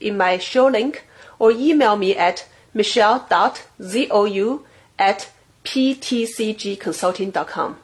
in 0.00 0.16
my 0.16 0.38
show 0.38 0.66
link 0.66 1.04
or 1.38 1.52
email 1.52 1.96
me 1.96 2.16
at 2.16 2.48
michelle.zhou 2.74 4.62
at 4.98 5.30
ptcgconsulting.com. 5.64 7.76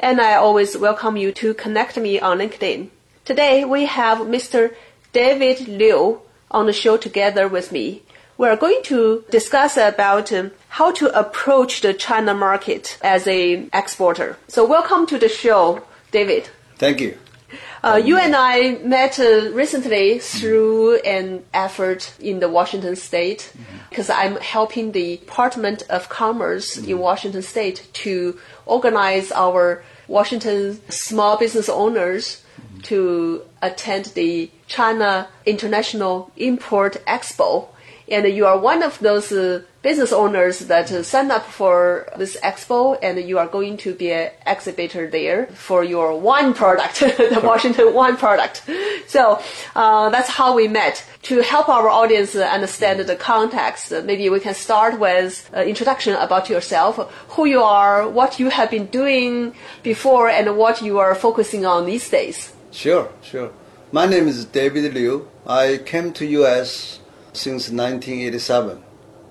And 0.00 0.20
I 0.20 0.34
always 0.34 0.76
welcome 0.76 1.16
you 1.16 1.32
to 1.32 1.54
connect 1.54 1.96
me 1.96 2.20
on 2.20 2.38
LinkedIn. 2.38 2.88
Today 3.24 3.64
we 3.64 3.86
have 3.86 4.18
Mr. 4.18 4.74
David 5.12 5.68
Liu 5.68 6.20
on 6.50 6.66
the 6.66 6.72
show 6.72 6.96
together 6.96 7.46
with 7.48 7.72
me. 7.72 8.02
We're 8.36 8.56
going 8.56 8.82
to 8.84 9.24
discuss 9.30 9.76
about 9.76 10.32
um, 10.32 10.50
how 10.68 10.90
to 10.92 11.16
approach 11.16 11.82
the 11.82 11.94
China 11.94 12.34
market 12.34 12.98
as 13.02 13.26
an 13.26 13.70
exporter. 13.72 14.36
So 14.48 14.66
welcome 14.66 15.06
to 15.06 15.18
the 15.18 15.28
show, 15.28 15.82
David. 16.10 16.48
Thank 16.78 17.00
you. 17.00 17.16
Uh, 17.84 17.96
you 17.96 18.16
and 18.16 18.36
I 18.36 18.78
met 18.84 19.18
uh, 19.18 19.50
recently 19.52 20.20
through 20.20 21.00
an 21.00 21.42
effort 21.52 22.14
in 22.20 22.38
the 22.38 22.48
Washington 22.48 22.94
State 22.94 23.52
because 23.90 24.08
I'm 24.08 24.36
helping 24.36 24.92
the 24.92 25.16
Department 25.16 25.82
of 25.90 26.08
Commerce 26.08 26.76
in 26.76 27.00
Washington 27.00 27.42
State 27.42 27.88
to 27.94 28.38
organize 28.66 29.32
our 29.32 29.82
Washington 30.06 30.80
small 30.90 31.36
business 31.36 31.68
owners 31.68 32.44
to 32.82 33.42
attend 33.60 34.06
the 34.14 34.48
China 34.68 35.26
International 35.44 36.30
Import 36.36 37.02
Expo. 37.04 37.66
And 38.12 38.28
you 38.28 38.44
are 38.44 38.58
one 38.58 38.82
of 38.82 38.98
those 38.98 39.32
uh, 39.32 39.62
business 39.80 40.12
owners 40.12 40.58
that 40.72 40.92
uh, 40.92 41.02
sign 41.02 41.30
up 41.30 41.46
for 41.46 42.06
this 42.18 42.36
expo 42.42 42.98
and 43.02 43.18
you 43.18 43.38
are 43.38 43.48
going 43.48 43.78
to 43.78 43.94
be 43.94 44.12
an 44.12 44.30
exhibitor 44.46 45.08
there 45.08 45.46
for 45.46 45.82
your 45.82 46.18
wine 46.18 46.52
product, 46.52 47.00
the 47.00 47.40
Washington 47.42 47.94
wine 47.94 48.18
product. 48.18 48.68
So 49.06 49.40
uh, 49.74 50.10
that's 50.10 50.28
how 50.28 50.54
we 50.54 50.68
met. 50.68 51.02
To 51.22 51.40
help 51.40 51.70
our 51.70 51.88
audience 51.88 52.36
understand 52.36 53.00
the 53.00 53.16
context, 53.16 53.92
uh, 53.92 54.02
maybe 54.04 54.28
we 54.28 54.40
can 54.40 54.54
start 54.54 54.98
with 55.00 55.48
an 55.54 55.66
introduction 55.66 56.14
about 56.16 56.50
yourself, 56.50 56.96
who 57.30 57.46
you 57.46 57.62
are, 57.62 58.06
what 58.06 58.38
you 58.38 58.50
have 58.50 58.70
been 58.70 58.86
doing 58.86 59.54
before, 59.82 60.28
and 60.28 60.58
what 60.58 60.82
you 60.82 60.98
are 60.98 61.14
focusing 61.14 61.64
on 61.64 61.86
these 61.86 62.10
days. 62.10 62.52
Sure, 62.72 63.08
sure. 63.22 63.52
My 63.90 64.06
name 64.06 64.28
is 64.28 64.44
David 64.44 64.94
Liu. 64.94 65.28
I 65.46 65.80
came 65.84 66.12
to 66.14 66.26
U.S. 66.40 67.00
since 67.32 67.70
1987. 67.70 68.82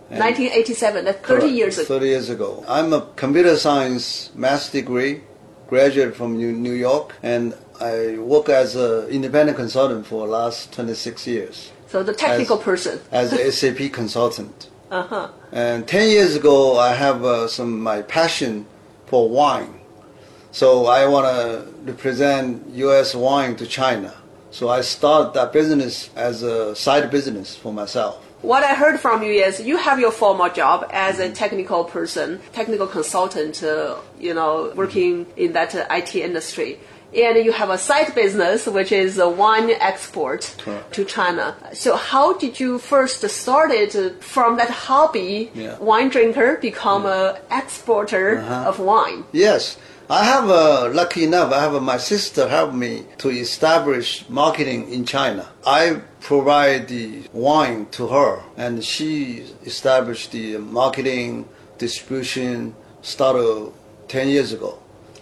1987, 0.09 1.06
that's 1.06 1.25
30 1.25 1.39
Correct, 1.41 1.53
years 1.56 1.78
ago. 1.78 1.88
30 1.88 2.06
years 2.07 2.29
ago. 2.29 2.66
I'm 2.67 2.91
a 2.91 3.01
computer 3.16 3.56
science 3.56 4.29
master 4.35 4.79
degree 4.79 5.22
graduate 5.69 6.16
from 6.16 6.35
New 6.38 6.51
New 6.51 6.73
York, 6.73 7.16
and 7.23 7.53
I 7.79 8.17
work 8.17 8.50
as 8.50 8.75
an 8.75 9.07
independent 9.07 9.57
consultant 9.57 10.06
for 10.06 10.25
the 10.28 10.31
last 10.34 10.73
26 10.73 11.25
years 11.28 11.72
So 11.88 12.03
the 12.03 12.13
technical 12.13 12.57
As- 12.57 12.63
person. 12.63 13.00
as 13.11 13.31
a 13.34 13.51
SAP 13.51 13.91
consultant. 13.94 14.67
Uh-huh. 14.91 15.29
And 15.53 15.88
10 15.88 16.09
years 16.09 16.35
ago, 16.35 16.78
I 16.78 16.91
have 16.94 17.23
uh, 17.23 17.47
some 17.47 17.79
my 17.79 18.01
passion 18.01 18.66
for 19.06 19.29
wine. 19.29 19.79
So 20.51 20.85
I 20.88 21.06
want 21.07 21.28
to 21.28 21.66
represent 21.90 22.67
U.S. 22.75 23.16
wine 23.16 23.56
to 23.56 23.66
China. 23.66 24.13
So 24.51 24.69
I 24.69 24.81
start 24.81 25.34
that 25.34 25.53
business 25.53 26.09
as 26.16 26.44
a 26.44 26.75
side 26.75 27.09
business 27.09 27.56
for 27.56 27.72
myself. 27.73 28.17
What 28.41 28.63
I 28.63 28.73
heard 28.73 29.00
from 29.00 29.22
you 29.23 29.31
is 29.31 29.62
you 29.62 29.78
have 29.78 30.00
your 30.00 30.12
formal 30.12 30.50
job 30.50 30.88
as 30.91 31.19
a 31.19 31.31
technical 31.31 31.84
person, 31.85 32.39
technical 32.53 32.88
consultant, 32.88 33.63
uh, 33.63 33.95
you 34.19 34.34
know, 34.34 34.73
working 34.75 35.28
in 35.38 35.53
that 35.53 35.75
uh, 35.75 35.85
IT 35.91 36.16
industry. 36.16 36.79
And 37.13 37.44
you 37.45 37.51
have 37.51 37.69
a 37.69 37.78
side 37.78 38.16
business, 38.16 38.66
which 38.67 38.91
is 38.91 39.17
a 39.19 39.29
wine 39.29 39.69
export 39.79 40.56
Correct. 40.59 40.94
to 40.95 41.06
China. 41.06 41.56
So 41.73 41.95
how 41.97 42.34
did 42.34 42.59
you 42.59 42.79
first 42.79 43.28
started 43.29 43.95
uh, 43.95 44.09
from 44.22 44.56
that 44.57 44.69
hobby, 44.69 45.51
Yeah. 45.53 45.78
wine 45.78 46.09
drinker, 46.09 46.57
become 46.61 47.06
a 47.06 47.38
exporter 47.51 48.40
Uh-huh. 48.40 48.69
of 48.69 48.79
wine? 48.79 49.23
Yes, 49.34 49.78
I 50.11 50.25
have 50.25 50.49
uh, 50.49 50.89
lucky 50.94 51.23
enough. 51.23 51.53
I 51.53 51.61
have 51.61 51.73
uh, 51.73 51.79
my 51.79 51.95
sister 51.95 52.49
help 52.49 52.73
me 52.73 53.05
to 53.19 53.29
establish 53.29 54.27
marketing 54.27 54.91
in 54.91 55.05
China. 55.05 55.47
I 55.66 56.01
provide 56.19 56.89
the 56.89 57.23
wine 57.31 57.85
to 57.91 58.07
her, 58.07 58.44
and 58.57 58.83
she 58.83 59.45
established 59.63 60.33
the 60.33 60.57
marketing 60.57 61.47
distribution 61.77 62.75
started 63.01 63.72
ten 64.09 64.27
years 64.27 64.51
ago. 64.51 64.79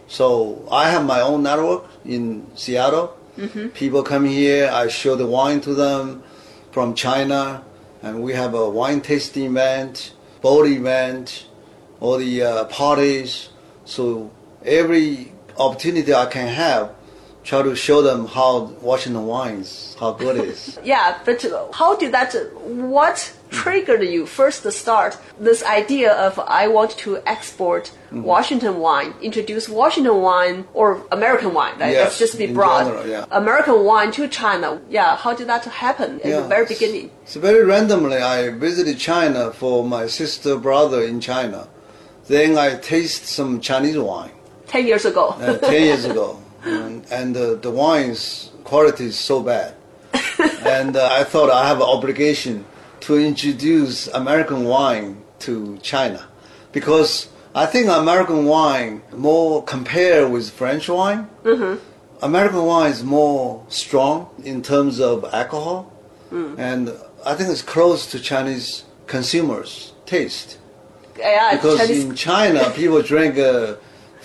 So 0.08 0.68
I 0.72 0.90
have 0.90 1.06
my 1.06 1.22
own 1.22 1.44
network 1.44 1.86
in 2.04 2.48
Seattle. 2.56 3.16
People 3.76 4.02
come 4.02 4.26
here. 4.26 4.72
I 4.74 4.88
show 4.88 5.16
the 5.16 5.28
wine 5.28 5.62
to 5.62 5.76
them 5.76 6.24
from 6.72 6.96
China, 6.96 7.64
and 8.02 8.24
we 8.24 8.34
have 8.34 8.56
a 8.56 8.68
wine 8.68 9.02
tasting 9.02 9.46
event, 9.46 10.14
boat 10.42 10.66
event, 10.66 11.46
all 12.00 12.18
the 12.18 12.42
uh, 12.42 12.66
parties. 12.66 13.50
So 13.86 14.32
every 14.66 15.32
opportunity 15.58 16.14
I 16.14 16.26
can 16.28 16.48
have, 16.48 16.94
try 17.44 17.62
to 17.64 17.76
show 17.76 18.02
them 18.02 18.28
how 18.28 18.66
Washington 18.82 19.26
wines, 19.26 19.96
how 20.00 20.12
good 20.14 20.38
it 20.38 20.46
is. 20.46 20.78
Yeah, 20.84 21.18
but 21.26 21.44
how 21.74 21.96
did 21.96 22.12
that, 22.14 22.34
what 22.64 23.34
triggered 23.50 24.04
you 24.04 24.26
first 24.28 24.62
to 24.64 24.72
start 24.72 25.18
this 25.40 25.64
idea 25.64 26.14
of 26.14 26.38
I 26.40 26.68
want 26.68 26.92
to 27.00 27.18
export 27.26 27.92
Mm-hmm. 28.10 28.24
Washington 28.24 28.80
wine, 28.80 29.14
introduce 29.22 29.70
Washington 29.70 30.16
wine 30.24 30.66
or 30.74 31.04
American 31.12 31.54
wine, 31.54 31.78
right? 31.78 31.92
Yes, 31.92 32.06
Let's 32.06 32.18
just 32.18 32.38
be 32.40 32.48
broad. 32.52 32.86
general, 32.86 33.06
yeah. 33.06 33.26
American 33.30 33.84
wine 33.86 34.12
to 34.14 34.28
China. 34.28 34.82
Yeah, 34.90 35.16
how 35.16 35.36
did 35.36 35.46
that 35.48 35.64
happen 35.66 36.20
in 36.22 36.32
the 36.32 36.42
very 36.48 36.66
beginning? 36.66 37.12
So 37.26 37.40
very 37.40 37.64
randomly, 37.64 38.18
I 38.18 38.50
visited 38.50 38.98
China 38.98 39.52
for 39.52 39.86
my 39.86 40.08
sister 40.08 40.58
brother 40.58 41.04
in 41.04 41.22
China. 41.22 41.68
Then 42.26 42.58
I 42.58 42.78
taste 42.78 43.26
some 43.26 43.62
Chinese 43.62 44.00
wine 44.00 44.32
10 44.70 44.88
years 44.88 45.06
ago. 45.06 45.30
uh, 45.40 45.58
10 45.58 45.84
years 45.84 46.06
ago. 46.06 46.40
And, 46.64 47.06
and 47.12 47.36
uh, 47.36 47.56
the 47.56 47.72
wine's 47.72 48.52
quality 48.64 49.06
is 49.06 49.18
so 49.18 49.42
bad. 49.42 49.76
and 50.66 50.96
uh, 50.96 51.10
I 51.12 51.24
thought 51.24 51.50
I 51.50 51.68
have 51.68 51.78
an 51.78 51.84
obligation 51.84 52.66
to 53.02 53.18
introduce 53.18 54.08
American 54.08 54.66
wine 54.66 55.22
to 55.40 55.78
China. 55.82 56.28
Because 56.72 57.30
I 57.56 57.66
think 57.66 57.90
American 57.90 58.46
wine 58.46 59.02
more 59.16 59.64
compare 59.64 60.28
with 60.28 60.52
French 60.52 60.88
wine. 60.90 61.28
American 62.22 62.64
wine 62.66 62.92
is 62.92 63.04
more 63.04 63.66
strong 63.70 64.30
in 64.44 64.62
terms 64.62 65.00
of 65.00 65.26
alcohol. 65.34 65.92
And 66.32 66.94
I 67.26 67.34
think 67.36 67.50
it's 67.50 67.64
close 67.64 68.06
to 68.12 68.20
Chinese 68.20 68.84
consumers' 69.08 69.94
taste. 70.06 70.60
yeah, 71.18 71.56
Because 71.56 71.80
Chinese, 71.80 72.04
in 72.06 72.16
China, 72.16 72.70
people 72.76 73.02
drink 73.02 73.38
uh, 73.40 73.76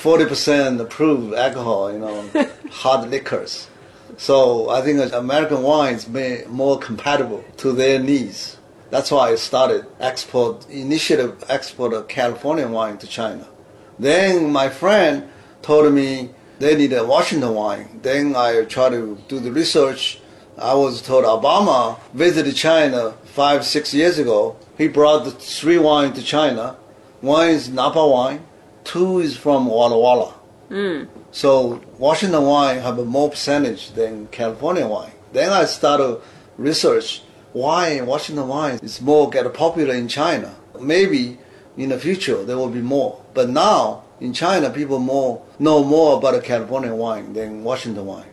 40% 0.04 0.78
approved 0.82 1.32
alcohol, 1.32 1.90
you 1.90 1.98
know, 1.98 2.28
hard 2.70 3.08
liquors. 3.08 3.68
So 4.18 4.68
I 4.68 4.82
think 4.82 5.10
American 5.14 5.62
wine 5.62 5.94
is 5.94 6.06
may- 6.06 6.44
more 6.46 6.78
compatible 6.78 7.42
to 7.56 7.72
their 7.72 7.98
needs. 7.98 8.58
That's 8.90 9.10
why 9.10 9.30
I 9.30 9.36
started 9.36 9.86
export 9.98 10.68
initiative 10.68 11.42
export 11.48 11.94
of 11.94 12.06
California 12.06 12.68
wine 12.68 12.98
to 12.98 13.06
China. 13.06 13.48
Then 13.98 14.52
my 14.52 14.68
friend 14.68 15.30
told 15.62 15.90
me 15.94 16.34
they 16.58 16.76
need 16.76 16.92
a 16.92 17.06
Washington 17.06 17.54
wine. 17.54 18.00
Then 18.02 18.36
I 18.36 18.66
try 18.66 18.90
to 18.90 19.18
do 19.26 19.40
the 19.40 19.52
research, 19.52 20.20
I 20.58 20.74
was 20.74 21.00
told 21.00 21.24
Obama 21.24 21.98
visited 22.12 22.54
China 22.54 23.14
five, 23.24 23.64
six 23.64 23.94
years 23.94 24.18
ago. 24.18 24.56
He 24.76 24.86
brought 24.86 25.24
the 25.24 25.30
three 25.30 25.78
wine 25.78 26.12
to 26.12 26.22
China. 26.22 26.76
One 27.22 27.48
is 27.48 27.70
Napa 27.70 28.06
wine, 28.06 28.44
two 28.84 29.20
is 29.20 29.36
from 29.36 29.66
Walla 29.66 29.98
Walla. 29.98 30.34
So 31.30 31.80
Washington 31.98 32.44
wine 32.44 32.80
have 32.80 32.98
a 32.98 33.04
more 33.04 33.30
percentage 33.30 33.92
than 33.92 34.28
California 34.28 34.86
wine. 34.86 35.12
Then 35.32 35.52
I 35.52 35.64
started 35.66 36.20
research 36.56 37.22
why 37.52 38.00
Washington 38.00 38.48
wine 38.48 38.78
is 38.82 39.00
more 39.00 39.30
get 39.30 39.52
popular 39.54 39.94
in 39.94 40.08
China. 40.08 40.54
Maybe 40.80 41.38
in 41.76 41.90
the 41.90 41.98
future 41.98 42.44
there 42.44 42.56
will 42.56 42.70
be 42.70 42.80
more, 42.80 43.20
but 43.34 43.48
now 43.50 44.04
in 44.20 44.32
China 44.32 44.70
people 44.70 44.98
more 44.98 45.42
know 45.58 45.84
more 45.84 46.18
about 46.18 46.42
California 46.42 46.94
wine 46.94 47.32
than 47.32 47.64
Washington 47.64 48.06
wine. 48.06 48.26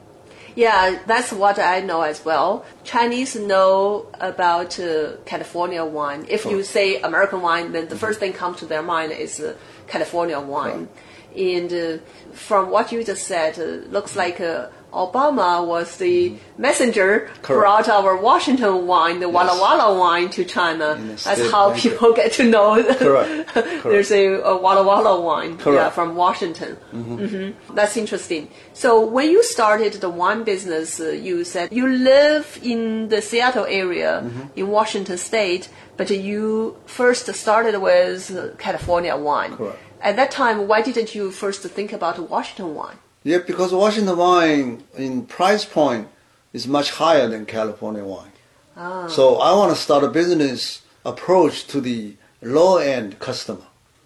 Yeah, 0.56 1.00
that's 1.08 1.32
what 1.32 1.60
I 1.60 1.80
know 1.80 2.02
as 2.02 2.26
well. 2.26 2.66
Chinese 2.84 3.36
know 3.36 4.08
about 4.20 4.78
uh, 4.80 5.14
California 5.26 5.86
wine. 5.86 6.26
If 6.28 6.46
you 6.46 6.64
say 6.64 7.00
American 7.02 7.42
wine, 7.42 7.72
then 7.72 7.88
the 7.88 7.96
first 7.96 8.20
thing 8.20 8.34
comes 8.34 8.60
to 8.60 8.66
their 8.66 8.82
mind 8.82 9.14
is 9.14 9.40
uh, 9.40 9.56
California 9.92 10.40
wine. 10.40 10.88
And 11.36 11.72
uh, 11.74 11.98
from 12.34 12.70
what 12.70 12.92
you 12.92 13.04
just 13.04 13.26
said, 13.28 13.60
uh, 13.60 13.88
looks 13.96 14.16
like 14.16 14.42
uh, 14.42 14.70
Obama 14.94 15.66
was 15.66 15.98
the 15.98 16.34
messenger 16.58 17.30
brought 17.44 17.88
our 17.90 18.16
Washington 18.18 18.88
wine, 18.88 19.20
the 19.20 19.30
Walla 19.30 19.60
Walla 19.60 19.98
wine, 19.98 20.30
to 20.32 20.44
China. 20.46 20.96
That's 21.00 21.52
how 21.52 21.70
banquet. 21.72 21.94
people 21.94 22.14
get 22.14 22.32
to 22.34 22.44
know. 22.44 22.84
Correct. 22.96 23.54
There's 23.84 24.12
a, 24.12 24.26
a 24.42 24.58
Walla 24.58 24.84
Walla 24.84 25.20
wine 25.22 25.58
yeah, 25.66 25.90
from 25.90 26.16
Washington. 26.16 26.76
hmm 26.92 27.52
That's 27.74 27.96
interesting. 27.98 28.50
So 28.74 29.06
when 29.06 29.30
you 29.30 29.44
started 29.44 29.94
the 29.94 30.10
wine 30.10 30.44
business, 30.44 31.00
uh, 31.00 31.10
you 31.10 31.44
said 31.44 31.72
you 31.72 31.88
live 31.88 32.60
in 32.62 33.10
the 33.10 33.22
Seattle 33.22 33.66
area 33.66 34.12
Mm-hmm. 34.22 34.60
in 34.60 34.68
Washington 34.68 35.18
State, 35.18 35.70
but 35.98 36.10
you 36.10 36.76
first 36.86 37.34
started 37.34 37.80
with 37.80 38.58
California 38.58 39.16
wine. 39.16 39.56
Correct. 39.56 39.80
At 40.02 40.16
that 40.18 40.32
time, 40.32 40.68
why 40.68 40.82
didn't 40.82 41.16
you 41.16 41.32
first 41.32 41.62
think 41.64 41.94
about 41.94 42.18
Washington 42.30 42.76
wine? 42.76 42.98
Yeah, 43.24 43.40
because 43.40 43.72
Washington 43.74 44.18
wine 44.18 44.84
in 44.98 45.26
price 45.26 45.66
point 45.66 46.08
is 46.54 46.68
much 46.68 46.92
higher 46.92 47.28
than 47.28 47.46
California 47.46 48.04
wine. 48.04 48.32
Ah. 48.76 49.08
So 49.08 49.38
I 49.38 49.54
want 49.54 49.76
to 49.76 49.82
start 49.82 50.04
a 50.04 50.10
business 50.10 50.82
approach 51.06 51.68
to 51.68 51.82
the 51.82 52.16
low 52.42 52.78
end 52.78 53.20
customer, 53.20 53.66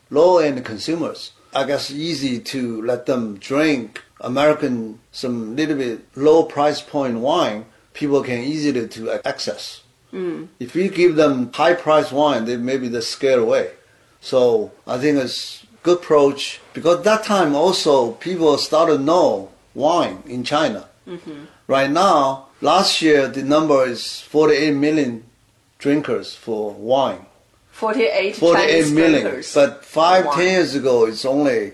low 0.09 0.37
end 0.39 0.63
consumers. 0.65 1.31
I 1.53 1.63
guess 1.63 1.89
easy 1.89 2.39
to 2.39 2.81
let 2.81 3.05
them 3.05 3.37
drink 3.37 4.03
American 4.19 4.99
some 5.11 5.55
little 5.55 5.77
bit 5.77 6.05
low 6.15 6.43
price 6.43 6.81
point 6.81 7.19
wine. 7.19 7.65
People 7.93 8.21
can 8.23 8.41
easily 8.41 8.87
to 8.89 9.25
access. 9.25 9.81
Hmm. 10.11 10.45
If 10.59 10.75
you 10.75 10.89
give 10.89 11.15
them 11.15 11.51
high 11.53 11.73
price 11.75 12.11
wine, 12.11 12.43
they 12.45 12.57
maybe 12.57 12.89
they're 12.89 13.01
scared 13.01 13.39
away. 13.39 13.71
So 14.19 14.71
I 14.85 14.97
think 14.97 15.17
it's 15.17 15.65
good 15.85 15.99
approach 15.99 16.59
because 16.73 17.03
that 17.03 17.23
time 17.23 17.55
also 17.55 18.11
people 18.13 18.57
started 18.57 18.99
know 19.01 19.49
wine 19.75 20.17
in 20.25 20.43
China. 20.43 20.81
Right 21.67 21.91
now, 21.91 22.47
last 22.59 23.01
year 23.01 23.27
the 23.27 23.43
number 23.43 23.85
is 23.85 24.21
48 24.21 24.73
million 24.73 25.23
drinkers 25.77 26.35
for 26.35 26.71
wine. 26.71 27.25
48, 27.69 28.35
48 28.37 28.67
Chinese 28.67 28.91
million. 28.91 29.21
drinkers 29.21 29.53
But 29.53 29.85
five, 29.85 30.33
ten 30.33 30.47
years 30.55 30.75
ago, 30.75 31.05
it's 31.05 31.25
only 31.25 31.73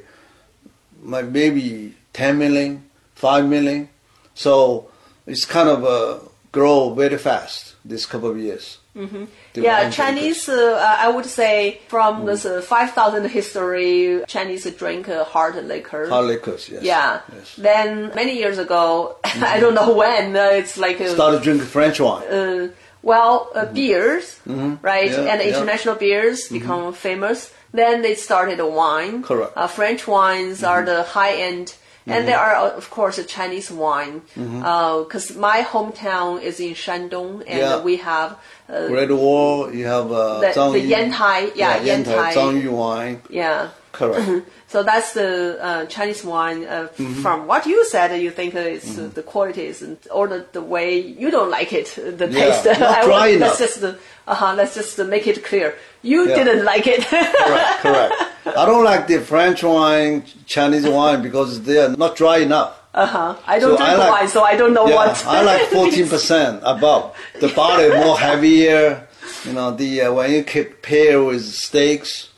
maybe 1.02 1.96
10 2.14 2.38
million, 2.38 2.84
5 3.16 3.46
million. 3.46 3.88
So 4.34 4.90
it's 5.26 5.46
kind 5.46 5.70
of 5.70 5.86
uh, 5.86 6.20
grow 6.52 6.94
very 6.94 7.18
fast 7.18 7.76
this 7.86 8.06
couple 8.06 8.30
of 8.30 8.38
years. 8.38 8.78
Mm-hmm. 8.96 9.26
Yeah, 9.56 9.90
Chinese, 9.90 10.50
uh, 10.50 10.98
I 11.00 11.10
would 11.10 11.26
say 11.26 11.80
from 11.88 12.26
this 12.26 12.46
uh, 12.46 12.62
5,000 12.62 13.30
history, 13.30 14.22
Chinese 14.28 14.70
drink 14.76 15.08
uh, 15.08 15.24
hard 15.24 15.56
liquor. 15.66 16.10
Hard 16.10 16.26
liquors, 16.26 16.68
yes. 16.70 16.84
Yeah. 16.84 17.22
Yes. 17.34 17.56
Then 17.56 18.12
many 18.16 18.38
years 18.38 18.58
ago, 18.58 19.16
I 19.24 19.60
don't 19.60 19.76
know 19.76 19.94
when, 19.96 20.36
uh, 20.36 20.50
it's 20.52 20.78
like 20.78 21.00
uh, 21.00 21.14
Started 21.14 21.42
drinking 21.42 21.68
French 21.68 22.00
wine. 22.00 22.28
uh, 22.28 22.68
well, 23.04 23.50
uh, 23.56 23.66
beers, 23.66 24.40
right? 24.46 24.56
Mm-hmm. 24.56 24.86
Yeah, 24.86 25.00
and 25.02 25.10
yeah. 25.10 25.38
Mm-hmm. 25.38 25.50
international 25.50 25.96
beers 25.96 26.50
become 26.50 26.94
famous. 26.94 27.52
Then 27.74 28.02
they 28.02 28.16
started 28.16 28.62
wine. 28.62 29.24
Correct. 29.24 29.54
Uh, 29.56 29.68
French 29.68 30.06
wines 30.08 30.64
are 30.64 30.84
the 30.84 31.04
high 31.04 31.34
end. 31.36 31.74
And 32.08 32.28
there 32.28 32.40
are, 32.40 32.56
uh, 32.56 32.72
of 32.72 32.90
course, 32.90 33.18
a 33.18 33.24
Chinese 33.24 33.72
wine. 33.72 34.22
Because 34.36 35.36
my 35.36 35.62
hometown 35.62 36.42
is 36.42 36.60
in 36.60 36.74
Shandong, 36.74 37.44
and 37.48 37.60
Yeah. 37.60 37.82
we 37.82 37.98
have 37.98 38.38
uh, 38.70 38.88
Great 38.88 39.12
Wall, 39.12 39.74
you 39.74 39.86
have 39.86 40.12
uh, 40.12 40.40
the, 40.40 40.48
Zhang 40.48 40.74
the 40.74 40.92
Yantai. 40.92 41.52
Yeah, 41.56 41.78
Yantai, 41.80 42.06
Yantai. 42.06 42.34
Zhang 42.34 42.64
Yu 42.64 42.72
wine. 42.72 43.22
Yeah. 43.30 43.70
Correct. 43.92 44.48
So 44.72 44.84
that's 44.84 45.12
the 45.14 45.58
uh, 45.62 45.86
Chinese 45.88 46.24
wine. 46.24 46.64
Uh, 46.66 46.88
Mm-hmm. 46.98 47.22
From 47.22 47.46
what 47.48 47.66
you 47.66 47.84
said, 47.86 48.10
you 48.22 48.32
think 48.32 48.56
uh, 48.56 48.60
it's, 48.60 48.98
uh, 48.98 49.10
the 49.14 49.24
quality 49.24 49.64
is, 49.72 49.84
or 50.10 50.28
the, 50.28 50.46
the 50.54 50.62
way 50.62 51.00
you 51.00 51.30
don't 51.32 51.50
like 51.50 51.72
it, 51.74 51.88
uh, 51.98 52.12
the 52.12 52.28
Yeah, 52.30 52.40
taste. 52.62 52.66
not 52.80 52.82
I 53.00 53.04
dry 53.04 53.20
want- 53.20 53.32
enough. 53.32 53.60
Let's 53.60 53.60
just, 53.60 53.84
uh, 53.84 53.94
uh-huh, 54.28 54.54
let's 54.56 54.74
just 54.76 55.00
uh, 55.00 55.04
make 55.04 55.26
it 55.28 55.44
clear. 55.44 55.76
You 56.04 56.20
Yeah. 56.30 56.36
didn't 56.44 56.64
like 56.66 56.86
it. 56.88 57.04
correct, 57.06 57.80
correct. 57.86 58.14
I 58.46 58.66
don't 58.66 58.84
like 58.92 59.08
the 59.08 59.20
French 59.20 59.62
wine, 59.64 60.24
Chinese 60.46 60.88
wine 60.88 61.22
because 61.22 61.62
they 61.64 61.78
are 61.84 61.90
not 62.04 62.16
dry 62.16 62.38
enough. 62.48 62.72
uh-huh. 62.94 63.36
I 63.46 63.60
don't 63.60 63.72
So 63.72 63.78
drink 63.78 63.92
I 63.92 63.96
like- 63.98 64.12
wine, 64.16 64.28
so 64.36 64.40
I 64.44 64.56
don't 64.56 64.74
know 64.74 64.88
Yeah, 64.88 64.96
what. 64.96 65.26
I 65.26 65.42
like 65.44 65.62
14% 65.80 66.62
above. 66.64 67.16
The 67.40 67.50
body 67.50 67.90
more 68.04 68.18
heavier. 68.18 69.08
You 69.46 69.54
know, 69.54 69.72
the 69.72 70.02
uh, 70.02 70.14
when 70.14 70.32
you 70.32 70.44
pair 70.44 71.24
with 71.24 71.44
steaks, 71.46 72.30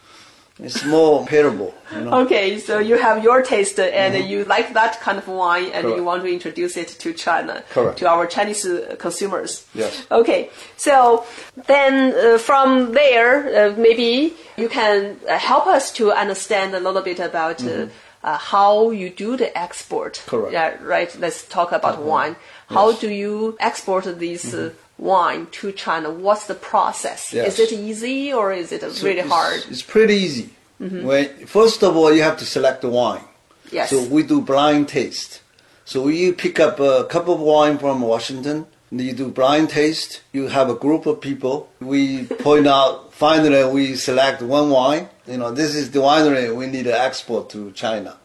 it's 0.63 0.83
more 0.85 1.25
pairable. 1.27 1.73
You 1.93 2.01
know? 2.05 2.21
Okay, 2.21 2.57
so 2.59 2.79
you 2.79 2.97
have 2.97 3.23
your 3.23 3.41
taste 3.43 3.79
and 3.79 4.27
you 4.29 4.45
like 4.45 4.73
that 4.73 4.99
kind 5.01 5.17
of 5.17 5.27
wine 5.27 5.65
and 5.65 5.73
Mm-hmm. 5.73 5.81
Correct. 5.83 5.97
you 5.97 6.03
want 6.05 6.23
to 6.23 6.31
introduce 6.31 6.77
it 6.77 6.87
to 7.03 7.13
China, 7.13 7.63
Correct. 7.69 7.97
to 7.99 8.07
our 8.09 8.25
Chinese 8.25 8.65
uh, 8.65 8.95
consumers. 8.97 9.65
Yes. 9.75 10.07
Okay, 10.09 10.49
so 10.77 11.25
then 11.67 12.13
uh, 12.15 12.37
from 12.37 12.93
there, 12.93 13.33
uh, 13.71 13.75
maybe 13.77 14.33
you 14.57 14.69
can 14.69 15.19
uh, 15.29 15.37
help 15.37 15.67
us 15.67 15.91
to 15.93 16.11
understand 16.11 16.73
a 16.73 16.79
little 16.79 17.01
bit 17.01 17.19
about 17.19 17.63
uh, 17.63 17.87
uh, 18.23 18.37
how 18.37 18.91
you 18.91 19.09
do 19.09 19.35
the 19.37 19.55
export. 19.57 20.13
Mm-hmm. 20.13 20.29
Correct. 20.29 20.53
Yeah, 20.53 20.77
right. 20.81 21.13
Let's 21.19 21.45
talk 21.47 21.71
about 21.73 22.01
wine. 22.01 22.35
How 22.69 22.87
Yes. 22.89 22.97
Mm-hmm. 22.97 23.07
do 23.07 23.13
you 23.13 23.57
export 23.59 24.05
this 24.19 24.53
uh, 24.53 24.71
wine 24.97 25.47
to 25.51 25.71
China? 25.71 26.09
What's 26.11 26.47
the 26.47 26.55
process? 26.55 27.33
Yes. 27.33 27.59
Is 27.59 27.71
it 27.71 27.75
easy 27.77 28.31
or 28.33 28.53
is 28.53 28.71
it 28.71 28.81
So 28.81 29.05
really 29.05 29.19
it's- 29.19 29.31
hard? 29.31 29.59
Mm-hmm. 29.61 29.71
It's 29.71 29.81
pretty 29.81 30.15
easy. 30.15 30.49
When 30.79 31.45
first 31.45 31.81
of 31.81 31.95
all, 31.95 32.11
you 32.13 32.23
have 32.23 32.37
to 32.37 32.45
select 32.45 32.81
the 32.81 32.89
wine. 32.89 33.23
Yes. 33.71 33.89
So 33.89 34.03
we 34.03 34.21
do 34.23 34.41
blind 34.41 34.89
taste. 34.89 35.41
So 35.85 36.07
you 36.09 36.33
pick 36.33 36.59
up 36.59 36.79
a 36.79 37.05
cup 37.05 37.27
of 37.29 37.39
wine 37.39 37.77
from 37.77 38.01
Washington. 38.01 38.67
and 38.91 38.99
You 39.01 39.13
do 39.13 39.29
blind 39.29 39.69
taste. 39.69 40.21
You 40.33 40.49
have 40.49 40.69
a 40.69 40.75
group 40.75 41.05
of 41.05 41.21
people. 41.21 41.69
We 41.79 42.23
point 42.47 42.67
out. 42.67 43.13
Finally, 43.13 43.63
we 43.71 43.95
select 43.95 44.41
one 44.41 44.69
wine. 44.71 45.07
You 45.25 45.37
know, 45.37 45.51
this 45.51 45.73
is 45.73 45.91
the 45.91 45.99
winery 45.99 46.53
we 46.53 46.67
need 46.67 46.83
to 46.83 46.99
export 47.07 47.49
to 47.51 47.71
China. 47.71 48.17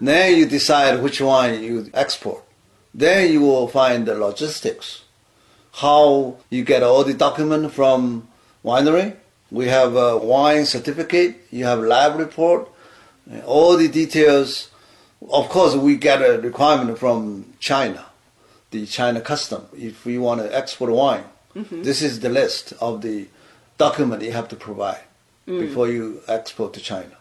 Then 0.00 0.36
you 0.38 0.46
decide 0.46 1.02
which 1.02 1.20
wine 1.20 1.62
you 1.64 1.90
export. 1.94 2.44
Then 2.94 3.32
you 3.32 3.40
will 3.40 3.66
find 3.66 4.06
the 4.06 4.14
logistics 4.14 5.02
how 5.78 6.36
you 6.50 6.64
get 6.64 6.82
all 6.82 7.04
the 7.04 7.14
document 7.14 7.72
from 7.72 8.26
winery. 8.64 9.14
We 9.50 9.68
have 9.68 9.94
a 9.94 10.18
wine 10.18 10.66
certificate. 10.66 11.36
You 11.50 11.64
have 11.66 11.78
lab 11.78 12.18
report. 12.18 12.68
Uh, 13.30 13.38
all 13.40 13.76
the 13.76 13.88
details. 13.88 14.70
Of 15.30 15.48
course, 15.48 15.74
we 15.76 15.96
get 15.96 16.20
a 16.20 16.40
requirement 16.40 16.98
from 16.98 17.54
China, 17.60 18.06
the 18.70 18.86
China 18.86 19.20
custom. 19.20 19.66
If 19.76 20.04
we 20.04 20.18
want 20.18 20.40
to 20.40 20.56
export 20.56 20.90
wine, 20.90 21.24
mm-hmm. 21.54 21.82
this 21.82 22.02
is 22.02 22.20
the 22.20 22.28
list 22.28 22.72
of 22.80 23.02
the 23.02 23.28
document 23.78 24.22
you 24.22 24.32
have 24.32 24.48
to 24.48 24.56
provide 24.56 25.02
mm. 25.46 25.60
before 25.60 25.88
you 25.88 26.20
export 26.28 26.74
to 26.74 26.80
China. 26.80 27.16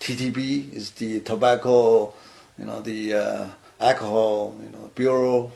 TTB 0.00 0.72
is 0.72 0.92
the 0.92 1.20
tobacco, 1.20 2.12
you 2.58 2.64
know, 2.64 2.80
the 2.80 3.14
uh, 3.14 3.46
alcohol, 3.78 4.54
you 4.62 4.70
know, 4.70 4.90
bureau. 4.94 5.52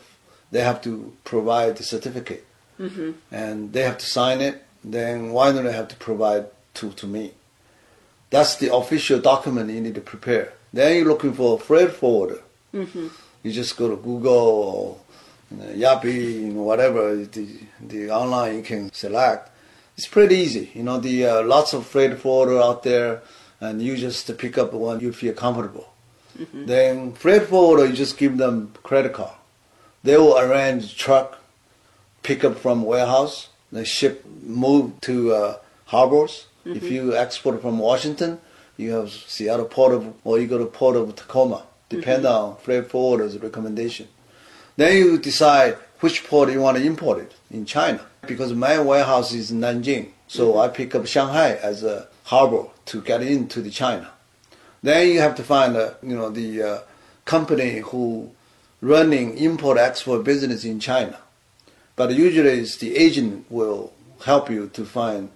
They 0.54 0.62
have 0.62 0.80
to 0.82 1.12
provide 1.24 1.78
the 1.78 1.82
certificate, 1.82 2.46
mm-hmm. 2.78 3.10
and 3.32 3.72
they 3.72 3.82
have 3.82 3.98
to 3.98 4.06
sign 4.06 4.40
it. 4.40 4.62
Then 4.84 5.32
why 5.32 5.50
don't 5.50 5.64
they 5.64 5.72
have 5.72 5.88
to 5.88 5.96
provide 5.96 6.44
to 6.74 6.92
to 7.00 7.06
me. 7.08 7.32
That's 8.30 8.54
the 8.62 8.72
official 8.72 9.18
document 9.18 9.70
you 9.70 9.80
need 9.80 9.96
to 9.96 10.00
prepare. 10.12 10.52
Then 10.72 10.96
you're 10.96 11.10
looking 11.12 11.32
for 11.32 11.56
a 11.56 11.58
freight 11.58 11.90
forwarder. 11.90 12.40
Mm-hmm. 12.72 13.08
You 13.42 13.50
just 13.50 13.76
go 13.76 13.90
to 13.90 13.96
Google 13.96 14.46
or 14.68 14.98
you 15.50 15.56
know, 15.56 15.70
Yapi, 15.82 16.14
you 16.46 16.52
know, 16.54 16.62
whatever 16.62 17.02
the 17.16 17.46
the 17.80 18.10
online 18.12 18.54
you 18.58 18.62
can 18.62 18.92
select. 18.92 19.50
It's 19.96 20.06
pretty 20.06 20.36
easy. 20.36 20.70
You 20.72 20.84
know, 20.84 20.98
the 21.00 21.16
uh, 21.26 21.42
lots 21.42 21.74
of 21.74 21.84
freight 21.84 22.16
forwarder 22.22 22.60
out 22.60 22.84
there, 22.84 23.22
and 23.58 23.82
you 23.82 23.96
just 23.96 24.30
pick 24.38 24.56
up 24.56 24.72
one 24.72 25.00
you 25.00 25.12
feel 25.12 25.34
comfortable. 25.34 25.88
Mm-hmm. 26.38 26.66
Then 26.66 27.12
freight 27.12 27.44
forwarder, 27.50 27.86
you 27.86 27.96
just 28.04 28.16
give 28.22 28.38
them 28.38 28.72
credit 28.84 29.14
card. 29.14 29.38
They 30.04 30.16
will 30.16 30.38
arrange 30.38 30.96
truck 30.96 31.38
pick 32.22 32.44
up 32.44 32.58
from 32.58 32.84
warehouse, 32.84 33.48
then 33.72 33.84
ship, 33.84 34.24
move 34.42 35.00
to 35.02 35.32
uh, 35.34 35.56
harbors. 35.86 36.46
Mm-hmm. 36.66 36.76
If 36.76 36.84
you 36.90 37.16
export 37.16 37.60
from 37.60 37.78
Washington, 37.78 38.38
you 38.76 38.92
have 38.92 39.10
Seattle 39.10 39.66
Port 39.66 39.92
of, 39.92 40.14
or 40.24 40.38
you 40.40 40.46
go 40.46 40.58
to 40.58 40.66
Port 40.66 40.96
of 40.96 41.14
Tacoma, 41.16 41.64
depend 41.88 42.24
Mm-hmm. 42.24 42.50
on 42.52 42.56
freight 42.56 42.88
forwarder's 42.90 43.38
recommendation. 43.38 44.08
Then 44.76 44.96
you 44.96 45.18
decide 45.18 45.74
which 46.00 46.24
port 46.24 46.50
you 46.50 46.60
want 46.60 46.76
to 46.78 46.84
import 46.84 47.18
it 47.20 47.32
in 47.50 47.64
China. 47.64 48.00
Because 48.26 48.52
my 48.54 48.78
warehouse 48.78 49.32
is 49.32 49.50
in 49.50 49.60
Nanjing, 49.60 50.08
so 50.28 50.52
Mm-hmm. 50.52 50.58
I 50.60 50.68
pick 50.68 50.94
up 50.94 51.06
Shanghai 51.06 51.50
as 51.62 51.82
a 51.84 52.08
harbor 52.24 52.64
to 52.86 53.00
get 53.02 53.22
into 53.22 53.60
the 53.60 53.70
China. 53.70 54.08
Then 54.82 55.08
you 55.08 55.20
have 55.20 55.34
to 55.36 55.42
find 55.42 55.76
a, 55.76 55.96
you 56.02 56.16
know 56.16 56.30
the 56.30 56.62
uh, 56.62 56.78
company 57.26 57.78
who 57.80 58.30
running 58.84 59.38
import 59.38 59.78
export 59.78 60.22
business 60.24 60.64
in 60.64 60.78
China. 60.78 61.18
But 61.96 62.12
usually 62.12 62.60
it's 62.60 62.76
the 62.76 62.96
agent 62.96 63.50
will 63.50 63.92
help 64.24 64.50
you 64.50 64.68
to 64.74 64.84
find 64.84 65.30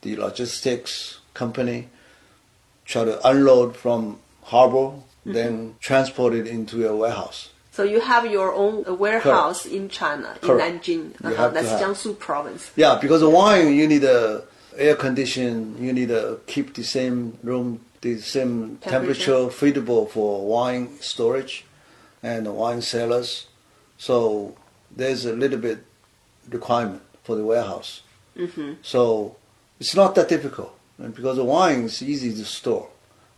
the 0.00 0.16
logistics 0.16 1.20
company, 1.34 1.88
try 2.86 3.04
to 3.04 3.28
unload 3.28 3.76
from 3.76 4.20
harbor, 4.44 4.92
then 5.26 5.76
transport 5.80 6.34
it 6.34 6.46
into 6.46 6.78
your 6.78 6.96
warehouse. 6.96 7.50
So 7.72 7.82
you 7.82 8.00
have 8.00 8.24
your 8.30 8.54
own 8.54 8.84
uh, 8.86 8.94
warehouse 8.94 9.66
in 9.66 9.88
China, 9.88 10.36
in 10.42 10.48
Nanjing. 10.48 11.24
Uh-huh. 11.24 11.48
That's. 11.48 11.72
Jiangsu 11.82 12.18
province. 12.18 12.70
Yeah, 12.76 12.98
because 13.00 13.24
wine 13.24 13.74
you 13.74 13.88
need 13.88 14.04
a 14.04 14.44
air 14.76 14.94
condition, 14.94 15.76
you 15.78 15.92
need 15.92 16.08
to 16.08 16.40
keep 16.46 16.74
the 16.74 16.84
same 16.84 17.36
room, 17.42 17.80
the 18.00 18.18
same 18.20 18.78
Temperature. 18.80 18.90
temperature, 18.90 19.50
feasible 19.50 20.06
for 20.06 20.46
wine 20.46 20.88
storage 21.00 21.64
and 22.24 22.42
wine 22.56 22.82
cellars. 22.82 23.46
So 23.98 24.56
there's 24.98 25.24
a 25.26 25.34
little 25.42 25.58
bit 25.68 25.78
requirement 26.50 27.02
for 27.22 27.34
the 27.36 27.44
warehouse. 27.44 28.02
hmm 28.36 28.72
So 28.82 29.36
it's 29.80 29.94
not 29.94 30.14
that 30.16 30.28
difficult 30.28 30.72
and 30.98 31.14
because 31.14 31.36
the 31.36 31.44
wine 31.44 31.82
is 31.90 32.02
easy 32.02 32.30
to 32.40 32.44
store 32.44 32.88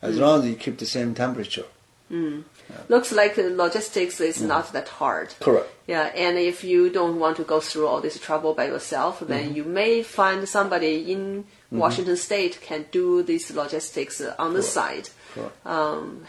as 0.03 0.19
long 0.19 0.41
as 0.41 0.47
you 0.51 0.57
keep 0.65 0.77
the 0.79 0.87
same 0.87 1.15
temperature. 1.15 1.65
Mm. 2.11 2.45
Looks 2.89 3.11
like 3.21 3.37
logistics 3.37 4.21
is 4.21 4.41
not 4.41 4.73
that 4.73 4.89
hard. 5.01 5.29
Correct. 5.41 5.69
Yeah, 5.89 6.05
and 6.15 6.39
if 6.39 6.63
you 6.63 6.89
don't 6.99 7.19
want 7.19 7.37
to 7.39 7.45
go 7.45 7.59
through 7.61 7.87
all 7.89 8.01
this 8.01 8.19
trouble 8.21 8.55
by 8.55 8.67
yourself, 8.75 9.15
then 9.21 9.45
Mm-hmm. 9.47 9.57
you 9.59 9.65
may 9.65 10.03
find 10.05 10.49
somebody 10.49 10.95
in 11.13 11.45
Washington 11.83 12.17
State 12.17 12.61
can 12.69 12.81
do 12.93 13.23
this 13.31 13.51
logistics 13.51 14.21
on 14.39 14.55
the 14.55 14.63
side. 14.63 15.09
Correct. 15.35 15.67
Um, 15.67 16.23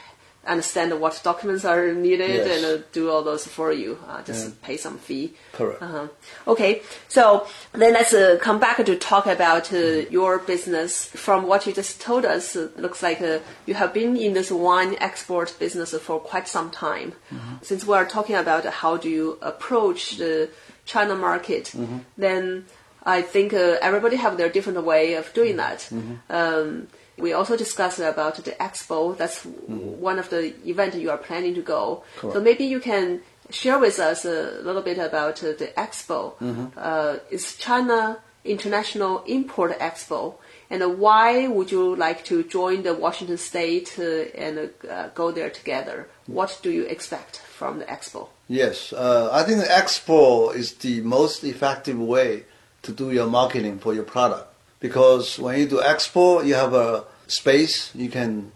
understand 0.48 1.00
what 1.00 1.20
documents 1.24 1.66
are 1.66 1.94
needed 1.94 2.30
Yes. 2.30 2.64
and 2.64 2.66
uh, 2.66 2.84
do 2.94 3.10
all 3.12 3.24
those 3.24 3.46
for 3.48 3.72
you. 3.72 3.98
Uh, 4.08 4.22
just 4.24 4.62
pay 4.62 4.78
some 4.78 4.98
fee. 4.98 5.34
Correct. 5.54 5.82
Uh-huh. 5.82 6.08
Okay, 6.48 6.82
so 7.08 7.46
then 7.74 7.94
let's 7.94 8.14
uh, 8.14 8.38
come 8.42 8.60
back 8.60 8.78
to 8.86 8.96
talk 8.96 9.26
about 9.28 9.72
uh, 9.74 9.76
Mm-hmm. 9.78 10.12
your 10.14 10.40
business. 10.40 11.08
From 11.08 11.48
what 11.48 11.66
you 11.68 11.74
just 11.74 12.02
told 12.02 12.26
us, 12.26 12.56
it 12.56 12.80
looks 12.80 13.02
like 13.04 13.22
uh, 13.22 13.40
you 13.66 13.74
have 13.76 13.94
been 13.94 14.16
in 14.18 14.34
this 14.34 14.50
wine 14.52 14.96
export 15.00 15.56
business 15.60 15.94
for 15.98 16.20
quite 16.20 16.48
some 16.48 16.70
time. 16.72 17.14
Mm-hmm. 17.32 17.56
Since 17.62 17.86
we 17.86 17.94
are 17.96 18.06
talking 18.06 18.36
about 18.36 18.66
how 18.66 18.98
do 18.98 19.10
you 19.10 19.38
approach 19.42 20.18
the 20.18 20.50
China 20.86 21.16
market, 21.16 21.66
Mm-hmm. 21.76 21.98
then 22.18 22.66
I 23.06 23.22
think 23.22 23.54
uh, 23.54 23.78
everybody 23.82 24.18
have 24.18 24.36
their 24.38 24.50
different 24.50 24.84
way 24.84 25.14
of 25.16 25.32
doing 25.34 25.58
that. 25.58 25.80
Mm-hmm. 25.92 26.16
Um, 26.30 26.88
we 27.18 27.34
also 27.34 27.58
discussed 27.58 28.00
about 28.00 28.36
the 28.36 28.52
expo. 28.52 29.18
That's 29.18 29.44
one 29.44 30.20
of 30.20 30.30
the 30.30 30.54
event 30.70 30.96
you 30.96 31.10
are 31.10 31.18
planning 31.18 31.56
to 31.56 31.62
go. 31.62 32.04
Mm-hmm. 32.04 32.20
Correct. 32.20 32.34
So 32.36 32.42
maybe 32.42 32.66
you 32.66 32.80
can 32.80 33.22
share 33.50 33.80
with 33.80 34.00
us 34.00 34.26
a 34.26 34.60
little 34.62 34.82
bit 34.82 34.98
about 34.98 35.44
uh, 35.44 35.54
the 35.54 35.72
expo. 35.78 36.36
Mm-hmm. 36.38 36.68
Uh, 36.78 37.18
it's 37.32 37.58
China 37.58 38.20
International 38.44 39.24
Import 39.26 39.78
Expo, 39.80 40.36
and 40.70 40.82
uh, 40.82 40.90
why 40.90 41.48
would 41.48 41.72
you 41.72 41.96
like 41.96 42.24
to 42.26 42.44
join 42.44 42.84
the 42.84 42.94
Washington 42.94 43.38
State 43.38 43.96
uh, 44.00 44.04
and 44.36 44.70
uh, 44.90 45.10
go 45.10 45.32
there 45.32 45.50
together? 45.50 46.08
What 46.28 46.60
do 46.62 46.72
you 46.72 46.84
expect 46.84 47.38
from 47.40 47.80
the 47.80 47.86
expo? 47.86 48.30
Yes, 48.48 48.94
uh, 48.94 49.30
I 49.34 49.44
think 49.44 49.60
the 49.60 49.66
expo 49.66 50.56
is 50.56 50.74
the 50.76 51.02
most 51.02 51.44
effective 51.44 52.00
way 52.00 52.44
to 52.84 52.92
do 52.94 53.12
your 53.12 53.28
marketing 53.28 53.80
for 53.80 53.94
your 53.94 54.06
product 54.06 54.54
because 54.80 55.40
when 55.40 55.60
you 55.60 55.68
do 55.68 55.80
expo, 55.80 56.46
you 56.46 56.56
have 56.56 56.74
a 56.74 57.04
space 57.28 57.94
you 57.94 58.10
can 58.10 58.52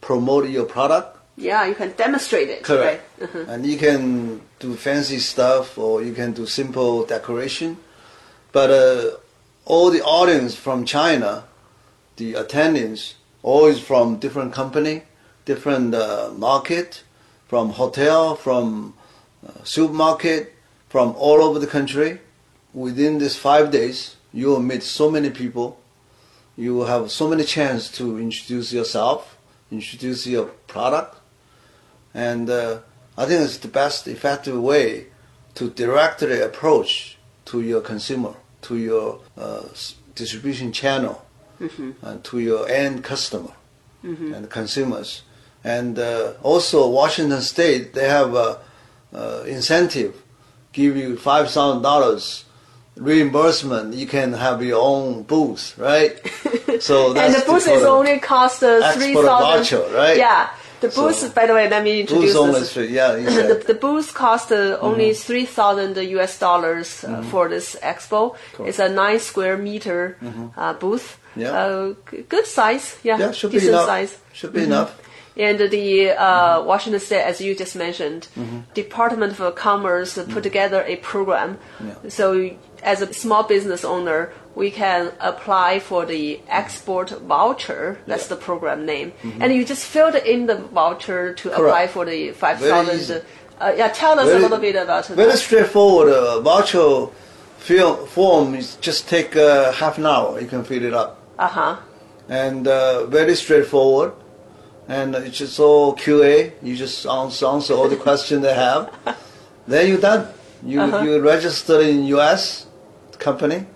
promote 0.00 0.48
your 0.48 0.64
product. 0.64 1.18
Yeah, 1.36 1.64
you 1.66 1.74
can 1.74 1.92
demonstrate 1.92 2.48
it. 2.48 2.62
Correct. 2.62 3.02
Right? 3.18 3.28
Uh-huh. 3.28 3.44
And 3.48 3.66
you 3.66 3.78
can 3.78 4.42
do 4.58 4.74
fancy 4.74 5.18
stuff 5.18 5.78
or 5.78 6.02
you 6.02 6.12
can 6.12 6.32
do 6.32 6.46
simple 6.46 7.06
decoration. 7.06 7.78
But 8.52 8.70
uh, 8.70 9.16
all 9.64 9.90
the 9.90 10.02
audience 10.02 10.54
from 10.54 10.84
China, 10.84 11.44
the 12.16 12.34
attendants, 12.34 13.14
always 13.42 13.80
from 13.80 14.18
different 14.18 14.52
company, 14.52 15.02
different 15.46 15.94
uh, 15.94 16.30
market, 16.36 17.02
from 17.48 17.70
hotel, 17.70 18.34
from 18.36 18.94
uh, 19.46 19.64
supermarket, 19.64 20.52
from 20.88 21.14
all 21.16 21.42
over 21.42 21.58
the 21.58 21.66
country. 21.66 22.20
Within 22.74 23.18
these 23.18 23.36
five 23.36 23.70
days, 23.70 24.16
you 24.32 24.48
will 24.48 24.60
meet 24.60 24.82
so 24.82 25.10
many 25.10 25.30
people. 25.30 25.78
You 26.56 26.74
will 26.74 26.86
have 26.86 27.10
so 27.10 27.28
many 27.28 27.44
chance 27.44 27.90
to 27.92 28.18
introduce 28.18 28.72
yourself, 28.72 29.36
introduce 29.70 30.26
your 30.26 30.46
product, 30.66 31.16
and 32.14 32.48
uh, 32.50 32.78
I 33.16 33.26
think 33.26 33.42
it's 33.42 33.58
the 33.58 33.68
best 33.68 34.06
effective 34.06 34.60
way 34.60 35.06
to 35.54 35.70
directly 35.70 36.40
approach 36.40 37.18
to 37.46 37.60
your 37.62 37.80
consumer, 37.80 38.34
to 38.62 38.76
your 38.76 39.20
uh, 39.36 39.62
distribution 40.14 40.72
channel, 40.72 41.24
and 42.02 42.22
to 42.24 42.38
your 42.38 42.68
end 42.68 43.04
customer 43.04 43.52
and 44.34 44.50
consumers. 44.50 45.22
And 45.64 45.98
uh, 45.98 46.32
also, 46.42 46.88
Washington 46.88 47.40
State 47.40 47.94
they 47.94 48.08
have 48.08 48.34
a, 48.34 48.58
uh 49.14 49.44
incentive, 49.46 50.14
give 50.72 50.96
you 50.96 51.16
five 51.16 51.50
thousand 51.50 51.82
dollars 51.82 52.44
reimbursement. 52.96 53.94
You 53.94 54.06
can 54.06 54.32
have 54.32 54.62
your 54.62 54.80
own 54.82 55.22
booth, 55.22 55.76
right? 55.78 56.14
So 56.80 57.08
and 57.08 57.16
that's 57.16 57.44
the 57.44 57.52
booth 57.52 57.64
the 57.66 57.72
is 57.74 57.82
only 57.84 58.18
cost 58.18 58.62
uh, 58.62 58.92
three 58.92 59.14
thousand. 59.14 59.92
right? 59.92 60.16
Yeah, 60.16 60.48
the 60.80 60.90
So- 60.90 61.08
booth. 61.08 61.34
by 61.34 61.46
the 61.46 61.52
way, 61.54 61.68
let 61.68 61.84
me 61.84 62.00
introduce 62.00 62.32
booth 62.32 62.76
only. 62.76 62.88
Yeah, 62.88 63.14
you 63.22 63.26
the, 63.26 63.62
the 63.66 63.74
booth 63.74 64.14
cost 64.14 64.50
uh, 64.50 64.78
only 64.80 65.12
three 65.14 65.44
thousand 65.44 65.96
US 65.96 66.38
dollars 66.38 67.04
uh, 67.04 67.22
for 67.30 67.48
this 67.50 67.76
expo. 67.82 68.34
Cool. 68.54 68.66
It's 68.66 68.78
a 68.78 68.88
nine 68.88 69.20
square 69.20 69.56
meter 69.58 70.16
uh, 70.56 70.72
booth. 70.72 71.18
Yeah. 71.36 71.52
Uh, 71.52 71.94
g- 72.10 72.22
good 72.28 72.46
size. 72.46 72.96
Yeah, 73.04 73.18
yeah, 73.18 73.32
should 73.32 73.52
be 73.52 73.68
enough. 73.68 73.86
size. 73.86 74.18
Should 74.32 74.54
be 74.54 74.62
enough. 74.64 74.98
And 75.36 75.58
the 75.58 76.10
uh, 76.10 76.62
Washington 76.64 77.00
State, 77.00 77.22
as 77.22 77.40
you 77.40 77.54
just 77.54 77.76
mentioned, 77.76 78.28
Department 78.74 79.38
of 79.40 79.54
Commerce 79.54 80.18
put 80.30 80.42
together 80.42 80.82
a 80.86 80.96
program. 80.96 81.58
Yeah. 81.80 81.94
So, 82.08 82.50
as 82.82 83.00
a 83.02 83.12
small 83.12 83.42
business 83.44 83.84
owner, 83.84 84.32
we 84.54 84.70
can 84.70 85.12
apply 85.20 85.78
for 85.80 86.04
the 86.04 86.40
export 86.48 87.10
voucher. 87.10 87.98
That's 88.06 88.26
the 88.26 88.36
program 88.36 88.84
name. 88.84 89.12
And 89.40 89.52
you 89.54 89.64
just 89.64 89.84
filled 89.86 90.14
in 90.16 90.46
the 90.46 90.56
voucher 90.56 91.32
to 91.34 91.52
apply 91.52 91.86
for 91.88 92.04
the 92.04 92.32
five 92.32 92.58
Very 92.58 92.96
easy. 92.96 93.20
Uh, 93.60 93.72
yeah, 93.76 93.88
tell 93.88 94.18
us 94.18 94.28
a 94.28 94.38
little 94.38 94.58
bit 94.58 94.74
about 94.76 95.08
it. 95.08 95.14
Very 95.14 95.30
that. 95.32 95.38
straightforward. 95.38 96.08
Uh, 96.12 96.40
voucher 96.40 97.06
fill, 97.58 98.06
form 98.06 98.54
is 98.56 98.76
just 98.76 99.08
take 99.08 99.36
uh, 99.36 99.70
half 99.72 99.98
an 99.98 100.06
hour. 100.06 100.40
You 100.40 100.48
can 100.48 100.64
fill 100.64 100.84
it 100.84 100.92
up, 100.94 101.18
Uh 101.38 101.46
huh. 101.48 101.76
and 102.28 102.66
uh, 102.66 103.06
very 103.06 103.36
straightforward. 103.36 104.12
And 104.88 105.14
it's 105.14 105.38
just 105.38 105.60
all 105.60 105.94
QA. 105.94 106.52
You 106.60 106.74
just 106.76 107.06
answer, 107.06 107.46
answer 107.46 107.72
all 107.74 107.88
the 107.88 107.96
questions 108.08 108.42
they 108.42 108.52
have. 108.54 108.90
then 109.68 109.88
you're 109.88 110.00
done. 110.00 110.26
You 110.64 110.80
Uh-huh. 110.80 111.02
you 111.04 111.20
register 111.20 111.80
in 111.80 112.02
U.S. 112.18 112.66
company, 113.22 113.66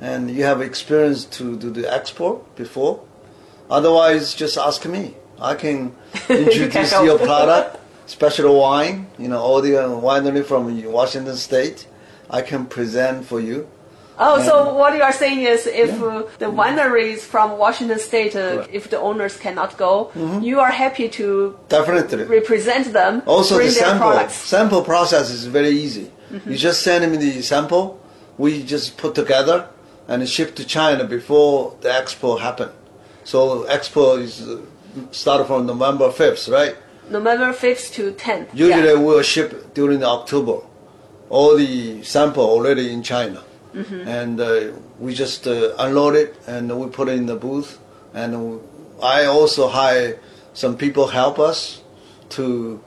and 0.00 0.30
you 0.30 0.44
have 0.44 0.60
experience 0.60 1.24
to 1.38 1.56
do 1.56 1.70
the 1.70 1.86
export 1.92 2.56
before. 2.56 3.00
Otherwise, 3.70 4.34
just 4.34 4.56
ask 4.58 4.84
me. 4.86 5.14
I 5.40 5.54
can 5.54 5.94
introduce 6.28 6.90
help. 6.92 7.04
your 7.06 7.18
product, 7.18 7.78
special 8.06 8.58
wine. 8.58 9.06
You 9.18 9.28
know, 9.28 9.40
all 9.40 9.60
the 9.62 9.70
winery 9.70 10.44
from 10.44 10.62
Washington 10.92 11.36
State. 11.36 11.86
I 12.38 12.42
can 12.42 12.66
present 12.66 13.26
for 13.26 13.40
you. 13.40 13.66
Oh, 14.22 14.40
so 14.42 14.74
what 14.74 14.94
you 14.94 15.02
are 15.02 15.12
saying 15.12 15.40
is, 15.40 15.66
if 15.66 15.88
Yeah. 15.98 16.06
uh, 16.06 16.22
the 16.38 16.46
wineries 16.46 17.20
from 17.20 17.56
Washington 17.58 17.98
State, 17.98 18.36
uh, 18.36 18.66
if 18.70 18.90
the 18.90 18.98
owners 19.00 19.36
cannot 19.38 19.76
go, 19.78 20.10
you 20.42 20.60
are 20.60 20.70
happy 20.70 21.08
to 21.08 21.56
Definitely. 21.68 22.24
represent 22.24 22.92
them, 22.92 23.22
Also, 23.26 23.56
the 23.58 23.70
sample 23.70 24.28
sample 24.28 24.82
process 24.82 25.30
is 25.30 25.46
very 25.46 25.70
easy. 25.70 26.10
You 26.46 26.56
just 26.56 26.82
send 26.82 27.10
me 27.10 27.16
the 27.16 27.42
sample. 27.42 27.98
We 28.42 28.50
just 28.74 28.96
put 29.02 29.12
together 29.22 29.58
and 30.08 30.18
ship 30.36 30.50
to 30.58 30.64
China 30.76 31.02
before 31.04 31.76
the 31.82 31.90
expo 32.00 32.40
happen. 32.46 32.70
So 33.24 33.38
expo 33.76 34.04
is 34.26 34.34
uh, 34.40 34.60
start 35.10 35.46
from 35.46 35.66
November 35.66 36.10
fifth, 36.10 36.48
right? 36.48 36.74
November 37.10 37.52
5th 37.52 37.92
to 37.94 38.12
10th. 38.12 38.48
Usually 38.54 38.92
yeah. 38.94 38.94
we'll 38.94 39.22
ship 39.22 39.74
during 39.74 40.04
October, 40.04 40.58
all 41.28 41.56
the 41.56 42.02
sample 42.04 42.44
already 42.44 42.92
in 42.92 43.02
China, 43.02 43.42
and 44.06 44.40
uh, 44.40 44.70
we 45.00 45.12
just 45.12 45.46
uh, 45.48 45.74
unload 45.78 46.14
it 46.14 46.36
and 46.46 46.64
we 46.78 46.86
put 46.88 47.08
it 47.08 47.16
in 47.16 47.26
the 47.26 47.34
booth. 47.34 47.80
And 48.14 48.60
I 49.02 49.24
also 49.24 49.68
hire 49.68 50.20
some 50.54 50.76
people 50.76 51.08
help 51.08 51.40
us 51.40 51.82
to 52.30 52.80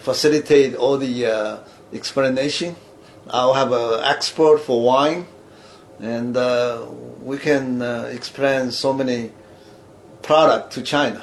facilitate 0.00 0.74
all 0.74 0.98
the 0.98 1.26
uh, 1.26 1.58
explanation. 1.94 2.76
I'll 3.32 3.54
have 3.54 3.72
an 3.72 4.00
expert 4.04 4.58
for 4.58 4.82
wine, 4.82 5.26
and 6.00 6.36
uh, 6.36 6.86
we 7.22 7.38
can 7.38 7.82
uh, 7.82 8.10
explain 8.12 8.70
so 8.70 8.92
many 8.92 9.30
product 10.22 10.72
to 10.74 10.82
China. 10.82 11.22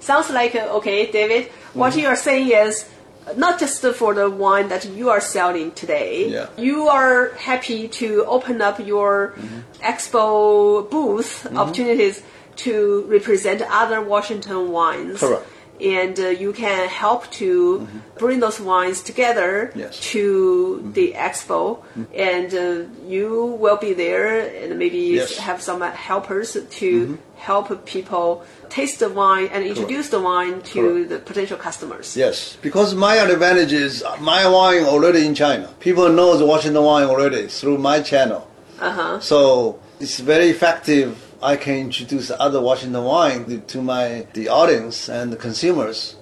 Sounds 0.00 0.30
like 0.30 0.54
uh, 0.54 0.76
okay, 0.78 1.10
David. 1.10 1.46
What 1.74 1.92
Mm-hmm. 1.92 2.00
you 2.00 2.06
are 2.08 2.16
saying 2.16 2.48
is 2.50 2.88
not 3.36 3.58
just 3.58 3.82
for 3.84 4.14
the 4.14 4.30
wine 4.30 4.68
that 4.68 4.84
you 4.86 5.10
are 5.10 5.20
selling 5.20 5.72
today. 5.72 6.28
Yeah. 6.30 6.46
You 6.56 6.88
are 6.88 7.32
happy 7.34 7.88
to 8.00 8.24
open 8.26 8.62
up 8.62 8.78
your 8.78 9.34
Mm-hmm. 9.36 9.82
expo 9.82 10.88
booth 10.90 11.46
opportunities 11.56 12.22
to 12.56 13.04
represent 13.08 13.62
other 13.68 14.00
Washington 14.00 14.70
wines. 14.70 15.20
Correct. 15.20 15.44
And 15.80 16.18
uh, 16.18 16.28
you 16.28 16.52
can 16.52 16.88
help 16.88 17.30
to 17.32 17.86
bring 18.18 18.40
those 18.40 18.58
wines 18.60 19.02
together 19.02 19.70
Mm-hmm. 19.70 19.78
Yes. 19.80 19.92
Mm-hmm. 19.96 20.10
to 20.12 20.90
the 20.94 21.12
expo, 21.12 21.82
and 22.14 22.48
uh, 22.54 22.88
you 23.06 23.56
will 23.60 23.76
be 23.76 23.92
there, 23.92 24.40
and 24.62 24.78
maybe 24.78 24.98
Yes. 24.98 25.32
Mm-hmm. 25.32 25.42
have 25.42 25.60
some 25.62 25.80
helpers 25.82 26.56
to 26.80 27.18
help 27.36 27.84
people 27.86 28.44
taste 28.70 28.98
the 29.00 29.08
wine 29.08 29.48
and 29.52 29.64
introduce 29.64 30.08
the 30.08 30.20
wine 30.20 30.62
to 30.72 30.80
Correct. 30.80 31.08
the 31.10 31.18
potential 31.18 31.56
customers. 31.58 32.16
Yes, 32.16 32.56
because 32.62 32.94
my 32.94 33.16
advantage 33.16 33.72
is 33.72 34.02
my 34.20 34.48
wine 34.48 34.84
already 34.84 35.26
in 35.26 35.34
China. 35.34 35.68
People 35.80 36.08
know 36.08 36.36
the 36.36 36.46
Washington 36.46 36.82
wine 36.82 37.04
already 37.06 37.46
through 37.48 37.78
my 37.78 38.00
channel. 38.00 38.48
Uh-huh. 38.80 39.20
So 39.20 39.78
it's 40.00 40.18
very 40.20 40.48
effective. 40.50 41.22
I 41.46 41.56
can 41.56 41.76
introduce 41.76 42.32
other 42.32 42.60
Washington 42.60 43.04
wine 43.04 43.62
to 43.68 43.80
my 43.80 44.26
the 44.32 44.48
audience 44.48 45.08
and 45.08 45.32
the 45.32 45.36
consumers, 45.36 46.16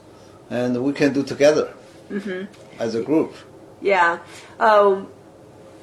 and 0.51 0.85
we 0.85 0.93
can 0.93 1.15
do 1.15 1.23
together 1.23 1.73
as 2.79 2.95
a 2.95 3.03
group. 3.03 3.35
Yeah. 3.81 4.19
Um, 4.61 5.09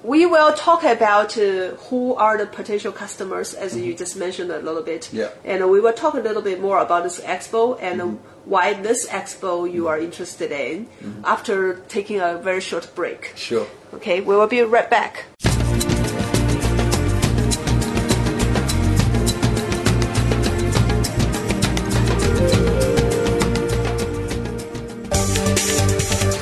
we 0.03 0.27
will 0.27 0.53
talk 0.53 0.83
about 0.83 1.37
uh, 1.37 1.75
who 1.89 2.13
are 2.13 2.37
the 2.37 2.45
potential 2.45 2.91
customers, 2.91 3.55
as 3.55 3.75
you 3.75 3.95
just 3.95 4.15
mentioned 4.15 4.51
a 4.51 4.59
little 4.59 4.83
bit. 4.83 5.01
Mm-hmm. 5.03 5.17
Yeah. 5.17 5.29
And 5.43 5.71
we 5.71 5.79
will 5.79 5.93
talk 5.93 6.13
a 6.13 6.23
little 6.27 6.43
bit 6.43 6.61
more 6.61 6.79
about 6.79 7.01
this 7.03 7.19
expo 7.21 7.81
and 7.81 8.19
why 8.45 8.73
this 8.73 9.07
expo 9.07 9.71
you 9.71 9.87
are 9.87 9.99
interested 9.99 10.51
in 10.51 10.87
after 11.23 11.81
taking 11.87 12.19
a 12.19 12.37
very 12.37 12.61
short 12.61 12.93
break. 12.93 13.33
Sure. 13.35 13.65
Okay, 13.95 14.21
we 14.21 14.35
will 14.35 14.47
be 14.47 14.61
right 14.61 14.89
back. 14.89 15.25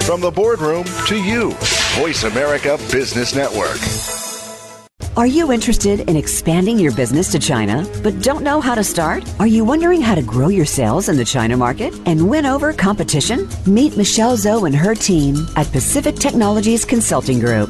From 0.09 0.21
the 0.21 0.31
boardroom 0.31 0.85
to 1.05 1.21
you, 1.21 1.51
Voice 1.99 2.23
America 2.23 2.79
Business 2.91 3.35
Network. 3.35 3.77
Are 5.15 5.27
you 5.27 5.51
interested 5.51 5.99
in 6.09 6.15
expanding 6.15 6.79
your 6.79 6.91
business 6.93 7.31
to 7.33 7.37
China 7.37 7.85
but 8.01 8.19
don't 8.23 8.43
know 8.43 8.59
how 8.59 8.73
to 8.73 8.83
start? 8.83 9.23
Are 9.39 9.45
you 9.45 9.63
wondering 9.63 10.01
how 10.01 10.15
to 10.15 10.23
grow 10.23 10.47
your 10.47 10.65
sales 10.65 11.09
in 11.09 11.17
the 11.17 11.23
China 11.23 11.55
market 11.57 11.93
and 12.07 12.27
win 12.27 12.47
over 12.47 12.73
competition? 12.73 13.47
Meet 13.67 13.97
Michelle 13.97 14.35
Zhou 14.35 14.65
and 14.65 14.75
her 14.75 14.95
team 14.95 15.45
at 15.55 15.71
Pacific 15.71 16.15
Technologies 16.15 16.85
Consulting 16.85 17.39
Group. 17.39 17.69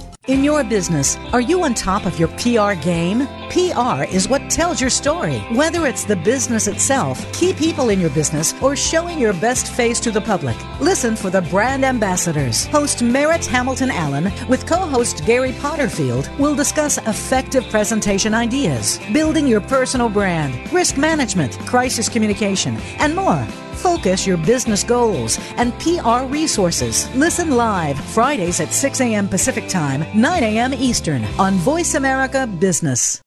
In 0.27 0.43
your 0.43 0.63
business, 0.63 1.17
are 1.33 1.41
you 1.41 1.63
on 1.63 1.73
top 1.73 2.05
of 2.05 2.19
your 2.19 2.27
PR 2.37 2.79
game? 2.79 3.25
PR 3.49 4.03
is 4.03 4.29
what 4.29 4.51
tells 4.51 4.79
your 4.79 4.91
story. 4.91 5.39
Whether 5.51 5.87
it's 5.87 6.03
the 6.03 6.15
business 6.15 6.67
itself, 6.67 7.19
key 7.33 7.53
people 7.53 7.89
in 7.89 7.99
your 7.99 8.11
business, 8.11 8.53
or 8.61 8.75
showing 8.75 9.17
your 9.17 9.33
best 9.33 9.73
face 9.73 9.99
to 10.01 10.11
the 10.11 10.21
public. 10.21 10.55
Listen 10.79 11.15
for 11.15 11.31
the 11.31 11.41
brand 11.41 11.83
ambassadors. 11.83 12.67
Host 12.67 13.01
Merritt 13.01 13.47
Hamilton 13.47 13.89
Allen 13.89 14.31
with 14.47 14.67
co-host 14.67 15.25
Gary 15.25 15.53
Potterfield 15.53 16.29
will 16.37 16.53
discuss 16.53 16.99
effective 16.99 17.67
presentation 17.71 18.35
ideas, 18.35 18.99
building 19.11 19.47
your 19.47 19.61
personal 19.61 20.07
brand, 20.07 20.71
risk 20.71 20.97
management, 20.99 21.57
crisis 21.65 22.07
communication, 22.07 22.77
and 22.99 23.15
more. 23.15 23.47
Focus 23.81 24.27
your 24.27 24.37
business 24.37 24.83
goals 24.83 25.39
and 25.57 25.73
PR 25.79 26.25
resources. 26.25 27.09
Listen 27.15 27.51
live 27.51 27.99
Fridays 27.99 28.59
at 28.59 28.71
6 28.71 29.01
a.m. 29.01 29.27
Pacific 29.27 29.67
Time, 29.67 30.05
9 30.19 30.43
a.m. 30.43 30.73
Eastern 30.73 31.23
on 31.39 31.53
Voice 31.55 31.95
America 31.95 32.45
Business. 32.47 33.21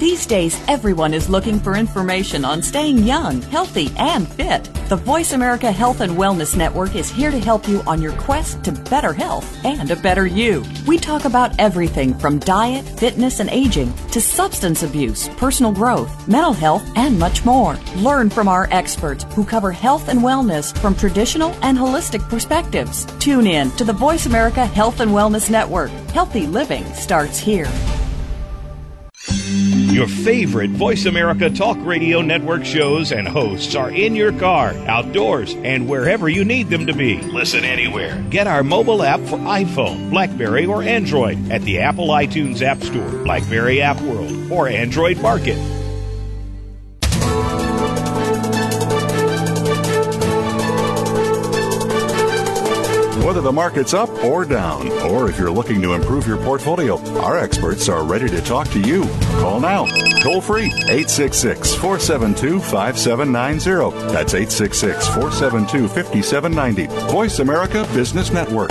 These 0.00 0.24
days, 0.24 0.58
everyone 0.66 1.12
is 1.12 1.28
looking 1.28 1.60
for 1.60 1.76
information 1.76 2.42
on 2.42 2.62
staying 2.62 3.00
young, 3.00 3.42
healthy, 3.42 3.90
and 3.98 4.26
fit. 4.26 4.64
The 4.88 4.96
Voice 4.96 5.34
America 5.34 5.70
Health 5.70 6.00
and 6.00 6.12
Wellness 6.16 6.56
Network 6.56 6.94
is 6.94 7.10
here 7.10 7.30
to 7.30 7.38
help 7.38 7.68
you 7.68 7.82
on 7.86 8.00
your 8.00 8.14
quest 8.14 8.64
to 8.64 8.72
better 8.72 9.12
health 9.12 9.62
and 9.62 9.90
a 9.90 9.96
better 9.96 10.26
you. 10.26 10.64
We 10.86 10.96
talk 10.96 11.26
about 11.26 11.54
everything 11.58 12.18
from 12.18 12.38
diet, 12.38 12.86
fitness, 12.98 13.40
and 13.40 13.50
aging 13.50 13.92
to 14.12 14.22
substance 14.22 14.82
abuse, 14.82 15.28
personal 15.36 15.70
growth, 15.70 16.26
mental 16.26 16.54
health, 16.54 16.90
and 16.96 17.18
much 17.18 17.44
more. 17.44 17.78
Learn 17.96 18.30
from 18.30 18.48
our 18.48 18.68
experts 18.70 19.24
who 19.34 19.44
cover 19.44 19.70
health 19.70 20.08
and 20.08 20.20
wellness 20.20 20.74
from 20.78 20.94
traditional 20.94 21.50
and 21.60 21.76
holistic 21.76 22.26
perspectives. 22.30 23.04
Tune 23.18 23.46
in 23.46 23.70
to 23.72 23.84
the 23.84 23.92
Voice 23.92 24.24
America 24.24 24.64
Health 24.64 25.00
and 25.00 25.10
Wellness 25.10 25.50
Network. 25.50 25.90
Healthy 26.14 26.46
living 26.46 26.86
starts 26.94 27.38
here. 27.38 27.68
Your 29.90 30.06
favorite 30.06 30.70
Voice 30.70 31.06
America 31.06 31.50
Talk 31.50 31.76
Radio 31.80 32.22
Network 32.22 32.64
shows 32.64 33.10
and 33.10 33.26
hosts 33.26 33.74
are 33.74 33.90
in 33.90 34.14
your 34.14 34.32
car, 34.32 34.72
outdoors, 34.86 35.54
and 35.64 35.88
wherever 35.88 36.28
you 36.28 36.44
need 36.44 36.68
them 36.68 36.86
to 36.86 36.92
be. 36.92 37.20
Listen 37.22 37.64
anywhere. 37.64 38.24
Get 38.30 38.46
our 38.46 38.62
mobile 38.62 39.02
app 39.02 39.18
for 39.22 39.36
iPhone, 39.38 40.10
Blackberry, 40.10 40.64
or 40.64 40.84
Android 40.84 41.50
at 41.50 41.62
the 41.62 41.80
Apple 41.80 42.06
iTunes 42.08 42.62
App 42.62 42.80
Store, 42.82 43.24
Blackberry 43.24 43.82
App 43.82 44.00
World, 44.02 44.52
or 44.52 44.68
Android 44.68 45.20
Market. 45.20 45.58
Whether 53.24 53.42
the 53.42 53.52
market's 53.52 53.92
up 53.92 54.08
or 54.24 54.44
down, 54.44 54.88
or 55.02 55.28
if 55.28 55.38
you're 55.38 55.50
looking 55.50 55.82
to 55.82 55.92
improve 55.92 56.26
your 56.26 56.38
portfolio, 56.38 56.98
our 57.20 57.38
experts 57.38 57.88
are 57.88 58.02
ready 58.02 58.28
to 58.28 58.40
talk 58.40 58.68
to 58.68 58.80
you. 58.80 59.02
Call 59.40 59.60
now, 59.60 59.84
toll 60.22 60.40
free, 60.40 60.66
866 60.88 61.74
472 61.74 62.60
5790. 62.60 64.12
That's 64.12 64.34
866 64.34 65.06
472 65.08 65.88
5790. 65.88 66.86
Voice 67.12 67.38
America 67.40 67.86
Business 67.92 68.32
Network. 68.32 68.70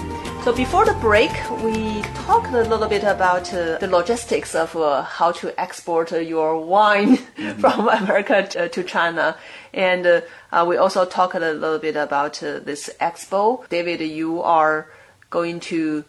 So 0.43 0.51
before 0.51 0.85
the 0.85 0.93
break, 0.95 1.31
we 1.61 2.01
talked 2.25 2.47
a 2.47 2.63
little 2.63 2.87
bit 2.87 3.03
about 3.03 3.53
uh, 3.53 3.77
the 3.77 3.87
logistics 3.87 4.55
of 4.55 4.75
uh, 4.75 5.03
how 5.03 5.31
to 5.33 5.53
export 5.61 6.11
uh, 6.11 6.17
your 6.17 6.57
wine 6.57 7.17
from 7.59 7.87
America 7.87 8.47
to, 8.49 8.67
to 8.67 8.83
China, 8.83 9.37
and 9.71 10.07
uh, 10.07 10.21
uh, 10.51 10.65
we 10.67 10.77
also 10.77 11.05
talked 11.05 11.35
a 11.35 11.39
little 11.39 11.77
bit 11.77 11.95
about 11.95 12.41
uh, 12.41 12.57
this 12.57 12.89
expo. 12.99 13.69
David, 13.69 14.01
you 14.01 14.41
are 14.41 14.87
going 15.29 15.59
to 15.59 16.05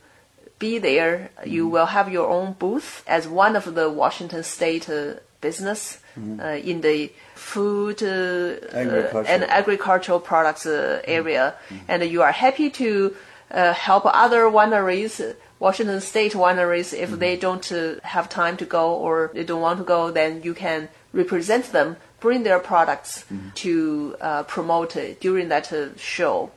be 0.59 0.79
there, 0.79 1.31
you 1.45 1.69
will 1.69 1.87
have 1.87 2.11
your 2.11 2.27
own 2.27 2.55
booth 2.55 3.05
as 3.07 3.29
one 3.29 3.55
of 3.55 3.75
the 3.75 3.91
Washington 3.91 4.43
State 4.43 4.89
uh, 4.89 5.15
business 5.43 5.99
uh, 6.41 6.47
in 6.65 6.81
the 6.81 7.13
food 7.35 8.03
uh, 8.03 8.55
Agriculture. 8.73 9.29
and 9.29 9.45
agricultural 9.45 10.21
products 10.21 10.65
uh, 10.65 11.03
area, 11.05 11.55
and 11.87 12.03
you 12.05 12.23
are 12.23 12.33
happy 12.33 12.71
to 12.71 13.15
uh, 13.53 13.73
help 13.73 14.05
other 14.07 14.45
wineries. 14.45 15.37
Washington 15.59 16.01
State 16.01 16.33
wineries, 16.33 16.93
if 16.93 17.11
they 17.11 17.37
don't 17.37 17.71
uh, 17.71 17.95
have 18.03 18.29
time 18.29 18.57
to 18.57 18.65
go 18.65 18.95
or 18.95 19.31
they 19.33 19.45
don't 19.45 19.61
want 19.61 19.79
to 19.79 19.85
go, 19.85 20.11
then 20.11 20.43
you 20.43 20.55
can 20.55 20.89
represent 21.13 21.67
them, 21.71 21.97
bring 22.19 22.43
their 22.43 22.59
products 22.59 23.25
to 23.55 24.17
uh, 24.21 24.43
promote 24.45 24.97
during 25.21 25.49
that 25.51 25.73
uh, 25.73 25.97
show. 25.97 26.51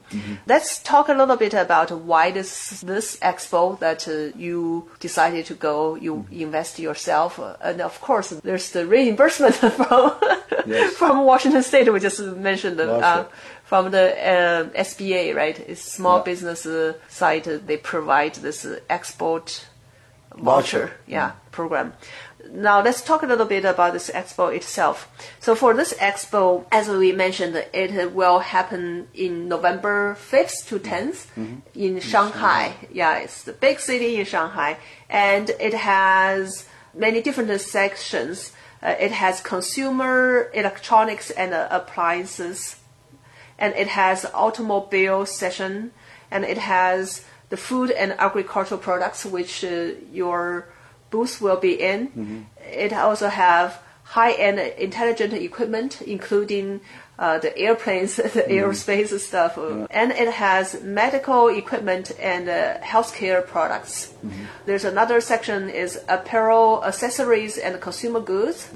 Let's 0.48 0.80
talk 0.82 1.08
a 1.08 1.14
little 1.14 1.36
bit 1.36 1.54
about 1.54 1.92
why 1.92 2.32
this 2.32 2.80
this 2.80 3.16
expo 3.20 3.78
that 3.78 4.08
uh, 4.08 4.36
you 4.36 4.88
decided 4.98 5.46
to 5.46 5.54
go. 5.54 5.94
You 5.94 6.26
invest 6.32 6.78
yourself, 6.80 7.38
uh, 7.38 7.56
and 7.60 7.80
of 7.80 8.00
course, 8.00 8.30
there's 8.42 8.70
the 8.72 8.86
reimbursement 8.86 9.54
from 9.78 10.14
Yes. 10.66 10.94
from 10.94 11.24
Washington 11.24 11.62
State. 11.62 11.92
We 11.92 12.00
just 12.00 12.18
mentioned 12.20 12.78
right. 12.80 13.28
From 13.66 13.90
the 13.90 14.06
uh, 14.16 14.64
SBA, 14.82 15.34
right? 15.34 15.58
It's 15.68 15.82
small 15.82 16.18
Yeah. 16.18 16.24
business 16.24 16.64
uh, 16.66 16.94
site. 17.08 17.46
uh, 17.48 17.58
They 17.66 17.76
provide 17.76 18.34
this 18.36 18.64
uh, 18.64 18.78
export 18.88 19.66
voucher, 20.36 20.92
yeah, 21.06 21.32
program. 21.50 21.92
Now 22.52 22.80
let's 22.80 23.02
talk 23.02 23.22
a 23.24 23.26
little 23.26 23.46
bit 23.46 23.64
about 23.64 23.92
this 23.92 24.08
expo 24.10 24.54
itself. 24.54 25.08
So 25.40 25.56
for 25.56 25.74
this 25.74 25.92
expo, 25.94 26.64
as 26.70 26.88
we 26.88 27.10
mentioned, 27.10 27.56
it 27.72 28.12
will 28.14 28.38
happen 28.38 29.08
in 29.14 29.48
November 29.48 30.16
5th 30.30 30.68
to 30.68 30.78
10th 30.78 31.26
in 31.74 31.98
Shanghai. 32.00 32.74
Yeah, 32.92 33.18
it's 33.18 33.42
the 33.42 33.52
big 33.52 33.80
city 33.80 34.20
in 34.20 34.26
Shanghai, 34.26 34.76
and 35.10 35.50
it 35.58 35.74
has 35.74 36.66
many 36.94 37.20
different 37.20 37.60
sections. 37.60 38.52
Uh, 38.80 38.94
it 39.00 39.10
has 39.10 39.40
consumer 39.40 40.48
electronics 40.54 41.30
and 41.32 41.52
uh, 41.52 41.66
appliances 41.70 42.76
and 43.58 43.74
it 43.74 43.88
has 43.88 44.24
automobile 44.34 45.26
section, 45.26 45.92
and 46.30 46.44
it 46.44 46.58
has 46.58 47.24
the 47.48 47.56
food 47.56 47.90
and 47.90 48.12
agricultural 48.18 48.80
products 48.80 49.24
which 49.24 49.64
uh, 49.64 49.92
your 50.12 50.66
booth 51.10 51.40
will 51.40 51.56
be 51.56 51.74
in. 51.74 52.46
It 52.60 52.92
also 52.92 53.28
have 53.28 53.80
high-end 54.02 54.58
intelligent 54.78 55.32
equipment, 55.32 56.00
including 56.02 56.80
uh, 57.18 57.38
the 57.38 57.56
airplanes, 57.58 58.16
the 58.16 58.44
aerospace 58.48 59.18
stuff, 59.18 59.58
uh, 59.58 59.86
and 59.90 60.12
it 60.12 60.32
has 60.32 60.82
medical 60.82 61.48
equipment 61.48 62.12
and 62.20 62.48
uh, 62.48 62.78
healthcare 62.80 63.46
products. 63.46 64.12
There's 64.66 64.84
another 64.84 65.20
section 65.20 65.70
is 65.70 65.98
apparel, 66.08 66.84
accessories, 66.84 67.58
and 67.58 67.80
consumer 67.80 68.20
goods, 68.20 68.68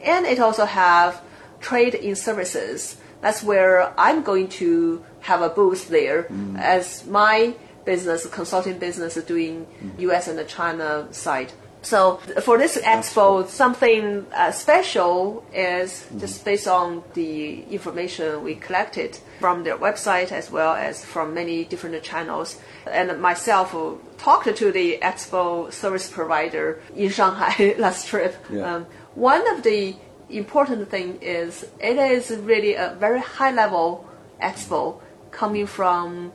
and 0.00 0.26
it 0.26 0.38
also 0.38 0.66
have 0.66 1.22
trade 1.60 1.94
in 1.94 2.14
services. 2.14 2.96
That's 3.20 3.42
where 3.42 3.92
I'm 3.98 4.22
going 4.22 4.48
to 4.60 5.04
have 5.20 5.42
a 5.42 5.48
booth 5.48 5.88
there 5.88 6.28
as 6.56 7.06
my 7.06 7.54
business, 7.84 8.26
consulting 8.26 8.78
business, 8.78 9.14
doing 9.24 9.66
U.S. 9.98 10.28
and 10.28 10.38
the 10.38 10.44
China 10.44 11.08
side. 11.12 11.52
So 11.86 12.16
for 12.42 12.58
this 12.58 12.76
expo, 12.76 13.46
something 13.46 14.26
uh, 14.34 14.50
special 14.50 15.46
is 15.54 16.04
just 16.18 16.44
based 16.44 16.66
on 16.66 17.04
the 17.14 17.62
information 17.70 18.42
we 18.42 18.56
collected 18.56 19.16
from 19.38 19.62
their 19.62 19.78
website 19.78 20.32
as 20.32 20.50
well 20.50 20.74
as 20.74 21.04
from 21.04 21.32
many 21.32 21.64
different 21.64 22.02
channels. 22.02 22.58
And 22.90 23.20
myself 23.22 23.72
uh, 23.72 23.92
talked 24.18 24.56
to 24.56 24.72
the 24.72 24.98
expo 25.00 25.72
service 25.72 26.10
provider 26.10 26.82
in 26.96 27.08
Shanghai 27.10 27.76
last 27.78 28.08
trip. 28.08 28.34
Yeah. 28.50 28.74
Um, 28.74 28.86
one 29.14 29.48
of 29.56 29.62
the 29.62 29.94
important 30.30 30.90
thing 30.90 31.18
is 31.20 31.66
it 31.80 31.96
is 31.96 32.30
really 32.30 32.74
a 32.74 32.96
very 32.98 33.20
high 33.20 33.52
level 33.52 34.08
expo 34.42 35.00
coming 35.30 35.66
from 35.66 36.32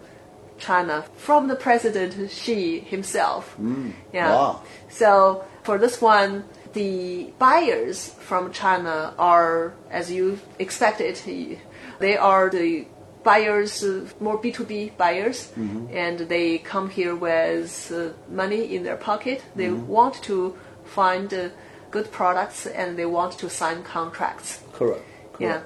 China, 0.57 1.03
from 1.17 1.47
the 1.47 1.55
President 1.55 2.29
Xi 2.29 2.79
himself. 2.79 3.55
Yeah. 4.13 4.29
Wow. 4.29 4.61
So 4.89 5.43
for 5.63 5.77
this 5.77 6.01
one, 6.01 6.45
the 6.73 7.33
buyers 7.39 8.09
from 8.19 8.53
China 8.53 9.13
are, 9.17 9.73
as 9.89 10.11
you 10.11 10.39
expected, 10.59 11.19
they 11.99 12.17
are 12.17 12.49
the 12.49 12.85
buyers, 13.23 13.83
more 14.19 14.39
B2B 14.41 14.97
buyers, 14.97 15.51
and 15.91 16.19
they 16.19 16.59
come 16.59 16.89
here 16.89 17.15
with 17.15 17.91
uh, 17.93 18.09
money 18.33 18.75
in 18.75 18.83
their 18.83 18.97
pocket. 18.97 19.43
They 19.55 19.69
want 19.69 20.15
to 20.23 20.55
find 20.85 21.33
uh, 21.33 21.49
good 21.91 22.11
products 22.11 22.65
and 22.65 22.97
they 22.97 23.05
want 23.05 23.37
to 23.39 23.49
sign 23.49 23.83
contracts. 23.83 24.61
Correct. 24.73 25.03
Yeah. 25.39 25.61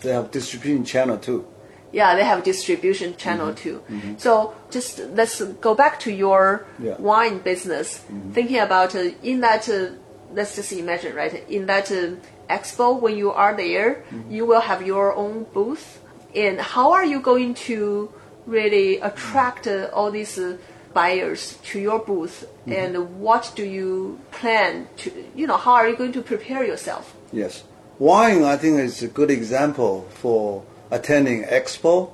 They 0.00 0.12
have 0.12 0.30
distribution 0.30 0.84
channel 0.84 1.18
too. 1.18 1.46
Yeah, 1.92 2.14
they 2.14 2.24
have 2.24 2.42
distribution 2.42 3.16
channel 3.16 3.54
too. 3.54 3.82
So 4.16 4.54
just 4.70 4.98
let's 5.14 5.40
go 5.60 5.74
back 5.74 6.00
to 6.00 6.10
your 6.10 6.66
Yeah. 6.78 6.96
wine 6.98 7.38
business. 7.38 8.00
Thinking 8.32 8.58
about 8.60 8.94
uh, 8.94 9.10
in 9.22 9.40
that, 9.40 9.68
uh, 9.68 9.90
let's 10.34 10.56
just 10.56 10.72
imagine, 10.72 11.14
right? 11.14 11.44
In 11.50 11.66
that 11.66 11.90
uh, 11.92 12.16
expo, 12.48 12.98
when 12.98 13.16
you 13.16 13.30
are 13.30 13.54
there, 13.54 14.04
you 14.30 14.46
will 14.46 14.62
have 14.62 14.86
your 14.86 15.14
own 15.14 15.44
booth. 15.52 16.00
And 16.34 16.58
how 16.60 16.92
are 16.92 17.04
you 17.04 17.20
going 17.20 17.52
to 17.68 18.10
really 18.46 18.98
attract 18.98 19.66
uh, 19.66 19.90
all 19.92 20.10
these 20.10 20.38
uh, 20.38 20.56
buyers 20.94 21.58
to 21.64 21.78
your 21.78 21.98
booth? 21.98 22.46
Mm-hmm. 22.60 22.72
And 22.72 23.20
what 23.20 23.52
do 23.54 23.64
you 23.64 24.20
plan 24.30 24.88
to, 24.98 25.12
you 25.34 25.46
know, 25.46 25.56
how 25.56 25.74
are 25.74 25.88
you 25.88 25.96
going 25.96 26.12
to 26.12 26.22
prepare 26.22 26.64
yourself? 26.64 27.14
Yes. 27.32 27.64
Wine, 27.98 28.42
I 28.44 28.56
think, 28.56 28.80
is 28.80 29.02
a 29.02 29.08
good 29.08 29.30
example 29.30 30.08
for 30.10 30.64
attending 30.90 31.44
expo 31.44 32.10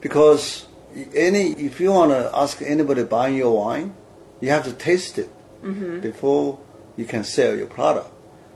because 0.00 0.66
any 1.14 1.52
if 1.52 1.80
you 1.80 1.92
want 1.92 2.10
to 2.10 2.30
ask 2.34 2.62
anybody 2.62 3.04
buying 3.04 3.36
your 3.36 3.56
wine, 3.56 3.94
you 4.40 4.50
have 4.50 4.64
to 4.64 4.72
taste 4.72 5.18
it 5.18 5.30
mm-hmm. 5.62 6.00
before 6.00 6.58
you 6.96 7.04
can 7.04 7.24
sell 7.24 7.56
your 7.56 7.66
product. 7.66 8.10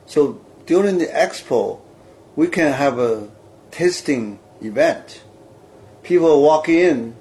So 0.07 0.41
during 0.67 0.99
the 0.99 1.07
expo, 1.07 1.81
we 2.37 2.49
can 2.49 2.73
have 2.73 2.99
a 2.99 3.29
tasting 3.71 4.39
event. 4.61 5.23
People 6.03 6.43
walk 6.43 6.69
in, 6.69 7.17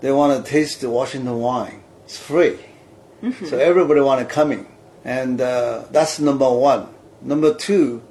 they 0.00 0.12
want 0.12 0.44
to 0.44 0.50
taste 0.50 0.80
the 0.80 0.90
Washington 0.90 1.38
wine. 1.38 1.82
It's 2.04 2.18
free. 2.18 2.58
So 3.48 3.58
everybody 3.58 4.00
want 4.00 4.20
to 4.20 4.26
come 4.26 4.52
in. 4.52 4.66
And 5.04 5.40
uh, 5.40 5.84
that's 5.90 6.20
number 6.20 6.48
one. 6.50 6.88
Number 7.22 7.54
two, 7.54 8.02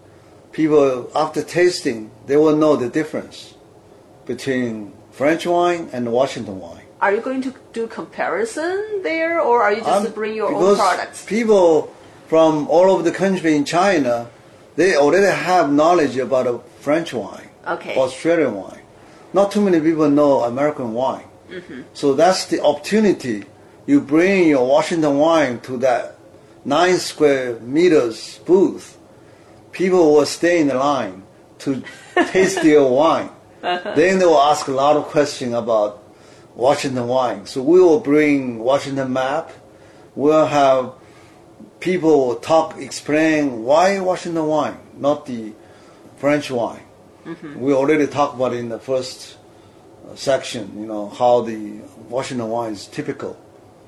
people 0.52 1.10
after 1.16 1.42
tasting, 1.44 2.12
they 2.28 2.36
will 2.38 2.56
know 2.56 2.76
the 2.76 2.90
difference 2.90 3.54
between 4.26 4.94
French 5.12 5.46
wine 5.46 5.90
and 5.94 6.12
Washington 6.12 6.60
wine. 6.60 6.82
Are 7.02 7.14
you 7.14 7.22
going 7.22 7.42
to 7.44 7.54
do 7.74 7.88
comparison 7.88 9.02
there, 9.04 9.40
or 9.40 9.62
are 9.62 9.72
you 9.74 9.82
just 9.82 10.08
Um, 10.08 10.12
bring 10.14 10.34
your 10.36 10.54
own 10.54 10.76
products? 10.76 11.26
People 11.26 11.94
from 12.28 12.68
all 12.68 12.90
over 12.90 13.04
the 13.04 13.12
country 13.12 13.56
in 13.56 13.64
China, 13.66 14.28
they 14.76 14.96
already 14.96 15.28
have 15.28 15.72
knowledge 15.72 16.18
about 16.18 16.48
a 16.48 16.60
French 16.80 17.14
wine, 17.14 17.50
Okay. 17.68 17.96
Australian 17.96 18.56
wine. 18.56 18.82
Not 19.34 19.52
too 19.52 19.62
many 19.62 19.80
people 19.80 20.10
know 20.10 20.42
American 20.44 20.94
wine. 20.94 21.26
Mm-hmm. 21.50 21.82
So 21.94 22.14
that's 22.14 22.46
the 22.46 22.62
opportunity. 22.62 23.46
You 23.86 24.02
bring 24.02 24.50
your 24.50 24.68
Washington 24.68 25.18
wine 25.18 25.60
to 25.62 25.78
that 25.78 26.18
nine 26.64 26.98
square 26.98 27.60
meters 27.60 28.40
booth. 28.40 28.98
People 29.72 30.14
will 30.14 30.26
stay 30.26 30.62
in 30.62 30.68
the 30.68 30.76
line 30.76 31.24
to 31.60 31.84
taste 32.28 32.64
your 32.64 32.92
wine. 32.92 33.30
Uh-huh. 33.62 33.94
Then 33.96 34.20
they 34.20 34.26
will 34.26 34.42
ask 34.42 34.68
a 34.68 34.72
lot 34.72 34.96
of 34.96 35.06
questions 35.06 35.54
about 35.54 36.04
Washington 36.56 37.08
wine. 37.08 37.46
So 37.46 37.62
we 37.62 37.80
will 37.80 38.00
bring 38.00 38.60
Washington 38.60 39.14
map. 39.14 39.52
We'll 40.16 40.46
have 40.46 40.94
people 41.80 42.36
talk, 42.36 42.78
explain 42.80 43.64
why 43.64 44.00
Washington 44.00 44.48
wine, 44.48 44.78
not 44.98 45.26
the 45.26 45.54
French 46.18 46.50
wine. 46.50 46.82
We 47.56 47.74
already 47.74 48.08
talked 48.08 48.36
about 48.36 48.54
it 48.54 48.60
in 48.60 48.70
the 48.70 48.80
first 48.80 49.35
section, 50.16 50.80
you 50.80 50.86
know, 50.86 51.10
how 51.10 51.42
the 51.42 51.80
Washington 52.10 52.50
wine 52.50 52.74
is 52.74 52.88
typical 52.88 53.38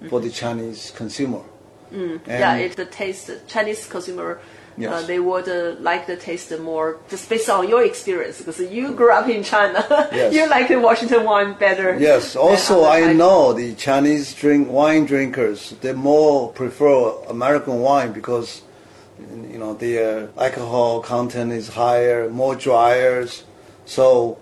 for 0.10 0.20
the 0.20 0.30
Chinese 0.30 0.92
consumer. 0.96 1.42
And 1.92 2.22
yeah, 2.28 2.56
it's 2.56 2.76
the 2.76 2.86
taste. 2.86 3.32
Chinese 3.48 3.88
consumer, 3.88 4.42
uh, 4.86 5.02
they 5.04 5.20
would 5.20 5.48
uh, 5.48 5.80
like 5.80 6.06
the 6.06 6.18
taste 6.18 6.52
more 6.60 7.00
just 7.10 7.30
based 7.30 7.50
on 7.50 7.68
your 7.68 7.84
experience 7.84 8.40
because 8.40 8.60
you 8.60 8.94
grew 8.94 9.12
up 9.12 9.28
in 9.28 9.44
China. 9.44 9.86
Yes. 10.12 10.34
you 10.34 10.50
like 10.50 10.68
the 10.68 10.80
Washington 10.80 11.24
wine 11.24 11.54
better. 11.54 11.98
Yes. 11.98 12.36
Also, 12.36 12.86
I 12.86 13.14
know 13.14 13.54
the 13.54 13.74
Chinese 13.76 14.34
drink 14.34 14.70
wine 14.70 15.06
drinkers. 15.06 15.76
They 15.82 15.94
more 15.94 16.52
prefer 16.52 17.12
American 17.30 17.80
wine 17.80 18.12
because 18.12 18.62
you 19.20 19.58
know 19.58 19.74
their 19.74 20.30
alcohol 20.38 21.02
content 21.02 21.52
is 21.52 21.70
higher, 21.70 22.30
more 22.30 22.56
driers. 22.56 23.44
So 23.86 24.38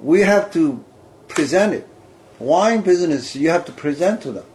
we 0.00 0.20
have 0.20 0.52
to 0.52 0.84
present 1.28 1.74
it. 1.74 1.88
Wine 2.38 2.80
business, 2.82 3.36
you 3.36 3.50
have 3.50 3.64
to 3.66 3.72
present 3.72 4.22
to 4.22 4.32
them. 4.32 4.46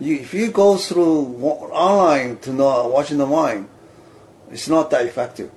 You, 0.00 0.16
if 0.16 0.34
you 0.34 0.50
go 0.50 0.76
through 0.76 1.38
online 1.40 2.38
to 2.38 2.52
know 2.52 2.88
watching 2.88 3.18
the 3.18 3.26
wine, 3.26 3.68
it's 4.50 4.68
not 4.68 4.90
that 4.90 5.06
effective. 5.06 5.50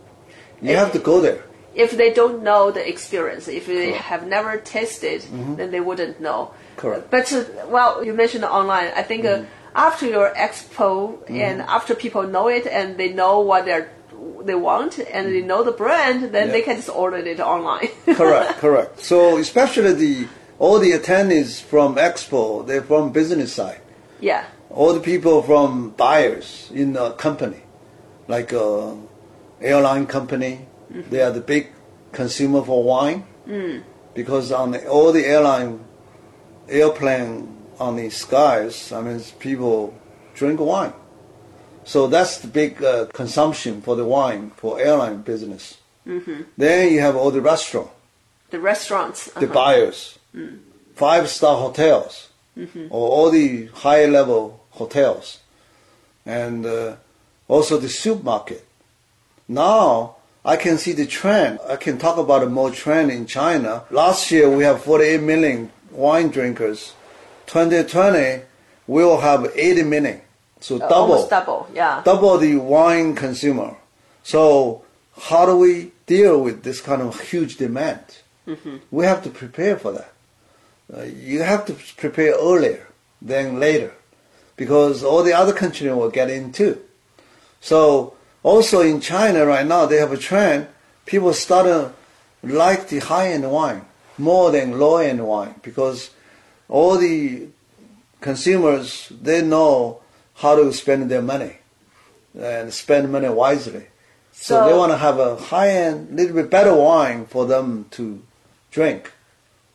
You 0.61 0.75
have 0.75 0.91
to 0.93 0.99
go 0.99 1.21
there. 1.21 1.43
If 1.75 1.95
they 1.95 2.11
don't 2.11 2.43
know 2.43 2.71
the 2.71 2.87
experience, 2.87 3.47
if 3.47 3.67
they 3.67 3.91
have 3.91 4.25
never 4.25 4.57
tasted, 4.57 5.21
then 5.57 5.69
they 5.71 5.79
wouldn't 5.79 6.19
know. 6.19 6.51
Mm-hmm. 6.51 6.79
Correct. 6.79 7.11
But 7.11 7.33
uh, 7.33 7.43
well, 7.67 8.03
you 8.03 8.13
mentioned 8.13 8.45
online. 8.45 8.91
I 8.95 9.03
think 9.03 9.25
uh, 9.25 9.43
after 9.75 10.07
your 10.07 10.33
expo 10.33 11.19
and 11.29 11.61
after 11.61 11.93
people 11.93 12.23
know 12.23 12.47
it 12.47 12.65
and 12.65 12.97
they 12.97 13.13
know 13.13 13.39
what 13.41 13.65
they're 13.65 13.91
they 14.47 14.55
want 14.55 14.97
and 14.99 15.27
they 15.33 15.41
know 15.41 15.63
the 15.63 15.71
brand, 15.71 16.31
then 16.33 16.49
they 16.51 16.61
can 16.61 16.77
just 16.77 16.89
order 16.89 17.17
it 17.17 17.39
online. 17.39 17.89
correct, 18.15 18.57
correct. 18.59 18.99
So 19.01 19.37
especially 19.37 19.93
the 19.93 20.27
all 20.59 20.79
the 20.79 20.91
attendees 20.93 21.61
from 21.61 21.95
Expo, 21.97 22.65
they're 22.65 22.81
from 22.81 23.11
business 23.11 23.53
side. 23.53 23.81
yeah. 24.19 24.45
All 24.69 24.93
the 24.93 24.99
people 24.99 25.41
from 25.41 25.91
buyers 25.91 26.69
in 26.73 26.93
the 26.93 27.11
company, 27.11 27.61
like 28.27 28.51
uh, 28.53 28.93
airline 29.61 30.05
company, 30.07 30.67
they 31.09 31.21
are 31.21 31.31
the 31.31 31.41
big 31.41 31.71
consumer 32.11 32.61
for 32.61 32.83
wine 32.83 33.23
because 34.13 34.51
on 34.51 34.71
the, 34.71 34.87
all 34.87 35.11
the 35.13 35.25
airline 35.25 35.79
airplane 36.67 37.47
on 37.79 37.95
the 37.95 38.09
skies, 38.09 38.91
I 38.91 39.01
mean 39.01 39.19
people 39.39 39.93
drink 40.35 40.59
wine. 40.59 40.93
So 41.87 42.07
that's 42.07 42.39
the 42.39 42.49
big 42.49 42.83
uh, 42.83 43.05
consumption 43.13 43.81
for 43.81 43.95
the 43.95 44.03
wine 44.03 44.51
for 44.57 44.77
airline 44.77 45.21
business. 45.21 45.77
Then 46.57 46.91
you 46.91 46.99
have 46.99 47.15
all 47.15 47.31
the 47.31 47.39
restaurant. 47.39 47.89
The 48.49 48.59
restaurants. 48.59 49.31
the 49.31 49.45
uh-huh. 49.45 49.53
buyers, 49.53 50.19
five 50.95 51.29
star 51.29 51.57
hotels, 51.57 52.27
or 52.89 53.09
all 53.09 53.31
the 53.31 53.67
high 53.67 54.05
level 54.05 54.65
hotels, 54.71 55.39
and 56.25 56.65
uh, 56.65 56.97
also 57.47 57.77
the 57.77 57.89
supermarket. 57.89 58.67
Now 59.47 60.17
I 60.43 60.57
can 60.57 60.77
see 60.77 60.91
the 60.91 61.07
trend. 61.07 61.59
I 61.69 61.77
can 61.77 61.97
talk 61.97 62.17
about 62.17 62.43
a 62.43 62.49
more 62.49 62.71
trend 62.71 63.11
in 63.11 63.27
China. 63.27 63.83
Last 63.91 64.29
year 64.29 64.49
we 64.49 64.63
have 64.65 64.83
48 64.83 65.21
million 65.21 65.71
wine 65.91 66.31
drinkers. 66.31 66.93
2020 67.45 68.43
we 68.87 69.03
will 69.05 69.21
have 69.21 69.49
80 69.55 69.83
million. 69.83 70.21
So 70.59 70.79
double 70.79 71.27
double. 71.27 71.67
Yeah. 71.73 72.01
double 72.03 72.37
the 72.37 72.55
wine 72.57 73.15
consumer. 73.15 73.75
So 74.23 74.83
how 75.21 75.45
do 75.45 75.57
we 75.57 75.91
deal 76.05 76.41
with 76.41 76.63
this 76.63 76.81
kind 76.81 77.01
of 77.01 77.19
huge 77.19 77.57
demand? 77.57 78.03
We 78.91 79.03
have 79.05 79.23
to 79.23 79.29
prepare 79.29 79.77
for 79.77 79.91
that. 79.91 80.13
Uh, 80.93 81.03
you 81.03 81.41
have 81.41 81.65
to 81.65 81.73
prepare 81.97 82.33
earlier 82.33 82.87
than 83.21 83.59
later, 83.59 83.91
because 84.55 85.03
all 85.03 85.21
the 85.21 85.33
other 85.33 85.51
countries 85.51 85.91
will 85.91 86.09
get 86.09 86.29
in 86.29 86.53
too. 86.53 86.79
So 87.59 88.13
also 88.43 88.79
in 88.81 89.01
China 89.01 89.45
right 89.45 89.65
now 89.65 89.85
they 89.85 89.97
have 89.97 90.13
a 90.13 90.17
trend. 90.17 90.67
People 91.05 91.33
start 91.33 91.65
to 91.65 91.91
like 92.41 92.87
the 92.87 92.99
high 92.99 93.29
end 93.31 93.51
wine 93.51 93.81
more 94.17 94.51
than 94.51 94.79
low 94.79 94.97
end 94.97 95.27
wine 95.27 95.55
because 95.61 96.11
all 96.69 96.97
the 96.97 97.47
consumers 98.21 99.11
they 99.21 99.41
know 99.41 99.99
how 100.37 100.55
to 100.55 100.71
spend 100.73 101.09
their 101.11 101.21
money 101.21 101.53
and 102.39 102.73
spend 102.73 103.11
money 103.11 103.29
wisely. 103.29 103.87
So, 104.31 104.55
So- 104.61 104.67
they 104.67 104.77
want 104.77 104.91
to 104.91 104.97
have 104.97 105.17
a 105.19 105.35
high 105.35 105.69
end, 105.69 106.15
little 106.15 106.35
bit 106.35 106.49
better 106.49 106.73
wine 106.73 107.25
for 107.25 107.45
them 107.45 107.85
to 107.91 108.21
drink. 108.71 109.11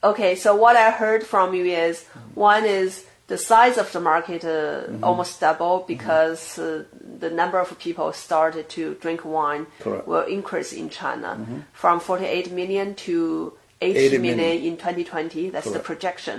Okay, 0.05 0.35
so 0.35 0.55
what 0.55 0.77
I 0.77 0.91
heard 0.91 1.25
from 1.25 1.55
you 1.55 1.65
is 1.65 2.05
one 2.35 2.65
is 2.65 3.05
the 3.29 3.39
size 3.39 3.79
of 3.79 3.91
the 3.93 4.01
market 4.01 4.45
uh, 4.45 4.49
Mm-hmm. 4.93 5.05
almost 5.05 5.41
double 5.41 5.85
because 5.87 6.59
uh, 6.59 6.85
the 7.21 7.31
number 7.31 7.59
of 7.59 7.79
people 7.79 8.13
started 8.13 8.69
to 8.71 8.95
drink 9.01 9.25
wine 9.25 9.67
Correct. 9.81 10.03
Mm-hmm. 10.03 10.11
will 10.11 10.27
increase 10.27 10.73
in 10.73 10.91
China 10.91 11.39
from 11.73 11.99
48 12.01 12.51
million 12.53 12.95
to 13.07 13.53
80 13.83 13.99
80 13.99 14.19
million 14.19 14.37
million. 14.37 14.65
in 14.73 14.77
2020. 14.77 15.51
That's 15.51 15.67
the 15.67 15.71
Correct. 15.73 15.85
Mm-hmm. 15.85 15.93
projection. 15.93 16.37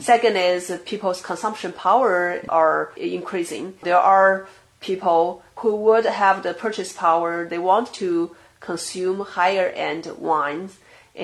Second 0.00 0.36
is 0.36 0.62
people's 0.92 1.20
consumption 1.30 1.72
power 1.72 2.40
are 2.48 2.92
increasing. 2.96 3.74
There 3.82 3.98
are 4.16 4.48
people 4.80 5.42
who 5.60 5.72
would 5.86 6.06
have 6.22 6.42
the 6.42 6.54
purchase 6.54 6.92
power. 6.92 7.32
They 7.52 7.58
want 7.58 7.92
to 7.94 8.34
consume 8.60 9.20
higher 9.20 9.68
end 9.88 10.04
wines. 10.18 10.72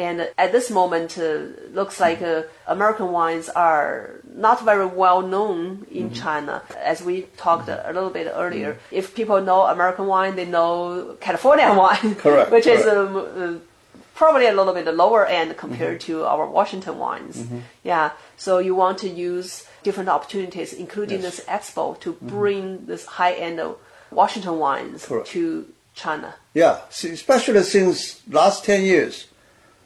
And 0.07 0.17
at 0.39 0.53
this 0.53 0.71
moment, 0.71 1.19
uh, 1.19 1.53
looks 1.79 2.01
like 2.01 2.23
uh, 2.23 2.45
American 2.67 3.09
wines 3.13 3.51
are 3.51 4.21
not 4.47 4.65
very 4.65 4.87
well 4.87 5.21
known 5.35 5.87
in 5.91 6.05
Mm-hmm. 6.09 6.15
China. 6.25 6.63
As 6.93 7.03
we 7.09 7.15
talked 7.37 7.69
a 7.69 7.93
little 7.93 8.09
bit 8.19 8.27
earlier, 8.35 8.79
if 8.91 9.15
people 9.15 9.39
know 9.43 9.61
American 9.77 10.07
wine, 10.07 10.35
they 10.35 10.47
know 10.47 11.17
California 11.21 11.69
wine, 11.83 12.15
Correct, 12.25 12.51
which 12.51 12.67
is 12.67 12.83
correct. 12.85 12.97
um, 12.97 13.17
uh, 13.17 13.59
probably 14.23 14.47
a 14.47 14.55
little 14.55 14.73
bit 14.73 14.87
lower 14.95 15.27
end 15.27 15.51
mm-hmm. 15.51 15.59
compared 15.59 16.01
to 16.09 16.25
our 16.25 16.47
Washington 16.47 16.97
wines. 16.99 17.37
Mm-hmm. 17.39 17.59
Yeah, 17.83 18.13
so 18.37 18.59
you 18.59 18.75
want 18.77 18.99
to 18.99 19.09
use 19.09 19.67
different 19.83 20.09
opportunities, 20.09 20.73
including 20.85 21.21
Yes. 21.23 21.29
this 21.29 21.39
expo, 21.47 21.99
to 22.05 22.13
mm-hmm. 22.13 22.29
bring 22.29 22.65
this 22.87 23.03
high 23.19 23.35
end 23.47 23.59
Washington 24.13 24.57
wines 24.65 25.07
Correct. 25.07 25.27
to 25.35 25.43
China. 26.03 26.29
Yeah, 26.55 26.75
especially 26.91 27.65
since 27.65 28.23
last 28.29 28.65
10 28.65 28.85
years, 28.85 29.27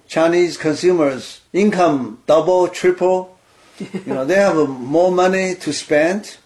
Chinese 0.07 0.59
consumers 0.59 1.41
income 1.53 1.99
double, 2.27 2.69
triple. 2.69 3.39
you 3.79 4.13
know, 4.15 4.25
they 4.25 4.41
have 4.49 4.57
more 4.69 5.13
money 5.13 5.55
to 5.65 5.73
spend. 5.73 6.37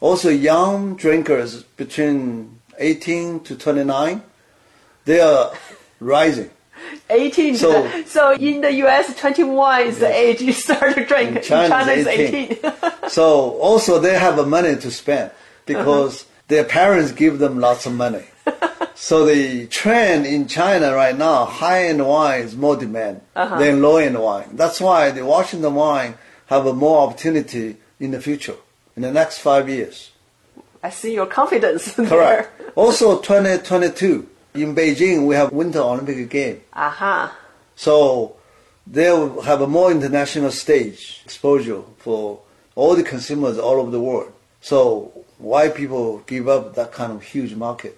Also, 0.00 0.30
young 0.30 0.96
drinkers 0.96 1.62
between 1.76 2.58
18 2.78 3.40
to 3.46 3.54
29, 3.54 4.22
they 5.04 5.20
are 5.20 5.52
rising. 6.00 6.50
18. 7.08 7.56
So- 7.56 8.02
So, 8.06 8.32
in 8.32 8.60
the 8.60 8.72
US, 8.84 9.14
21 9.18 9.86
is 9.86 9.98
the 9.98 10.12
age 10.12 10.40
you 10.40 10.52
start 10.52 10.94
to 10.94 11.04
drink. 11.04 11.36
In 11.36 11.42
China 11.42 11.68
China, 11.68 11.92
is 11.92 12.06
18. 12.06 12.44
18. 12.52 12.72
So 13.08 13.58
also 13.58 13.98
they 13.98 14.16
have 14.18 14.46
money 14.46 14.76
to 14.76 14.90
spend 14.90 15.32
because 15.66 16.22
uh-huh. 16.22 16.44
their 16.48 16.64
parents 16.64 17.10
give 17.12 17.38
them 17.38 17.58
lots 17.58 17.86
of 17.86 17.92
money. 17.94 18.24
so 18.94 19.26
the 19.26 19.66
trend 19.66 20.26
in 20.26 20.46
China 20.46 20.94
right 20.94 21.16
now, 21.16 21.44
high-end 21.44 22.06
wine 22.06 22.42
is 22.42 22.54
more 22.56 22.76
demand 22.76 23.20
uh-huh. 23.34 23.58
than 23.58 23.82
low-end 23.82 24.18
wine. 24.20 24.48
That's 24.52 24.80
why 24.80 25.10
the 25.10 25.24
Washington 25.24 25.74
wine 25.74 26.14
have 26.46 26.66
a 26.66 26.72
more 26.72 27.06
opportunity 27.06 27.76
in 27.98 28.12
the 28.12 28.20
future, 28.20 28.56
in 28.96 29.02
the 29.02 29.12
next 29.12 29.38
five 29.38 29.68
years. 29.68 30.10
I 30.82 30.90
see 30.90 31.12
your 31.14 31.26
confidence 31.26 31.92
there. 31.94 32.06
Correct. 32.08 32.60
also 32.74 33.20
2022, 33.20 34.28
in 34.54 34.74
Beijing, 34.74 35.26
we 35.26 35.34
have 35.34 35.52
Winter 35.52 35.80
Olympic 35.80 36.28
Game. 36.30 36.60
Aha. 36.72 37.36
So 37.76 38.36
they'll 38.86 39.40
have 39.42 39.60
a 39.60 39.66
more 39.66 39.90
international 39.90 40.50
stage 40.50 41.22
exposure 41.24 41.82
for 41.98 42.40
all 42.74 42.94
the 42.94 43.02
consumers 43.02 43.58
all 43.58 43.80
over 43.80 43.90
the 43.90 44.00
world. 44.00 44.32
So 44.60 45.24
why 45.38 45.68
people 45.68 46.18
give 46.26 46.48
up 46.48 46.74
that 46.74 46.92
kind 46.92 47.12
of 47.12 47.22
huge 47.22 47.54
market? 47.54 47.96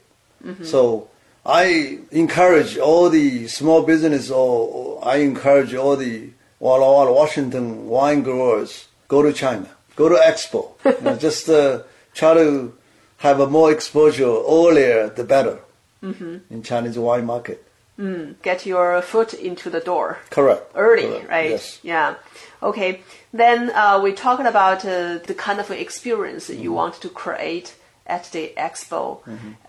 So 0.65 1.09
I 1.47 1.99
encourage 2.11 2.77
all 2.77 3.09
the 3.09 3.47
small 3.47 3.83
business 3.83 4.29
or, 4.31 4.69
or 4.69 5.09
I 5.09 5.17
encourage 5.19 5.73
all 5.73 5.97
the 5.97 6.31
Walla 6.59 6.93
Walla 6.93 7.13
Washington 7.13 7.87
wine 7.87 8.23
growers 8.23 8.89
go 9.07 9.23
to 9.23 9.33
China, 9.33 9.69
go 9.95 10.09
to 10.09 10.17
Expo, 10.17 10.73
you 10.85 11.05
know, 11.05 11.17
just 11.17 11.49
uh, 11.49 11.83
try 12.15 12.35
to 12.35 12.73
have 13.19 13.39
a 13.39 13.47
more 13.47 13.71
exposure 13.71 14.25
earlier 14.25 15.09
the 15.11 15.23
better 15.25 15.59
in 16.03 16.63
Chinese 16.63 16.99
wine 16.99 17.25
market. 17.27 17.65
Get 18.43 18.67
your 18.67 19.01
foot 19.03 19.33
into 19.35 19.71
the 19.71 19.79
door. 19.81 20.19
Correct. 20.31 20.73
early, 20.75 21.03
Correct. 21.07 21.29
right? 21.31 21.51
Yes. 21.51 21.79
Yeah. 21.85 22.15
Okay. 22.63 23.03
Then 23.33 23.71
uh, 23.71 24.01
we 24.03 24.13
talked 24.13 24.45
about 24.45 24.85
uh, 24.85 25.19
the 25.19 25.35
kind 25.37 25.61
of 25.61 25.71
experience 25.71 26.49
Mm-hmm. 26.49 26.63
you 26.63 26.73
want 26.73 26.95
to 27.03 27.09
create 27.09 27.77
at 28.07 28.25
the 28.33 28.53
expo. 28.57 29.21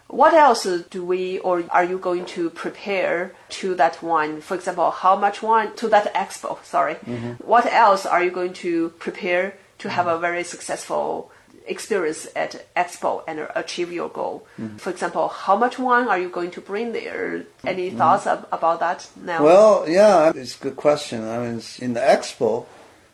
What 0.07 0.33
else 0.33 0.63
do 0.89 1.05
we 1.05 1.37
or 1.39 1.63
are 1.69 1.83
you 1.83 1.97
going 1.99 2.25
to 2.37 2.49
prepare 2.49 3.33
to 3.61 3.75
that 3.75 4.01
wine? 4.01 4.41
For 4.41 4.55
example, 4.55 4.89
how 4.91 5.15
much 5.15 5.43
wine 5.43 5.75
to 5.75 5.87
that 5.89 6.11
expo? 6.15 6.57
Sorry. 6.63 6.95
Mm-hmm. 6.95 7.43
What 7.45 7.65
else 7.67 8.05
are 8.07 8.23
you 8.23 8.31
going 8.31 8.53
to 8.65 8.89
prepare 8.99 9.55
to 9.79 9.89
have 9.89 10.07
a 10.07 10.17
very 10.17 10.43
successful 10.43 11.31
experience 11.67 12.27
at 12.35 12.65
expo 12.75 13.23
and 13.27 13.47
achieve 13.55 13.91
your 13.91 14.09
goal? 14.09 14.45
Mm-hmm. 14.59 14.77
For 14.77 14.89
example, 14.89 15.27
how 15.27 15.55
much 15.55 15.79
wine 15.79 16.07
are 16.07 16.19
you 16.19 16.29
going 16.29 16.51
to 16.51 16.61
bring 16.61 16.93
there? 16.93 17.45
Any 17.65 17.89
thoughts 17.89 18.27
ab- 18.27 18.47
about 18.51 18.79
that 18.79 19.07
now? 19.15 19.35
Mm-hmm. 19.35 19.43
Well, 19.43 19.85
yeah, 19.87 20.31
it's 20.35 20.59
a 20.59 20.63
good 20.63 20.75
question. 20.75 21.27
I 21.27 21.39
mean, 21.39 21.61
in 21.79 21.93
the 21.93 21.99
expo, 21.99 22.65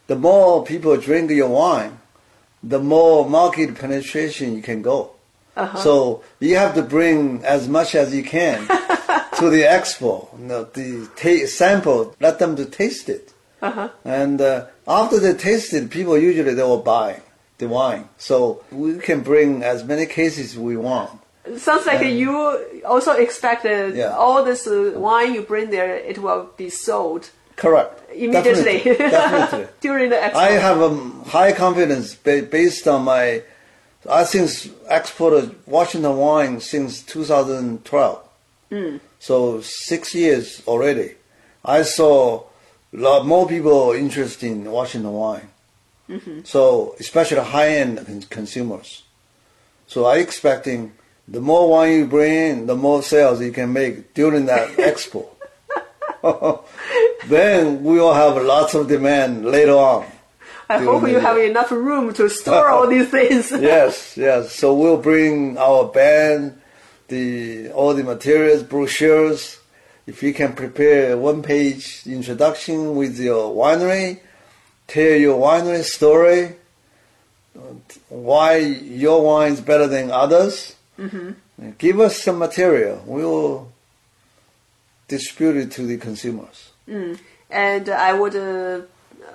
the 0.08 0.16
more 0.16 0.64
people 0.66 0.96
drink 0.98 1.32
your 1.32 1.50
wine, 1.50 2.00
the 2.64 2.80
more 2.80 3.30
market 3.30 3.76
penetration 3.76 4.56
you 4.56 4.62
can 4.62 4.82
go. 4.82 5.12
So 5.78 6.24
you 6.40 6.56
have 6.56 6.74
to 6.76 6.82
bring 6.82 7.44
as 7.44 7.68
much 7.68 7.94
as 7.94 8.16
you 8.16 8.24
can 8.24 8.60
to 8.68 9.50
the 9.50 9.64
expo. 9.68 10.32
You 10.40 10.46
know, 10.46 10.64
the 10.64 11.10
ta- 11.18 11.48
sample, 11.48 12.16
let 12.22 12.40
them 12.40 12.56
to 12.56 12.66
taste 12.66 13.10
it. 13.10 13.34
And 13.62 14.40
uh, 14.40 14.68
after 14.88 15.20
they 15.20 15.34
taste 15.34 15.74
it, 15.74 15.90
people 15.90 16.18
usually 16.18 16.54
they 16.54 16.64
will 16.64 16.82
buy 16.82 17.22
the 17.60 17.68
wine. 17.68 18.10
So 18.18 18.64
we 18.72 18.98
can 19.00 19.22
bring 19.22 19.64
as 19.64 19.84
many 19.84 20.06
cases 20.06 20.58
we 20.58 20.76
want. 20.78 21.12
Sounds 21.58 21.86
like 21.86 22.06
you 22.06 22.32
also 22.86 23.12
expected 23.14 23.96
Yeah. 23.96 24.16
all 24.16 24.44
this 24.44 24.68
uh, 24.68 24.94
wine 24.96 25.34
you 25.34 25.42
bring 25.42 25.70
there, 25.70 25.96
it 25.96 26.18
will 26.20 26.50
be 26.58 26.70
sold 26.70 27.30
Correct. 27.56 27.94
immediately 28.14 28.78
Definitely. 28.84 29.10
Definitely. 29.10 29.68
during 29.82 30.10
the 30.10 30.16
expo. 30.18 30.36
I 30.36 30.52
have 30.52 30.80
a 30.82 30.92
high 31.30 31.52
confidence 31.54 32.16
based 32.16 32.88
on 32.88 33.04
my. 33.04 33.44
I 34.10 34.24
since 34.24 34.70
exported 34.90 35.56
Washington 35.66 36.16
wine 36.18 36.62
since 36.62 37.02
2012. 37.04 38.20
Hmm. 38.70 38.98
So 39.20 39.62
six 39.62 40.16
years 40.16 40.62
already. 40.68 41.16
I 41.66 41.82
saw 41.82 42.44
a 42.94 42.98
lot 42.98 43.26
more 43.26 43.48
people 43.48 43.92
interested 43.92 44.48
in 44.52 44.72
Washington 44.72 45.12
wine. 45.12 45.50
Mm-hmm. 46.10 46.42
So 46.44 46.96
especially 47.00 47.42
high-end 47.42 48.30
consumers. 48.30 49.04
So 49.88 50.06
I 50.06 50.18
expecting 50.18 50.94
the 51.28 51.40
more 51.40 51.70
wine 51.70 52.00
you 52.00 52.06
bring 52.08 52.34
in, 52.34 52.66
the 52.66 52.76
more 52.76 53.04
sales 53.04 53.42
you 53.42 53.52
can 53.52 53.72
make 53.72 54.14
during 54.14 54.46
that 54.48 54.70
expo. 54.78 55.28
then 57.28 57.84
we 57.84 58.00
will 58.00 58.14
have 58.14 58.42
lots 58.44 58.74
of 58.74 58.88
demand 58.88 59.46
later 59.46 59.74
on. 59.74 60.06
I 60.72 60.78
hope 60.80 61.08
you 61.08 61.18
have 61.20 61.38
enough 61.38 61.72
room 61.72 62.14
to 62.14 62.30
store 62.30 62.70
all 62.70 62.88
these 62.88 63.10
things. 63.18 63.52
yes, 63.52 64.16
yes. 64.16 64.54
So 64.54 64.74
we'll 64.74 65.02
bring 65.02 65.58
our 65.58 65.86
band, 65.86 66.62
the 67.08 67.72
all 67.72 67.94
the 67.94 68.04
materials, 68.04 68.62
brochures. 68.64 69.60
If 70.06 70.22
you 70.24 70.34
can 70.34 70.54
prepare 70.54 71.14
a 71.14 71.18
one-page 71.18 72.04
introduction 72.08 72.96
with 72.96 73.20
your 73.20 73.56
winery, 73.56 74.20
tell 74.90 75.16
your 75.16 75.40
winery 75.40 75.84
story, 75.84 76.56
why 78.10 78.58
your 78.58 79.24
wine 79.24 79.54
is 79.54 79.62
better 79.62 79.88
than 79.88 80.12
others. 80.12 80.76
Mm-hmm. 80.98 81.72
Give 81.78 82.00
us 82.00 82.22
some 82.22 82.38
material. 82.40 83.02
We 83.06 83.24
will 83.24 83.72
distribute 85.08 85.58
it 85.58 85.72
to 85.74 85.84
the 85.86 85.98
consumers. 85.98 86.72
And 87.50 87.90
I 87.90 88.14
would 88.14 88.36
uh, 88.36 88.82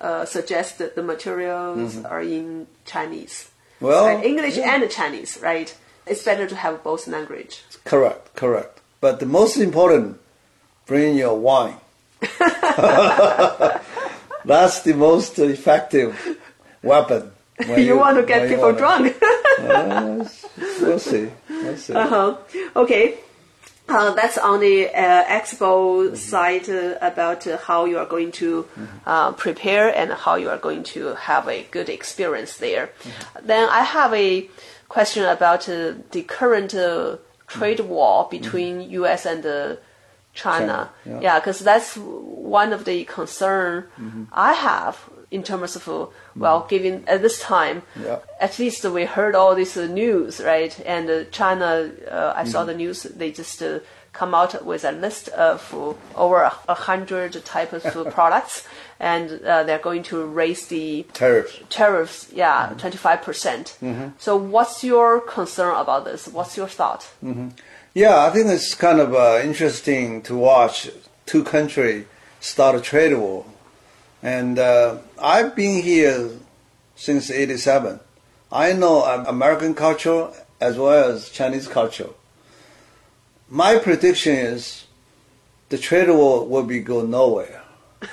uh, 0.00 0.24
suggest 0.24 0.78
that 0.78 0.94
the 0.96 1.02
materials 1.02 2.04
are 2.04 2.22
in 2.22 2.66
Chinese. 2.84 3.48
Mm-hmm. 3.78 3.86
Well, 3.86 4.06
Right, 4.06 4.24
English 4.24 4.56
yeah. 4.56 4.74
and 4.74 4.90
Chinese, 4.90 5.38
right? 5.42 5.74
It's 6.06 6.22
better 6.24 6.46
to 6.46 6.56
have 6.56 6.82
both 6.82 7.06
language. 7.06 7.62
Correct, 7.84 8.34
correct. 8.34 8.80
But 9.00 9.20
the 9.20 9.26
most 9.26 9.56
important, 9.58 10.20
bring 10.86 11.16
your 11.16 11.36
wine. 11.38 11.76
That's 14.44 14.82
the 14.82 14.94
most 14.94 15.38
effective 15.38 16.38
weapon. 16.82 17.32
you, 17.78 17.96
want 17.96 18.16
to 18.16 18.22
get 18.24 18.48
people 18.48 18.72
drunk. 18.72 19.16
Uh, 19.54 20.26
we'll 20.82 20.98
see. 20.98 21.30
We'll 21.48 21.76
see. 21.76 21.94
Uh-huh. 21.94 22.36
Okay. 22.74 23.18
Uh, 23.88 24.12
that's 24.14 24.36
on 24.36 24.58
the 24.60 24.88
uh, 24.88 25.24
expo 25.24 26.08
Mm-hmm. 26.08 26.16
side 26.16 26.68
uh, 26.68 26.98
about 27.00 27.46
uh, 27.46 27.56
how 27.56 27.84
you 27.84 27.96
are 27.98 28.04
going 28.06 28.32
to 28.32 28.66
uh, 29.06 29.30
prepare 29.32 29.88
and 29.94 30.12
how 30.12 30.34
you 30.34 30.50
are 30.50 30.58
going 30.58 30.82
to 30.82 31.14
have 31.14 31.48
a 31.48 31.62
good 31.70 31.88
experience 31.88 32.56
there. 32.56 32.88
Mm-hmm. 32.88 33.46
Then 33.46 33.68
I 33.70 33.84
have 33.84 34.12
a 34.12 34.50
question 34.88 35.24
about 35.24 35.68
uh, 35.68 35.92
the 36.10 36.22
current 36.22 36.74
uh, 36.74 37.18
trade 37.46 37.78
Mm-hmm. 37.78 37.88
war 37.88 38.28
between 38.30 38.80
U.S. 38.90 39.24
and 39.24 39.46
uh, 39.46 39.76
China. 40.34 40.66
China, 40.66 40.90
yeah. 41.06 41.20
Yeah, 41.20 41.38
because 41.40 41.60
that's 41.60 41.96
one 41.96 42.72
of 42.72 42.84
the 42.84 43.04
concern 43.04 43.84
Mm-hmm. 43.98 44.24
I 44.32 44.52
have 44.54 44.98
in 45.30 45.42
terms 45.42 45.74
of 45.76 45.88
well, 46.36 46.66
given 46.68 47.02
at 47.08 47.22
this 47.22 47.40
time, 47.40 47.82
Yeah. 47.96 48.18
at 48.40 48.58
least 48.58 48.84
we 48.84 49.04
heard 49.04 49.34
all 49.34 49.54
this 49.56 49.76
uh, 49.76 49.86
news, 49.86 50.40
right? 50.40 50.78
And 50.86 51.10
uh, 51.10 51.24
China, 51.30 51.90
uh, 52.10 52.32
I 52.36 52.42
Mm-hmm. 52.42 52.50
saw 52.52 52.64
the 52.64 52.74
news. 52.74 53.02
They 53.02 53.32
just 53.32 53.60
uh, 53.62 53.80
come 54.12 54.32
out 54.34 54.64
with 54.64 54.84
a 54.84 54.92
list 54.92 55.28
of 55.30 55.74
uh, 55.74 55.94
over 56.16 56.42
a, 56.68 56.74
hundred 56.74 57.32
types 57.44 57.84
of 57.84 58.14
products, 58.14 58.64
and 59.00 59.42
uh, 59.42 59.64
they're 59.64 59.82
going 59.82 60.04
to 60.04 60.24
raise 60.24 60.66
the 60.68 61.04
Tariffs. 61.14 61.58
tariffs. 61.68 62.28
Yeah, 62.32 62.68
Mm-hmm. 62.68 62.78
25 62.78 63.22
percent. 63.22 63.78
So, 64.18 64.36
what's 64.36 64.84
your 64.84 65.20
concern 65.20 65.74
about 65.74 66.04
this? 66.04 66.28
What's 66.28 66.56
your 66.56 66.68
thought? 66.68 67.10
Yeah, 67.94 68.26
I 68.26 68.30
think 68.30 68.48
it's 68.48 68.74
kind 68.74 68.98
of 68.98 69.14
uh, 69.14 69.40
interesting 69.44 70.20
to 70.22 70.34
watch 70.34 70.90
two 71.26 71.44
countries 71.44 72.06
start 72.40 72.74
a 72.74 72.80
trade 72.80 73.14
war. 73.16 73.46
And 74.20 74.58
uh, 74.58 74.98
I've 75.22 75.54
been 75.54 75.80
here 75.80 76.30
since 76.96 77.30
87. 77.30 78.00
I 78.50 78.72
know 78.72 79.04
American 79.04 79.74
culture 79.74 80.30
as 80.60 80.76
well 80.76 81.12
as 81.12 81.30
Chinese 81.30 81.68
culture. 81.68 82.10
My 83.48 83.78
prediction 83.78 84.34
is 84.34 84.86
the 85.68 85.78
trade 85.78 86.08
war 86.08 86.48
will 86.48 86.64
be 86.64 86.80
go 86.80 87.02
nowhere. 87.06 87.62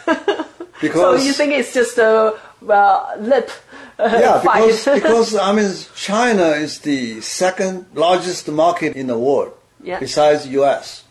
So, 0.81 1.13
you 1.13 1.31
think 1.31 1.53
it's 1.53 1.75
just 1.75 1.99
a 1.99 2.39
well, 2.59 3.13
lip 3.19 3.51
uh, 3.99 4.17
yeah, 4.19 4.41
fight? 4.41 4.65
because, 4.65 4.85
because 4.95 5.35
I 5.35 5.53
mean 5.53 5.71
China 5.93 6.47
is 6.57 6.79
the 6.79 7.21
second 7.21 7.85
largest 7.93 8.47
market 8.47 8.95
in 8.95 9.05
the 9.05 9.15
world 9.15 9.53
Yeah. 9.83 9.99
besides 9.99 10.47
U.S. 10.47 11.03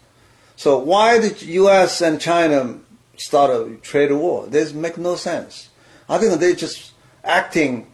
So 0.57 0.79
why 0.79 1.19
did 1.19 1.43
U.S. 1.43 2.01
and 2.01 2.21
China 2.21 2.79
start 3.17 3.51
a 3.51 3.77
trade 3.77 4.13
war? 4.13 4.47
This 4.47 4.73
make 4.73 4.99
no 4.99 5.17
sense. 5.17 5.69
I 6.09 6.19
think 6.19 6.39
they're 6.41 6.55
just 6.55 6.93
acting 7.25 7.87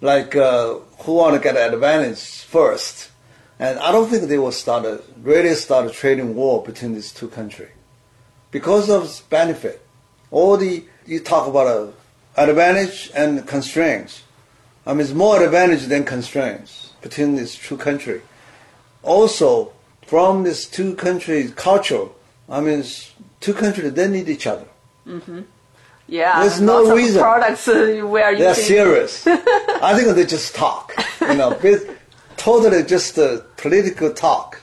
like 0.00 0.34
uh, 0.36 0.74
who 1.00 1.14
want 1.14 1.34
to 1.34 1.40
get 1.40 1.56
an 1.56 1.74
advantage 1.74 2.42
first, 2.42 3.10
and 3.58 3.78
I 3.78 3.92
don't 3.92 4.08
think 4.08 4.24
they 4.24 4.38
will 4.38 4.52
start 4.52 4.84
a 4.84 5.02
really 5.22 5.54
start 5.54 5.86
a 5.86 5.90
trading 5.90 6.34
war 6.34 6.62
between 6.62 6.94
these 6.94 7.12
two 7.12 7.28
countries 7.28 7.70
because 8.50 8.88
of 8.88 9.22
benefit. 9.30 9.84
All 10.30 10.56
the 10.56 10.84
you 11.06 11.20
talk 11.20 11.48
about 11.48 11.66
a 11.66 11.92
advantage 12.38 13.10
and 13.14 13.46
constraints. 13.46 14.22
I 14.86 14.92
mean, 14.92 15.00
it's 15.00 15.12
more 15.12 15.42
advantage 15.42 15.86
than 15.86 16.04
constraints 16.04 16.92
between 17.02 17.36
these 17.36 17.54
two 17.56 17.76
countries. 17.76 18.22
Also, 19.02 19.72
from 20.08 20.42
these 20.42 20.64
two 20.64 20.94
countries' 20.94 21.52
culture, 21.52 22.06
I 22.48 22.62
mean, 22.62 22.82
two 23.40 23.52
countries 23.52 23.92
they 23.92 24.08
need 24.08 24.28
each 24.30 24.46
other. 24.46 24.66
yeah, 26.06 26.40
There's 26.40 26.62
no 26.62 26.94
reason. 26.96 27.20
products 27.20 27.68
uh, 27.68 28.02
we 28.06 28.22
are 28.22 28.34
They're 28.34 28.54
serious. 28.54 29.26
I 29.26 29.94
think 29.94 30.16
they 30.16 30.24
just 30.24 30.54
talk. 30.54 30.94
You 31.20 31.34
know, 31.34 31.58
totally 32.38 32.84
just 32.84 33.18
a 33.18 33.44
political 33.58 34.10
talk. 34.14 34.62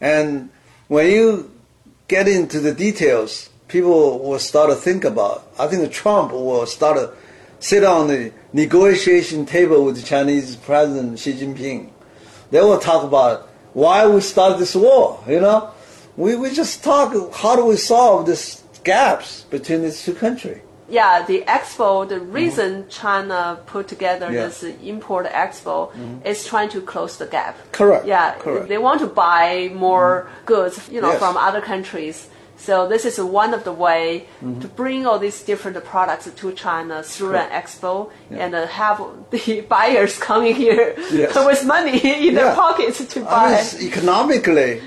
And 0.00 0.48
when 0.88 1.10
you 1.10 1.50
get 2.08 2.26
into 2.26 2.58
the 2.58 2.72
details, 2.72 3.50
people 3.68 4.18
will 4.20 4.38
start 4.38 4.70
to 4.70 4.76
think 4.76 5.04
about. 5.04 5.46
I 5.58 5.66
think 5.66 5.92
Trump 5.92 6.32
will 6.32 6.64
start 6.64 6.96
to 6.96 7.12
sit 7.60 7.84
on 7.84 8.08
the 8.08 8.32
negotiation 8.54 9.44
table 9.44 9.84
with 9.84 9.96
the 9.96 10.02
Chinese 10.02 10.56
President 10.56 11.18
Xi 11.18 11.34
Jinping. 11.34 11.90
They 12.50 12.62
will 12.62 12.78
talk 12.78 13.04
about 13.04 13.47
why 13.78 14.06
we 14.06 14.20
start 14.20 14.58
this 14.58 14.74
war. 14.74 15.22
You 15.26 15.40
know, 15.40 15.70
we 16.16 16.34
we 16.34 16.50
just 16.50 16.82
talk. 16.82 17.08
How 17.42 17.54
do 17.56 17.64
we 17.64 17.76
solve 17.76 18.26
these 18.26 18.62
gaps 18.82 19.44
between 19.50 19.82
these 19.82 20.02
two 20.04 20.14
countries? 20.14 20.60
Yeah, 20.90 21.22
the 21.22 21.44
expo, 21.46 22.08
the 22.08 22.18
reason 22.18 22.70
mm-hmm. 22.70 22.88
China 22.88 23.60
put 23.66 23.88
together. 23.88 24.32
Yeah. 24.32 24.46
this 24.46 24.62
import 24.92 25.26
expo 25.26 25.92
mm-hmm. 25.92 26.26
is 26.26 26.46
trying 26.46 26.70
to 26.70 26.80
close 26.80 27.18
the 27.18 27.26
gap. 27.26 27.54
Correct, 27.72 28.06
Yeah, 28.06 28.34
correct. 28.38 28.68
They 28.68 28.78
want 28.78 29.00
to 29.00 29.06
buy 29.06 29.70
more 29.74 30.08
mm-hmm. 30.24 30.46
goods, 30.46 30.88
you 30.88 31.00
know, 31.02 31.12
Yes. 31.12 31.18
from 31.18 31.36
other 31.36 31.60
countries. 31.60 32.28
So 32.58 32.88
this 32.88 33.04
is 33.04 33.18
one 33.20 33.54
of 33.54 33.62
the 33.64 33.72
way 33.72 34.26
Mm-hmm. 34.42 34.60
to 34.60 34.68
bring 34.68 35.06
all 35.06 35.18
these 35.18 35.42
different 35.42 35.82
products 35.84 36.28
to 36.30 36.52
China 36.52 37.02
through 37.02 37.36
an 37.36 37.50
expo 37.50 38.10
and 38.30 38.54
uh, 38.54 38.66
have 38.66 39.00
the 39.30 39.60
buyers 39.68 40.18
coming 40.18 40.54
here 40.54 40.94
Yes. 41.10 41.34
with 41.50 41.64
money 41.64 41.98
in 42.28 42.34
their 42.34 42.54
pockets 42.54 42.98
to 43.14 43.20
I 43.20 43.22
mean, 43.22 43.30
buy. 43.30 43.64
economically, 43.80 44.82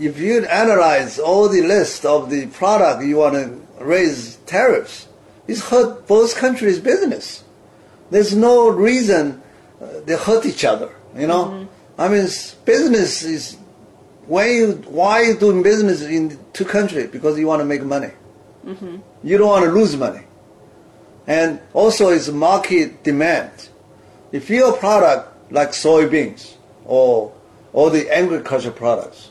if 0.00 0.18
you 0.18 0.44
analyze 0.46 1.18
all 1.18 1.48
the 1.48 1.62
list 1.62 2.04
of 2.06 2.30
the 2.30 2.46
product 2.46 3.02
you 3.04 3.16
want 3.18 3.34
to 3.34 3.60
raise 3.84 4.36
tariffs, 4.46 5.06
it's 5.48 5.68
hurt 5.70 6.06
both 6.06 6.36
countries' 6.36 6.78
business. 6.80 7.44
There's 8.10 8.34
no 8.34 8.68
reason 8.68 9.42
uh, 9.80 10.00
they 10.06 10.16
hurt 10.16 10.46
each 10.46 10.64
other. 10.64 10.90
You 11.16 11.26
know, 11.26 11.66
I 11.98 12.08
mean, 12.08 12.26
business 12.64 13.22
is 13.24 13.56
when 14.26 14.50
you 14.50 14.72
why 14.88 15.22
you 15.22 15.36
doing 15.36 15.62
business 15.62 16.02
in 16.02 16.38
two 16.52 16.64
countries 16.64 17.10
because 17.10 17.38
you 17.38 17.46
want 17.46 17.60
to 17.60 17.64
make 17.64 17.82
money. 17.82 18.12
Mm-hmm. 18.64 18.98
You 19.22 19.38
don't 19.38 19.48
want 19.48 19.64
to 19.64 19.70
lose 19.70 19.96
money, 19.96 20.24
and 21.26 21.60
also 21.72 22.10
it's 22.10 22.28
market 22.28 23.02
demand. 23.02 23.68
If 24.32 24.50
your 24.50 24.76
product 24.76 25.52
like 25.52 25.70
soybeans 25.70 26.54
or 26.84 27.32
all 27.72 27.90
the 27.90 28.08
agriculture 28.10 28.70
products, 28.70 29.30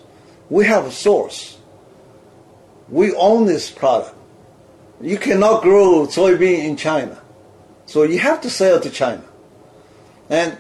we 0.50 0.66
have 0.66 0.86
a 0.86 0.92
source. 0.92 1.58
We 2.90 3.14
own 3.14 3.46
this 3.46 3.70
product. 3.70 4.16
You 5.00 5.18
cannot 5.18 5.62
grow 5.62 6.08
soybean 6.08 6.66
in 6.66 6.76
China, 6.76 7.22
so 7.86 8.04
you 8.04 8.20
have 8.20 8.42
to 8.42 8.50
sell 8.50 8.80
to 8.80 8.90
China. 8.90 9.24
And 10.30 10.58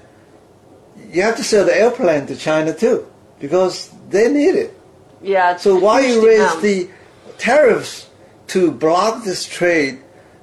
you 1.12 1.22
have 1.24 1.36
to 1.38 1.44
sell 1.44 1.66
the 1.66 1.76
airplane 1.76 2.28
to 2.28 2.36
China 2.36 2.74
too, 2.74 3.08
because 3.40 3.92
they 4.10 4.32
need 4.32 4.56
it. 4.56 4.80
Yeah. 5.22 5.58
So 5.58 5.78
why 5.78 6.02
you 6.02 6.26
raise 6.26 6.40
demand. 6.40 6.62
the 6.62 6.90
tariffs 7.38 8.10
to 8.48 8.72
block 8.72 9.24
this 9.24 9.46
trade 9.48 10.00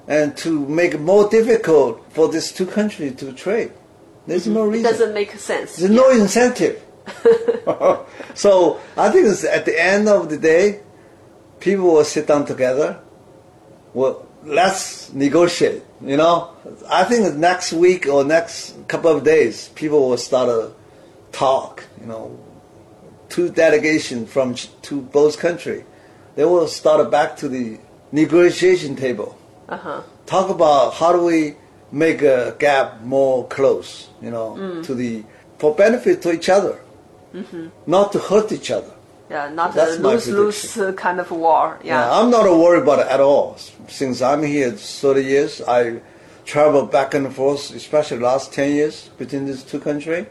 and 0.07 0.35
to 0.37 0.65
make 0.67 0.93
it 0.93 1.01
more 1.01 1.29
difficult 1.29 2.05
for 2.13 2.29
these 2.29 2.51
two 2.51 2.65
countries 2.65 3.15
to 3.15 3.33
trade? 3.33 3.71
There's 4.25 4.45
mm-hmm. 4.45 4.53
no 4.53 4.65
reason. 4.65 4.85
It 4.85 4.89
doesn't 4.89 5.13
make 5.13 5.31
sense. 5.33 5.77
There's 5.77 5.91
no 5.91 6.09
incentive. 6.11 6.83
so 8.33 8.79
I 8.95 9.09
think 9.09 9.27
it's 9.27 9.43
at 9.43 9.65
the 9.65 9.81
end 9.81 10.07
of 10.07 10.29
the 10.29 10.37
day, 10.37 10.81
people 11.59 11.85
will 11.85 12.03
sit 12.03 12.27
down 12.27 12.45
together. 12.45 12.99
Well, 13.93 14.27
let's 14.43 15.11
negotiate. 15.13 15.83
You 16.01 16.17
know, 16.17 16.53
I 16.89 17.03
think 17.03 17.35
next 17.35 17.73
week 17.73 18.07
or 18.07 18.23
next 18.23 18.75
couple 18.87 19.15
of 19.15 19.23
days, 19.23 19.69
people 19.69 20.09
will 20.09 20.17
start 20.17 20.49
to 20.49 20.73
talk. 21.31 21.83
You 21.99 22.07
know, 22.07 22.39
two 23.29 23.49
delegation 23.49 24.25
from 24.25 24.55
to 24.83 25.01
both 25.01 25.39
country, 25.39 25.85
they 26.35 26.45
will 26.45 26.67
start 26.67 27.09
back 27.11 27.35
to 27.37 27.47
the 27.49 27.79
negotiation 28.11 28.95
table. 28.95 29.37
Uh-huh. 29.69 30.01
Talk 30.25 30.49
about 30.49 30.93
how 30.95 31.11
do 31.13 31.23
we 31.23 31.55
make 31.91 32.21
a 32.21 32.55
gap 32.59 33.01
more 33.01 33.47
close. 33.47 34.07
You 34.21 34.31
know, 34.31 34.55
Mm. 34.57 34.83
to 34.85 34.93
the 34.95 35.23
for 35.59 35.73
benefit 35.75 36.21
to 36.23 36.31
each 36.31 36.49
other, 36.49 36.79
Mm-hmm. 37.33 37.67
not 37.85 38.11
to 38.13 38.19
hurt 38.19 38.51
each 38.51 38.71
other. 38.71 38.91
Yeah, 39.29 39.49
not 39.49 39.75
a 39.75 39.99
my 39.99 40.13
lose-lose 40.13 40.77
uh, 40.77 40.93
kind 41.05 41.19
of 41.19 41.29
war. 41.31 41.79
Yeah. 41.83 41.99
Yeah, 41.99 42.19
I'm 42.19 42.29
not 42.29 42.45
worried 42.45 42.83
about 42.83 42.99
it 42.99 43.07
at 43.07 43.19
all. 43.19 43.57
Since 43.89 44.21
I'm 44.21 44.43
here 44.43 44.71
30 44.71 45.21
years, 45.23 45.61
I 45.67 45.99
travel 46.45 46.85
back 46.85 47.13
and 47.13 47.33
forth, 47.35 47.75
especially 47.75 48.19
last 48.19 48.53
10 48.53 48.71
years 48.71 49.09
between 49.17 49.45
these 49.45 49.63
two 49.63 49.79
countries. 49.81 50.27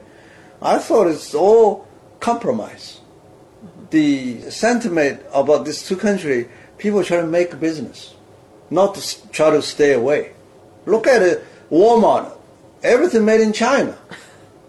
I 0.62 0.78
thought 0.78 1.08
it's 1.08 1.34
all 1.34 1.85
compromise. 2.26 3.00
The 3.90 4.50
sentiment 4.50 5.22
about 5.32 5.64
these 5.64 5.86
two 5.88 5.96
countries, 5.96 6.46
people 6.76 7.04
try 7.04 7.18
to 7.18 7.26
make 7.38 7.60
business, 7.60 7.98
not 8.68 8.96
to 8.96 9.00
try 9.30 9.50
to 9.50 9.62
stay 9.62 9.92
away. 9.92 10.32
Look 10.86 11.06
at 11.06 11.22
it, 11.22 11.44
Walmart, 11.70 12.36
everything 12.82 13.24
made 13.24 13.40
in 13.40 13.52
China. 13.52 13.96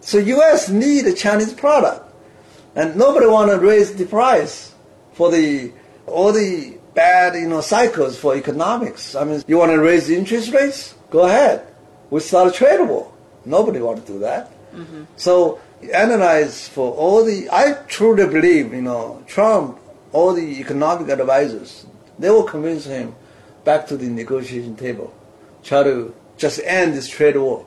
So 0.02 0.20
U.S. 0.20 0.70
need 0.70 1.04
a 1.08 1.14
Chinese 1.14 1.54
product 1.54 2.02
and 2.76 2.96
nobody 2.96 3.26
want 3.26 3.50
to 3.50 3.58
raise 3.58 3.90
the 3.96 4.06
price 4.06 4.72
for 5.14 5.32
the 5.32 5.74
all 6.06 6.32
the 6.32 6.78
bad 6.94 7.34
you 7.34 7.50
know 7.50 7.62
cycles 7.62 8.14
for 8.18 8.36
economics. 8.36 9.16
I 9.16 9.24
mean, 9.24 9.44
you 9.48 9.58
want 9.58 9.72
to 9.72 9.80
raise 9.80 10.06
the 10.08 10.16
interest 10.16 10.54
rates? 10.54 10.94
Go 11.10 11.22
ahead. 11.26 11.66
We 12.12 12.20
start 12.20 12.54
a 12.54 12.54
trade 12.60 12.82
war. 12.88 13.12
Nobody 13.46 13.80
want 13.80 14.06
to 14.06 14.14
do 14.14 14.20
that. 14.20 14.44
Mm-hmm. 14.74 15.04
So 15.16 15.60
analyze 15.94 16.68
for 16.68 16.94
all 16.94 17.24
the. 17.24 17.50
I 17.52 17.74
truly 17.88 18.26
believe 18.26 18.74
you 18.74 18.82
know 18.82 19.24
Trump, 19.28 19.80
all 20.12 20.34
the 20.34 20.60
economic 20.60 21.10
advisors, 21.10 21.86
they 22.20 22.30
will 22.30 22.44
convince 22.44 22.86
him 22.86 23.16
back 23.64 23.88
to 23.88 23.98
the 23.98 24.08
negotiation 24.08 24.76
table, 24.76 25.14
try 25.64 25.84
to 25.84 26.14
just 26.38 26.60
end 26.64 26.94
this 26.94 27.08
trade 27.10 27.38
war. 27.38 27.66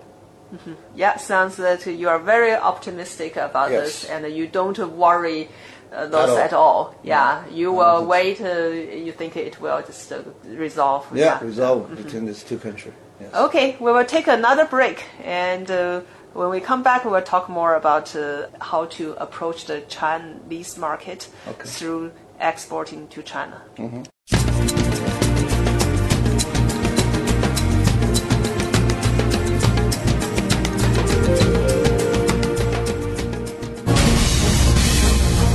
Yeah, 0.96 1.16
sounds 1.16 1.56
that 1.56 1.86
you 1.86 2.08
are 2.08 2.18
very 2.18 2.52
optimistic 2.52 3.36
about 3.36 3.70
Yes. 3.70 3.84
this, 4.02 4.10
and 4.10 4.34
you 4.34 4.48
don't 4.48 4.78
worry 4.96 5.48
uh, 5.92 6.06
those 6.06 6.30
all. 6.30 6.38
at 6.38 6.52
all. 6.52 6.94
Yeah, 7.04 7.44
you 7.50 7.72
will 7.72 8.04
wait. 8.04 8.40
Uh, 8.40 8.68
you 9.06 9.12
think 9.12 9.36
it 9.36 9.60
will 9.60 9.80
just 9.82 10.12
uh, 10.12 10.22
resolve. 10.44 11.06
Yeah, 11.14 11.38
resolve 11.42 11.94
between 11.96 12.26
these 12.26 12.42
two 12.42 12.58
countries. 12.58 12.94
Yes. 13.20 13.34
Okay, 13.34 13.76
we 13.78 13.92
will 13.92 14.04
take 14.04 14.26
another 14.26 14.64
break, 14.64 15.04
and 15.22 15.70
uh, 15.70 16.00
when 16.32 16.50
we 16.50 16.60
come 16.60 16.82
back, 16.82 17.04
we 17.04 17.10
will 17.10 17.22
talk 17.22 17.48
more 17.48 17.74
about 17.74 18.14
uh, 18.14 18.46
how 18.60 18.84
to 18.86 19.12
approach 19.14 19.66
the 19.66 19.80
Chinese 19.82 20.76
market 20.78 21.28
Okay. 21.48 21.68
through 21.68 22.12
exporting 22.40 23.08
to 23.08 23.22
China. 23.22 23.62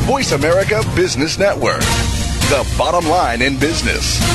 Voice 0.05 0.31
America 0.33 0.81
Business 0.95 1.39
Network, 1.39 1.79
the 2.49 2.65
bottom 2.77 3.09
line 3.09 3.41
in 3.41 3.57
business. 3.57 4.34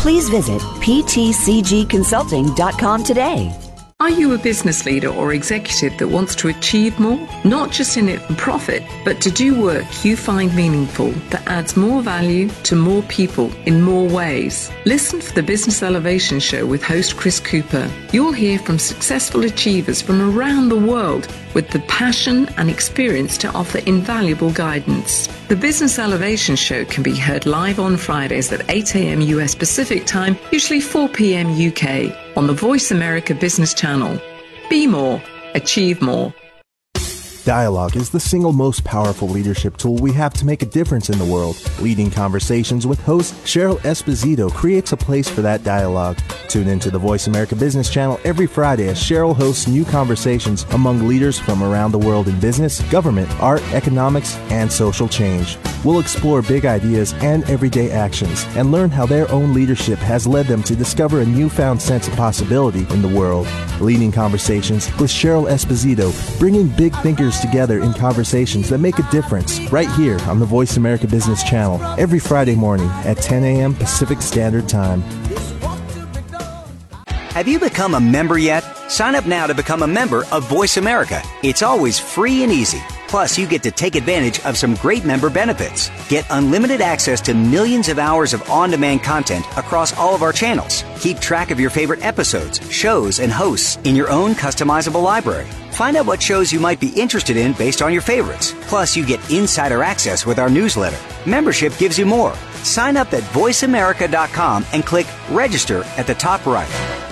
Please 0.00 0.28
visit 0.30 0.62
ptcgconsulting.com 0.80 3.04
today. 3.04 3.69
Are 4.00 4.08
you 4.08 4.32
a 4.32 4.38
business 4.38 4.86
leader 4.86 5.08
or 5.08 5.34
executive 5.34 5.98
that 5.98 6.08
wants 6.08 6.34
to 6.36 6.48
achieve 6.48 6.98
more? 6.98 7.28
Not 7.44 7.70
just 7.70 7.98
in 7.98 8.08
it 8.08 8.22
for 8.22 8.34
profit, 8.34 8.82
but 9.04 9.20
to 9.20 9.30
do 9.30 9.60
work 9.60 9.84
you 10.02 10.16
find 10.16 10.56
meaningful 10.56 11.10
that 11.28 11.46
adds 11.46 11.76
more 11.76 12.00
value 12.00 12.48
to 12.62 12.76
more 12.76 13.02
people 13.02 13.52
in 13.66 13.82
more 13.82 14.08
ways. 14.08 14.70
Listen 14.86 15.20
for 15.20 15.34
the 15.34 15.42
Business 15.42 15.82
Elevation 15.82 16.40
Show 16.40 16.64
with 16.64 16.82
host 16.82 17.18
Chris 17.18 17.40
Cooper. 17.40 17.90
You'll 18.10 18.32
hear 18.32 18.58
from 18.58 18.78
successful 18.78 19.44
achievers 19.44 20.00
from 20.00 20.22
around 20.34 20.70
the 20.70 20.78
world 20.78 21.28
with 21.52 21.68
the 21.68 21.80
passion 21.80 22.48
and 22.56 22.70
experience 22.70 23.36
to 23.36 23.50
offer 23.52 23.80
invaluable 23.80 24.50
guidance. 24.52 25.26
The 25.48 25.56
Business 25.56 25.98
Elevation 25.98 26.56
Show 26.56 26.86
can 26.86 27.02
be 27.02 27.16
heard 27.16 27.44
live 27.44 27.78
on 27.78 27.98
Fridays 27.98 28.50
at 28.50 28.64
8 28.70 28.94
a.m. 28.94 29.20
US 29.20 29.54
Pacific 29.54 30.06
Time, 30.06 30.38
usually 30.52 30.80
4 30.80 31.08
p.m. 31.10 31.48
UK, 31.48 32.16
on 32.36 32.46
the 32.46 32.52
Voice 32.52 32.90
America 32.90 33.34
Business 33.34 33.74
Channel. 33.74 34.20
Be 34.68 34.86
more, 34.86 35.22
achieve 35.54 36.00
more. 36.00 36.34
Dialogue 37.44 37.96
is 37.96 38.10
the 38.10 38.20
single 38.20 38.52
most 38.52 38.84
powerful 38.84 39.26
leadership 39.26 39.76
tool 39.78 39.96
we 39.96 40.12
have 40.12 40.34
to 40.34 40.44
make 40.44 40.62
a 40.62 40.66
difference 40.66 41.08
in 41.08 41.18
the 41.18 41.24
world. 41.24 41.56
Leading 41.80 42.10
Conversations 42.10 42.86
with 42.86 43.00
host 43.00 43.32
Cheryl 43.44 43.78
Esposito 43.78 44.52
creates 44.52 44.92
a 44.92 44.96
place 44.96 45.28
for 45.28 45.40
that 45.40 45.64
dialogue. 45.64 46.18
Tune 46.48 46.68
into 46.68 46.90
the 46.90 46.98
Voice 46.98 47.28
America 47.28 47.56
Business 47.56 47.88
Channel 47.88 48.20
every 48.24 48.46
Friday 48.46 48.88
as 48.88 49.00
Cheryl 49.00 49.34
hosts 49.34 49.66
new 49.66 49.84
conversations 49.84 50.64
among 50.72 51.08
leaders 51.08 51.38
from 51.38 51.62
around 51.62 51.92
the 51.92 51.98
world 51.98 52.28
in 52.28 52.38
business, 52.40 52.82
government, 52.90 53.30
art, 53.40 53.62
economics, 53.72 54.36
and 54.50 54.70
social 54.70 55.08
change. 55.08 55.56
We'll 55.84 56.00
explore 56.00 56.42
big 56.42 56.66
ideas 56.66 57.14
and 57.22 57.48
everyday 57.48 57.90
actions 57.90 58.44
and 58.50 58.70
learn 58.70 58.90
how 58.90 59.06
their 59.06 59.30
own 59.30 59.54
leadership 59.54 59.98
has 60.00 60.26
led 60.26 60.46
them 60.46 60.62
to 60.64 60.76
discover 60.76 61.20
a 61.20 61.26
newfound 61.26 61.80
sense 61.80 62.06
of 62.06 62.16
possibility 62.16 62.86
in 62.92 63.00
the 63.00 63.08
world. 63.08 63.48
Leading 63.80 64.12
Conversations 64.12 64.86
with 64.98 65.10
Cheryl 65.10 65.48
Esposito, 65.48 66.12
bringing 66.38 66.68
big 66.68 66.94
thinkers 66.96 67.29
together 67.38 67.80
in 67.80 67.92
conversations 67.92 68.68
that 68.70 68.78
make 68.78 68.98
a 68.98 69.08
difference 69.10 69.60
right 69.70 69.90
here 69.90 70.18
on 70.22 70.40
the 70.40 70.46
Voice 70.46 70.76
America 70.76 71.06
Business 71.06 71.44
Channel 71.44 71.80
every 72.00 72.18
Friday 72.18 72.56
morning 72.56 72.88
at 73.04 73.18
10 73.18 73.44
a.m. 73.44 73.74
Pacific 73.74 74.22
Standard 74.22 74.68
Time. 74.68 75.02
Have 77.30 77.46
you 77.46 77.60
become 77.60 77.94
a 77.94 78.00
member 78.00 78.38
yet? 78.38 78.62
Sign 78.90 79.14
up 79.14 79.24
now 79.24 79.46
to 79.46 79.54
become 79.54 79.84
a 79.84 79.86
member 79.86 80.24
of 80.32 80.48
Voice 80.48 80.78
America. 80.78 81.22
It's 81.44 81.62
always 81.62 81.96
free 81.96 82.42
and 82.42 82.50
easy. 82.50 82.82
Plus, 83.06 83.38
you 83.38 83.46
get 83.46 83.62
to 83.62 83.70
take 83.70 83.94
advantage 83.94 84.44
of 84.44 84.58
some 84.58 84.74
great 84.74 85.04
member 85.04 85.30
benefits. 85.30 85.92
Get 86.08 86.26
unlimited 86.30 86.80
access 86.80 87.20
to 87.20 87.34
millions 87.34 87.88
of 87.88 88.00
hours 88.00 88.34
of 88.34 88.50
on 88.50 88.70
demand 88.70 89.04
content 89.04 89.46
across 89.56 89.96
all 89.96 90.12
of 90.12 90.22
our 90.22 90.32
channels. 90.32 90.82
Keep 90.98 91.20
track 91.20 91.52
of 91.52 91.60
your 91.60 91.70
favorite 91.70 92.04
episodes, 92.04 92.60
shows, 92.68 93.20
and 93.20 93.30
hosts 93.30 93.78
in 93.84 93.94
your 93.94 94.10
own 94.10 94.34
customizable 94.34 95.02
library. 95.02 95.46
Find 95.70 95.96
out 95.96 96.06
what 96.06 96.20
shows 96.20 96.52
you 96.52 96.58
might 96.58 96.80
be 96.80 97.00
interested 97.00 97.36
in 97.36 97.52
based 97.52 97.80
on 97.80 97.92
your 97.92 98.02
favorites. 98.02 98.56
Plus, 98.62 98.96
you 98.96 99.06
get 99.06 99.30
insider 99.30 99.84
access 99.84 100.26
with 100.26 100.40
our 100.40 100.50
newsletter. 100.50 100.98
Membership 101.30 101.78
gives 101.78 101.96
you 101.96 102.06
more. 102.06 102.34
Sign 102.64 102.96
up 102.96 103.12
at 103.12 103.22
voiceamerica.com 103.22 104.66
and 104.72 104.84
click 104.84 105.06
register 105.30 105.84
at 105.96 106.08
the 106.08 106.14
top 106.14 106.44
right. 106.44 107.09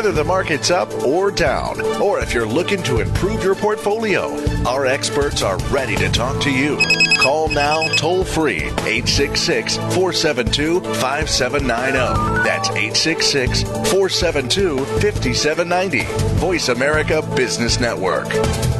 Whether 0.00 0.12
the 0.12 0.24
market's 0.24 0.70
up 0.70 0.90
or 1.04 1.30
down, 1.30 1.78
or 2.00 2.20
if 2.20 2.32
you're 2.32 2.46
looking 2.46 2.82
to 2.84 3.00
improve 3.00 3.44
your 3.44 3.54
portfolio, 3.54 4.34
our 4.66 4.86
experts 4.86 5.42
are 5.42 5.58
ready 5.64 5.94
to 5.96 6.08
talk 6.08 6.40
to 6.40 6.50
you. 6.50 6.78
Call 7.18 7.50
now 7.50 7.86
toll 7.96 8.24
free 8.24 8.62
866 8.62 9.76
472 9.76 10.80
5790. 10.80 12.42
That's 12.42 12.70
866 12.70 13.62
472 13.62 14.78
5790. 14.78 16.04
Voice 16.38 16.70
America 16.70 17.20
Business 17.36 17.78
Network. 17.78 18.79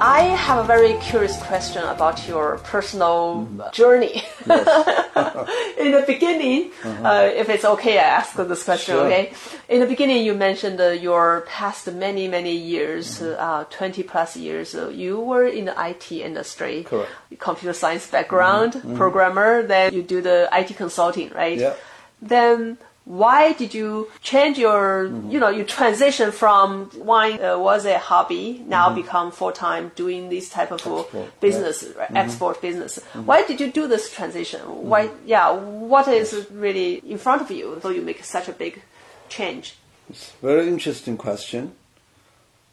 I 0.00 0.22
have 0.22 0.64
a 0.64 0.66
very 0.66 0.94
curious 0.94 1.36
question 1.42 1.82
about 1.84 2.26
your 2.26 2.58
personal 2.64 3.46
journey. 3.72 4.22
In 4.46 5.92
the 5.92 6.04
beginning, 6.06 6.70
uh, 6.84 7.30
if 7.34 7.50
it's 7.50 7.64
okay, 7.64 7.98
I 7.98 8.04
ask 8.04 8.34
this 8.34 8.64
question. 8.64 8.94
Sure. 8.94 9.06
Okay. 9.06 9.32
In 9.68 9.80
the 9.80 9.86
beginning, 9.86 10.24
you 10.24 10.34
mentioned 10.34 10.80
uh, 10.80 10.88
your 10.88 11.42
past 11.46 11.92
many 11.92 12.28
many 12.28 12.56
years, 12.56 13.20
uh, 13.20 13.64
twenty 13.68 14.02
plus 14.02 14.36
years. 14.36 14.74
Uh, 14.74 14.88
you 14.88 15.20
were 15.20 15.46
in 15.46 15.66
the 15.66 15.74
IT 15.78 16.10
industry, 16.12 16.84
Correct. 16.84 17.10
computer 17.38 17.74
science 17.74 18.06
background, 18.06 18.80
programmer. 18.96 19.62
Then 19.62 19.92
you 19.92 20.02
do 20.02 20.22
the 20.22 20.48
IT 20.52 20.76
consulting, 20.76 21.30
right? 21.30 21.58
Yeah. 21.58 21.74
Then 22.22 22.78
why 23.10 23.52
did 23.54 23.74
you 23.74 24.08
change 24.22 24.56
your 24.56 25.06
you 25.28 25.40
know 25.40 25.48
you 25.48 25.64
transition 25.64 26.30
from 26.30 26.88
wine 26.94 27.42
uh, 27.42 27.58
was 27.58 27.84
a 27.84 27.98
hobby 27.98 28.62
now 28.66 28.86
mm-hmm. 28.86 29.02
become 29.02 29.32
full 29.32 29.50
time 29.50 29.90
doing 29.96 30.28
this 30.28 30.48
type 30.48 30.70
of 30.70 30.80
Export, 30.80 31.40
business 31.40 31.82
right? 31.96 32.06
Mm-hmm. 32.06 32.16
export 32.16 32.62
business 32.62 32.98
mm-hmm. 32.98 33.26
why 33.26 33.42
did 33.42 33.60
you 33.60 33.72
do 33.72 33.88
this 33.88 34.12
transition 34.14 34.60
why 34.60 35.10
yeah 35.26 35.50
what 35.50 36.06
is 36.06 36.46
really 36.52 37.02
in 37.14 37.18
front 37.18 37.42
of 37.42 37.50
you 37.50 37.80
so 37.82 37.88
you 37.90 38.02
make 38.02 38.22
such 38.22 38.48
a 38.48 38.52
big 38.52 38.80
change 39.28 39.74
It's 40.10 40.32
Very 40.42 40.66
interesting 40.66 41.16
question. 41.16 41.72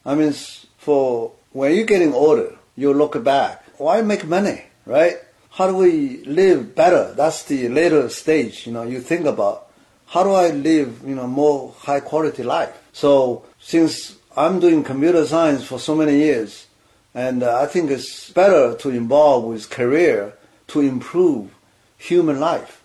I 0.04 0.16
mean, 0.16 0.32
for 0.76 1.32
when 1.52 1.74
you're 1.74 1.86
getting 1.86 2.12
older, 2.12 2.56
you 2.74 2.92
look 2.92 3.22
back. 3.22 3.64
Why 3.78 4.02
make 4.02 4.26
money, 4.26 4.64
right? 4.84 5.16
How 5.50 5.68
do 5.68 5.76
we 5.76 6.24
live 6.24 6.74
better? 6.74 7.14
That's 7.14 7.44
the 7.44 7.68
later 7.68 8.08
stage. 8.08 8.66
You 8.66 8.72
know, 8.72 8.82
you 8.82 9.00
think 9.00 9.24
about 9.24 9.67
how 10.08 10.22
do 10.22 10.32
I 10.32 10.50
live, 10.50 11.02
you 11.06 11.14
know, 11.14 11.26
more 11.26 11.74
high 11.80 12.00
quality 12.00 12.42
life. 12.42 12.76
So 12.92 13.44
since 13.60 14.16
I'm 14.36 14.60
doing 14.60 14.82
computer 14.84 15.26
science 15.26 15.64
for 15.64 15.78
so 15.78 15.94
many 15.94 16.16
years, 16.16 16.66
and 17.14 17.42
uh, 17.42 17.60
I 17.60 17.66
think 17.66 17.90
it's 17.90 18.30
better 18.30 18.74
to 18.76 18.90
involve 18.90 19.44
with 19.44 19.70
career 19.70 20.34
to 20.68 20.80
improve 20.80 21.50
human 21.96 22.38
life. 22.38 22.82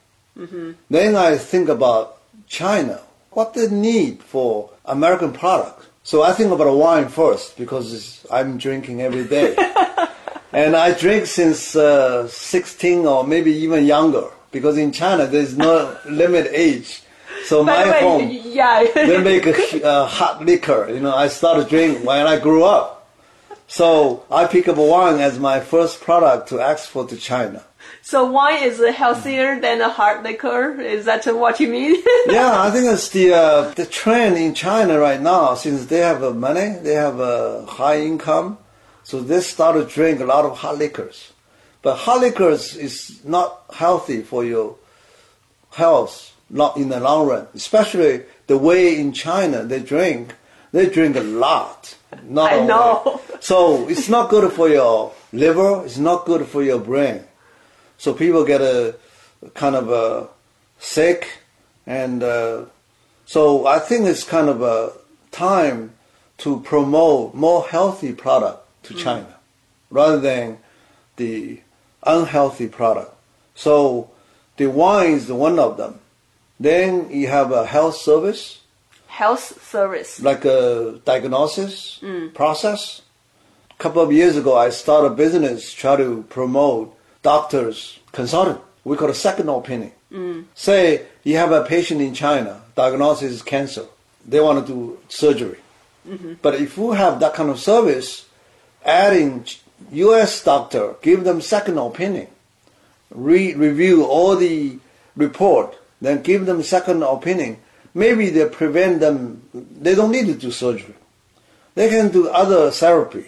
Then 0.90 1.16
I 1.16 1.38
think 1.38 1.70
about 1.70 2.18
China. 2.48 3.00
What 3.32 3.54
the 3.54 3.70
need 3.70 4.24
for 4.24 4.72
American 4.86 5.32
product? 5.32 5.86
So 6.04 6.24
I 6.24 6.34
think 6.34 6.52
about 6.52 6.76
wine 6.76 7.08
first 7.08 7.56
because 7.58 7.94
it's, 7.94 8.26
I'm 8.32 8.58
drinking 8.58 9.02
every 9.02 9.26
day, 9.26 9.56
and 10.52 10.76
I 10.76 10.94
drink 10.98 11.28
since 11.28 11.76
uh, 11.76 12.28
16 12.28 13.06
or 13.06 13.24
maybe 13.24 13.52
even 13.52 13.86
younger. 13.86 14.30
Because 14.52 14.78
in 14.78 14.92
China 14.92 15.28
there's 15.28 15.58
no 15.58 15.98
limit 16.06 16.48
age. 16.52 17.03
So 17.46 17.66
by 17.66 17.86
my 17.86 17.92
way 17.92 18.02
home 18.02 18.30
yeah 18.46 18.84
they 18.94 19.22
make 19.22 19.46
a, 19.46 19.86
uh, 19.86 20.06
hot 20.08 20.46
liquor. 20.46 20.90
You 20.90 21.00
know, 21.00 21.16
I 21.16 21.28
started 21.28 21.70
drinking 21.70 22.06
when 22.06 22.28
I 22.28 22.40
grew 22.40 22.64
up. 22.64 23.04
So 23.68 24.24
I 24.30 24.46
pick 24.46 24.68
up 24.68 24.78
wine 24.78 25.20
as 25.20 25.40
my 25.40 25.60
first 25.60 26.02
product 26.02 26.50
to 26.50 26.62
export 26.62 27.10
to 27.10 27.18
China. 27.18 27.64
so 28.02 28.30
wine 28.30 28.64
is 28.64 28.80
healthier 28.96 29.60
than 29.60 29.82
a 29.82 29.90
hard 29.90 30.24
liquor 30.24 30.80
is 30.80 31.06
that 31.06 31.26
what 31.26 31.60
you 31.60 31.68
mean 31.68 31.96
yeah, 32.28 32.62
I 32.62 32.70
think 32.72 32.86
it's 32.92 33.10
the 33.10 33.34
uh, 33.34 33.74
the 33.74 33.86
trend 33.86 34.38
in 34.38 34.54
China 34.54 35.00
right 35.00 35.22
now. 35.22 35.56
Since 35.56 35.88
they 35.88 36.00
have 36.00 36.24
uh, 36.24 36.32
money, 36.32 36.78
they 36.82 36.94
have 36.94 37.20
a 37.20 37.66
high 37.66 38.00
income, 38.02 38.58
so 39.04 39.22
they 39.22 39.42
start 39.42 39.76
to 39.76 39.86
drink 39.86 40.20
a 40.20 40.26
lot 40.26 40.46
of 40.46 40.58
hot 40.58 40.78
liquors. 40.78 41.32
But 41.82 41.96
hot 41.96 42.22
liquors 42.22 42.76
is 42.76 43.24
not 43.26 43.64
healthy 43.74 44.22
for 44.22 44.46
your 44.46 44.78
health, 45.72 46.33
in 46.78 46.90
the 46.90 47.00
long 47.00 47.28
run. 47.28 47.48
Especially 47.54 48.24
the 48.48 48.58
way 48.58 49.00
in 49.00 49.12
China 49.12 49.64
they 49.64 49.80
drink, 49.80 50.36
they 50.72 50.90
drink 50.90 51.16
a 51.16 51.22
lot. 51.22 51.96
Not 52.24 52.54
I 52.54 52.66
know. 52.66 53.22
So 53.40 53.88
it's 53.90 54.10
not 54.10 54.30
good 54.30 54.52
for 54.54 54.70
your 54.70 55.14
liver. 55.32 55.84
It's 55.86 55.98
not 55.98 56.26
good 56.26 56.46
for 56.48 56.64
your 56.64 56.80
brain. 56.80 57.24
So 57.98 58.14
people 58.14 58.44
get 58.46 58.62
a 58.62 58.96
kind 59.54 59.76
of 59.76 59.90
a 59.90 60.30
sick, 60.80 61.40
and 61.86 62.24
uh, 62.24 62.66
so 63.26 63.66
I 63.68 63.80
think 63.80 64.06
it's 64.06 64.24
kind 64.24 64.50
of 64.50 64.62
a 64.62 64.94
time 65.32 65.94
to 66.40 66.60
promote 66.62 67.34
more 67.34 67.64
healthy 67.64 68.14
product 68.14 68.60
to 68.84 68.94
China 68.94 69.36
rather 69.90 70.20
than 70.20 70.58
the 71.18 71.62
unhealthy 72.04 72.68
product. 72.68 73.14
So 73.56 74.10
the 74.58 74.68
wine 74.68 75.14
is 75.14 75.32
one 75.32 75.60
of 75.60 75.78
them. 75.78 76.00
Then 76.64 77.12
you 77.12 77.28
have 77.28 77.52
a 77.52 77.66
health 77.66 77.98
service 77.98 78.62
health 79.08 79.62
service 79.62 80.22
like 80.22 80.46
a 80.46 81.00
diagnosis 81.04 82.00
mm. 82.02 82.34
process. 82.34 83.02
A 83.70 83.84
couple 83.84 84.02
of 84.02 84.14
years 84.14 84.38
ago, 84.38 84.56
I 84.58 84.70
started 84.70 85.08
a 85.08 85.16
business 85.16 85.74
try 85.74 85.98
to 85.98 86.24
promote 86.30 86.98
doctors 87.22 88.00
consulting. 88.14 88.60
We 88.86 88.96
call 88.96 89.10
it 89.10 89.16
second 89.16 89.50
opinion. 89.50 89.92
Mm. 90.10 90.46
Say 90.56 91.06
you 91.24 91.36
have 91.36 91.52
a 91.52 91.66
patient 91.66 92.00
in 92.02 92.14
China, 92.14 92.62
diagnosis 92.76 93.32
is 93.34 93.42
cancer. 93.42 93.86
They 94.26 94.40
want 94.40 94.66
to 94.66 94.74
do 94.74 95.00
surgery. 95.10 95.60
Mm-hmm. 96.08 96.36
But 96.42 96.56
if 96.56 96.78
you 96.78 96.92
have 96.94 97.20
that 97.20 97.34
kind 97.34 97.50
of 97.50 97.60
service, 97.60 98.26
adding 98.86 99.46
U.S. 99.92 100.44
doctor, 100.44 100.96
give 101.02 101.26
them 101.26 101.42
second 101.42 101.78
opinion, 101.78 102.28
re- 103.12 103.54
review 103.54 104.06
all 104.06 104.38
the 104.38 104.80
report, 105.18 105.78
then 106.04 106.22
give 106.22 106.46
them 106.46 106.62
second 106.64 107.02
opinion. 107.04 107.58
Maybe 107.94 108.30
they 108.30 108.48
prevent 108.50 109.00
them. 109.00 109.42
They 109.54 109.96
don't 109.96 110.12
need 110.12 110.28
to 110.28 110.34
do 110.34 110.52
surgery. 110.52 110.96
They 111.76 111.90
can 111.90 112.10
do 112.10 112.30
other 112.30 112.72
therapy 112.72 113.28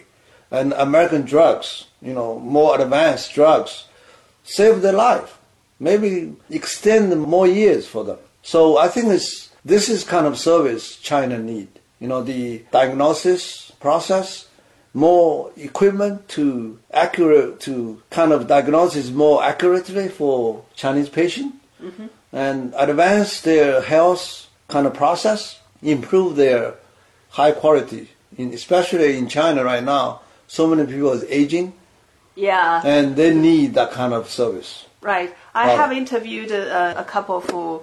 and 0.51 0.73
American 0.73 1.23
drugs. 1.23 1.85
You 2.01 2.13
know, 2.13 2.37
more 2.39 2.79
advanced 2.79 3.33
drugs, 3.33 3.85
save 4.43 4.81
their 4.81 4.93
life. 4.93 5.39
Maybe 5.79 6.35
extend 6.49 7.19
more 7.19 7.47
years 7.47 7.87
for 7.87 8.03
them. 8.03 8.17
So 8.43 8.77
I 8.77 8.87
think 8.87 9.07
it's, 9.07 9.49
this 9.63 9.89
is 9.89 10.03
kind 10.03 10.27
of 10.27 10.37
service 10.37 10.97
China 10.97 11.39
need. 11.39 11.67
You 11.99 12.07
know, 12.07 12.21
the 12.21 12.63
diagnosis 12.71 13.71
process, 13.79 14.47
more 14.93 15.51
equipment 15.57 16.27
to 16.29 16.79
accurate 16.93 17.59
to 17.61 18.01
kind 18.09 18.31
of 18.31 18.47
diagnosis 18.47 19.09
more 19.09 19.43
accurately 19.43 20.07
for 20.07 20.63
Chinese 20.75 21.09
patient, 21.09 21.53
mm-hmm. 21.81 22.07
And 22.35 22.73
advance 22.77 23.41
their 23.41 23.81
health 23.81 24.47
kind 24.67 24.85
of 24.85 24.93
process, 24.93 25.59
improve 25.81 26.35
their 26.35 26.75
high 27.29 27.51
quality. 27.53 28.09
In, 28.37 28.53
especially 28.53 29.17
in 29.17 29.29
China 29.29 29.63
right 29.63 29.83
now, 29.83 30.19
so 30.47 30.67
many 30.67 30.85
people 30.85 31.13
is 31.13 31.23
aging, 31.29 31.73
yeah 32.35 32.81
and 32.83 33.15
they 33.15 33.33
need 33.33 33.73
that 33.75 33.91
kind 33.91 34.13
of 34.13 34.29
service. 34.29 34.85
Right. 35.01 35.33
I 35.53 35.67
Right. 35.67 35.77
have 35.77 35.91
interviewed 35.93 36.51
uh, 36.51 36.93
a 36.97 37.03
couple 37.03 37.37
of 37.37 37.49
uh, 37.53 37.79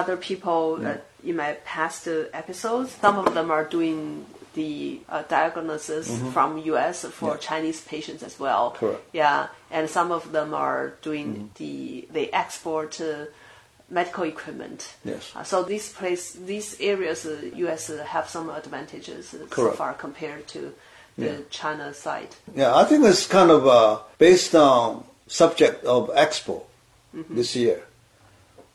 other 0.00 0.16
people 0.16 0.78
uh, 0.80 0.94
in 1.22 1.36
my 1.36 1.52
past 1.64 2.08
uh, 2.08 2.24
episodes. 2.32 2.92
Some 2.92 3.18
of 3.18 3.34
them 3.34 3.50
are 3.50 3.64
doing 3.64 4.24
the 4.54 5.00
uh, 5.08 5.22
diagnosis 5.28 6.06
from 6.32 6.58
U.S. 6.72 7.04
for 7.04 7.36
Chinese 7.36 7.80
patients 7.82 8.22
as 8.22 8.38
well. 8.38 8.70
Correct. 8.72 9.02
Yeah, 9.12 9.48
and 9.70 9.90
some 9.90 10.10
of 10.12 10.32
them 10.32 10.54
are 10.54 10.94
doing 11.02 11.50
the 11.56 12.06
they 12.10 12.26
export 12.30 13.00
uh, 13.00 13.26
medical 13.90 14.24
equipment. 14.24 14.94
Yes. 15.04 15.32
Uh, 15.34 15.42
so 15.42 15.62
these 15.62 15.92
place 15.92 16.32
these 16.32 16.80
areas, 16.80 17.26
uh, 17.26 17.40
U.S. 17.56 17.90
Uh, 17.90 18.04
have 18.04 18.28
some 18.28 18.48
advantages 18.50 19.34
uh, 19.34 19.46
so 19.54 19.70
far 19.72 19.94
compared 19.94 20.46
to 20.48 20.72
the 21.18 21.44
China 21.50 21.92
side. 21.92 22.34
Yeah, 22.54 22.74
I 22.74 22.84
think 22.84 23.04
it's 23.04 23.26
kind 23.26 23.50
of 23.50 23.66
uh, 23.66 23.98
based 24.18 24.54
on 24.54 25.04
subject 25.26 25.84
of 25.84 26.08
expo 26.10 26.62
this 27.28 27.54
year. 27.56 27.82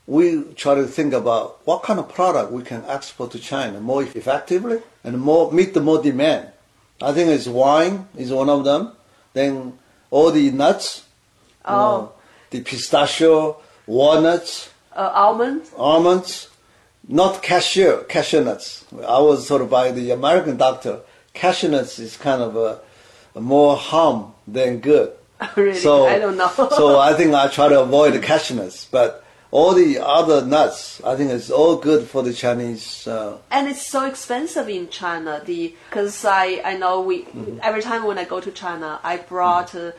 we 0.08 0.44
try 0.56 0.76
to 0.76 0.86
think 0.86 1.14
about 1.14 1.66
what 1.66 1.82
kind 1.82 1.98
of 2.00 2.08
product 2.14 2.52
we 2.52 2.62
can 2.62 2.84
export 2.86 3.32
to 3.32 3.40
China 3.40 3.80
more 3.82 4.04
effectively 4.04 4.80
and 5.04 5.20
more 5.20 5.52
meet 5.52 5.74
the 5.74 5.82
more 5.82 6.00
demand. 6.02 6.48
I 7.02 7.12
think 7.14 7.30
it's 7.30 7.48
wine 7.48 8.08
is 8.16 8.32
one 8.32 8.50
of 8.50 8.64
them. 8.64 8.92
Then 9.34 9.80
all 10.12 10.30
the 10.32 10.52
nuts, 10.52 11.04
you 11.68 11.74
Oh. 11.74 11.78
know, 11.80 12.12
the 12.52 12.62
pistachio, 12.62 13.58
walnuts, 13.88 14.70
Uh, 14.96 15.12
almonds. 15.14 15.72
almonds, 15.78 16.48
not 17.08 17.44
cashew, 17.44 18.04
cashew 18.08 18.44
nuts. 18.44 18.86
I 19.06 19.20
was 19.20 19.48
told 19.48 19.70
by 19.70 19.92
the 19.92 20.12
American 20.12 20.58
doctor, 20.58 21.02
cashew 21.34 21.70
nuts 21.70 22.00
is 22.00 22.16
kind 22.18 22.42
of 22.42 22.56
a, 22.56 22.80
a 23.36 23.42
more 23.42 23.76
harm 23.76 24.34
than 24.48 24.80
good. 24.80 25.12
really? 25.58 25.78
So 25.78 26.08
I 26.08 26.18
don't 26.18 26.38
know. 26.38 26.50
so 26.50 27.00
I 27.10 27.14
think 27.14 27.34
I 27.34 27.48
try 27.50 27.68
to 27.68 27.82
avoid 27.82 28.14
the 28.14 28.20
cashew 28.20 28.56
nuts, 28.56 28.86
but 28.86 29.22
all 29.52 29.74
the 29.74 30.00
other 30.00 30.46
nuts, 30.46 31.02
I 31.04 31.16
think 31.16 31.32
it's 31.32 31.50
all 31.50 31.76
good 31.78 32.08
for 32.08 32.24
the 32.24 32.34
Chinese. 32.34 33.06
Uh, 33.08 33.38
and 33.52 33.68
it's 33.68 33.86
so 33.86 34.06
expensive 34.06 34.70
in 34.70 34.90
China. 34.90 35.42
The 35.46 35.76
because 35.90 36.24
I 36.26 36.62
I 36.64 36.78
know 36.78 37.02
we 37.02 37.24
Mm-hmm. 37.24 37.60
every 37.62 37.82
time 37.82 38.06
when 38.06 38.18
I 38.18 38.24
go 38.24 38.40
to 38.40 38.52
China, 38.52 39.00
I 39.04 39.18
brought. 39.18 39.76
Uh, 39.76 39.92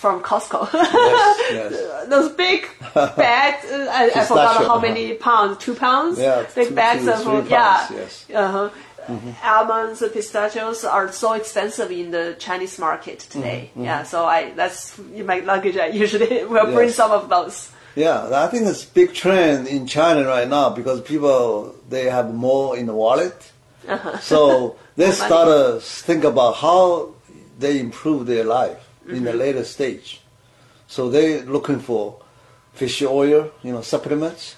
from 0.00 0.22
Costco, 0.22 0.72
yes. 0.72 2.06
those 2.08 2.32
big 2.32 2.66
bags. 2.94 3.70
Uh, 3.70 3.86
I, 3.92 4.20
I 4.20 4.24
forgot 4.24 4.56
how 4.56 4.76
uh-huh. 4.76 4.80
many 4.80 5.12
pounds. 5.12 5.58
Two 5.58 5.74
pounds. 5.74 6.18
Yeah, 6.18 6.46
big 6.54 6.68
two 6.68 6.74
bags 6.74 7.04
to 7.04 7.12
of 7.12 7.22
three 7.22 7.50
yeah. 7.50 7.86
yes. 7.92 8.26
Uh-huh. 8.34 8.70
Mm-hmm. 9.06 9.30
Almonds, 9.44 10.02
pistachios 10.12 10.84
are 10.84 11.12
so 11.12 11.34
expensive 11.34 11.90
in 11.90 12.10
the 12.12 12.34
Chinese 12.38 12.78
market 12.78 13.18
today. 13.20 13.70
Yeah, 13.76 14.04
so 14.04 14.24
I 14.24 14.52
that's 14.52 14.98
in 14.98 15.26
my 15.26 15.40
luggage. 15.40 15.76
I 15.76 15.88
usually 15.88 16.44
will 16.52 16.72
bring 16.72 16.90
some 16.90 17.10
of 17.10 17.28
those. 17.28 17.70
Yeah, 17.94 18.30
I 18.32 18.46
think 18.48 18.66
it's 18.66 18.84
big 18.86 19.12
trend 19.12 19.66
in 19.66 19.86
China 19.86 20.26
right 20.26 20.48
now 20.48 20.70
because 20.70 21.02
people 21.02 21.74
they 21.90 22.04
have 22.04 22.32
more 22.32 22.78
in 22.78 22.86
the 22.86 22.94
wallet, 22.94 23.52
so 24.20 24.76
they 24.96 25.10
start 25.10 25.48
to 25.48 25.80
think 25.80 26.24
about 26.24 26.56
how 26.56 27.14
they 27.58 27.78
improve 27.78 28.24
their 28.26 28.44
life 28.44 28.89
in 29.08 29.24
the 29.24 29.32
later 29.32 29.64
stage. 29.64 30.20
So 30.86 31.08
they're 31.10 31.42
looking 31.42 31.80
for 31.80 32.20
fish 32.72 33.02
oil, 33.02 33.50
you 33.62 33.72
know, 33.72 33.80
supplements. 33.82 34.56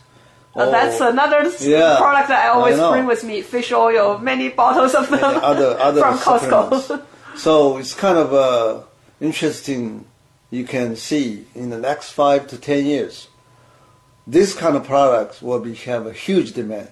Uh, 0.54 0.70
that's 0.70 1.00
another 1.00 1.50
Yeah, 1.60 1.96
product 1.96 2.28
that 2.28 2.44
I 2.44 2.48
always 2.48 2.78
I 2.78 2.90
bring 2.90 3.06
with 3.06 3.24
me: 3.24 3.40
fish 3.40 3.72
oil, 3.72 4.18
many 4.18 4.50
bottles 4.50 4.94
of 4.94 5.08
them 5.08 5.22
other 5.24 5.78
other 5.88 6.00
from. 6.02 6.18
Costco. 6.18 7.04
So 7.36 7.78
it's 7.78 7.94
kind 7.94 8.18
of 8.18 8.34
uh, 8.34 8.82
interesting. 9.20 10.04
You 10.50 10.64
can 10.64 10.96
see 10.96 11.46
in 11.54 11.70
the 11.70 11.78
next 11.78 12.12
five 12.12 12.46
to 12.48 12.58
ten 12.58 12.84
years, 12.84 13.28
this 14.26 14.54
kind 14.54 14.76
of 14.76 14.84
products 14.84 15.40
will 15.40 15.60
be 15.60 15.74
have 15.74 16.06
a 16.06 16.12
huge 16.12 16.52
demand. 16.52 16.90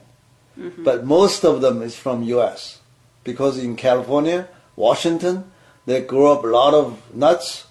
But 0.79 1.07
most 1.07 1.45
of 1.45 1.63
them 1.63 1.81
is 1.81 1.97
from 1.97 2.23
U.S. 2.25 2.81
because 3.25 3.57
in 3.59 3.77
California, 3.77 4.47
Washington, 4.77 5.51
they 5.91 6.01
grow 6.01 6.33
up 6.33 6.45
a 6.45 6.47
lot 6.47 6.73
of 6.73 7.15
nuts, 7.15 7.67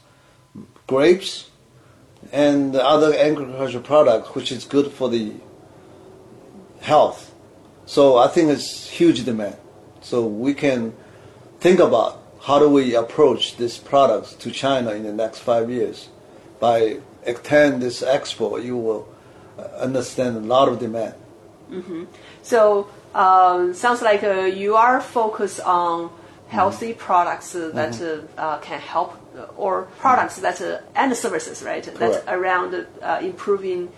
grapes, 0.88 1.50
and 2.34 2.76
other 2.76 3.16
agricultural 3.18 3.82
products, 3.82 4.36
which 4.36 4.52
is 4.52 4.66
good 4.66 4.92
for 4.92 5.10
the 5.10 5.34
health. 6.82 7.34
So 7.86 8.18
I 8.18 8.28
think 8.28 8.50
it's 8.50 8.90
huge 8.90 9.24
demand. 9.24 9.56
So 10.02 10.26
we 10.26 10.54
can 10.54 10.94
think 11.62 11.80
about 11.80 12.22
how 12.42 12.60
do 12.60 12.70
we 12.70 12.94
approach 12.94 13.56
these 13.56 13.78
products 13.78 14.34
to 14.36 14.52
China 14.52 14.92
in 14.92 15.04
the 15.04 15.14
next 15.14 15.40
five 15.40 15.70
years. 15.70 16.10
By 16.60 17.00
extend 17.24 17.82
this 17.82 18.04
export, 18.04 18.64
you 18.64 18.76
will 18.76 19.08
uh, 19.58 19.62
understand 19.88 20.36
a 20.36 20.42
lot 20.42 20.68
of 20.68 20.80
demand. 20.80 21.16
So 22.42 22.88
um, 23.16 23.74
sounds 23.74 24.02
like 24.02 24.24
uh, 24.24 24.42
you 24.42 24.76
are 24.76 25.00
focused 25.00 25.62
on 25.62 26.12
healthy 26.50 26.94
products 26.94 27.56
uh, 27.56 27.72
that 27.74 28.02
uh, 28.02 28.42
uh, 28.42 28.58
can 28.60 28.80
help, 28.80 29.14
uh, 29.38 29.46
or 29.56 29.84
products 30.00 30.38
that 30.38 30.60
uh, 30.62 30.80
and 30.96 31.16
services, 31.16 31.64
right? 31.64 31.84
That 31.84 31.96
Correct. 31.98 32.26
around 32.28 32.74
uh, 33.02 33.20
improving 33.22 33.90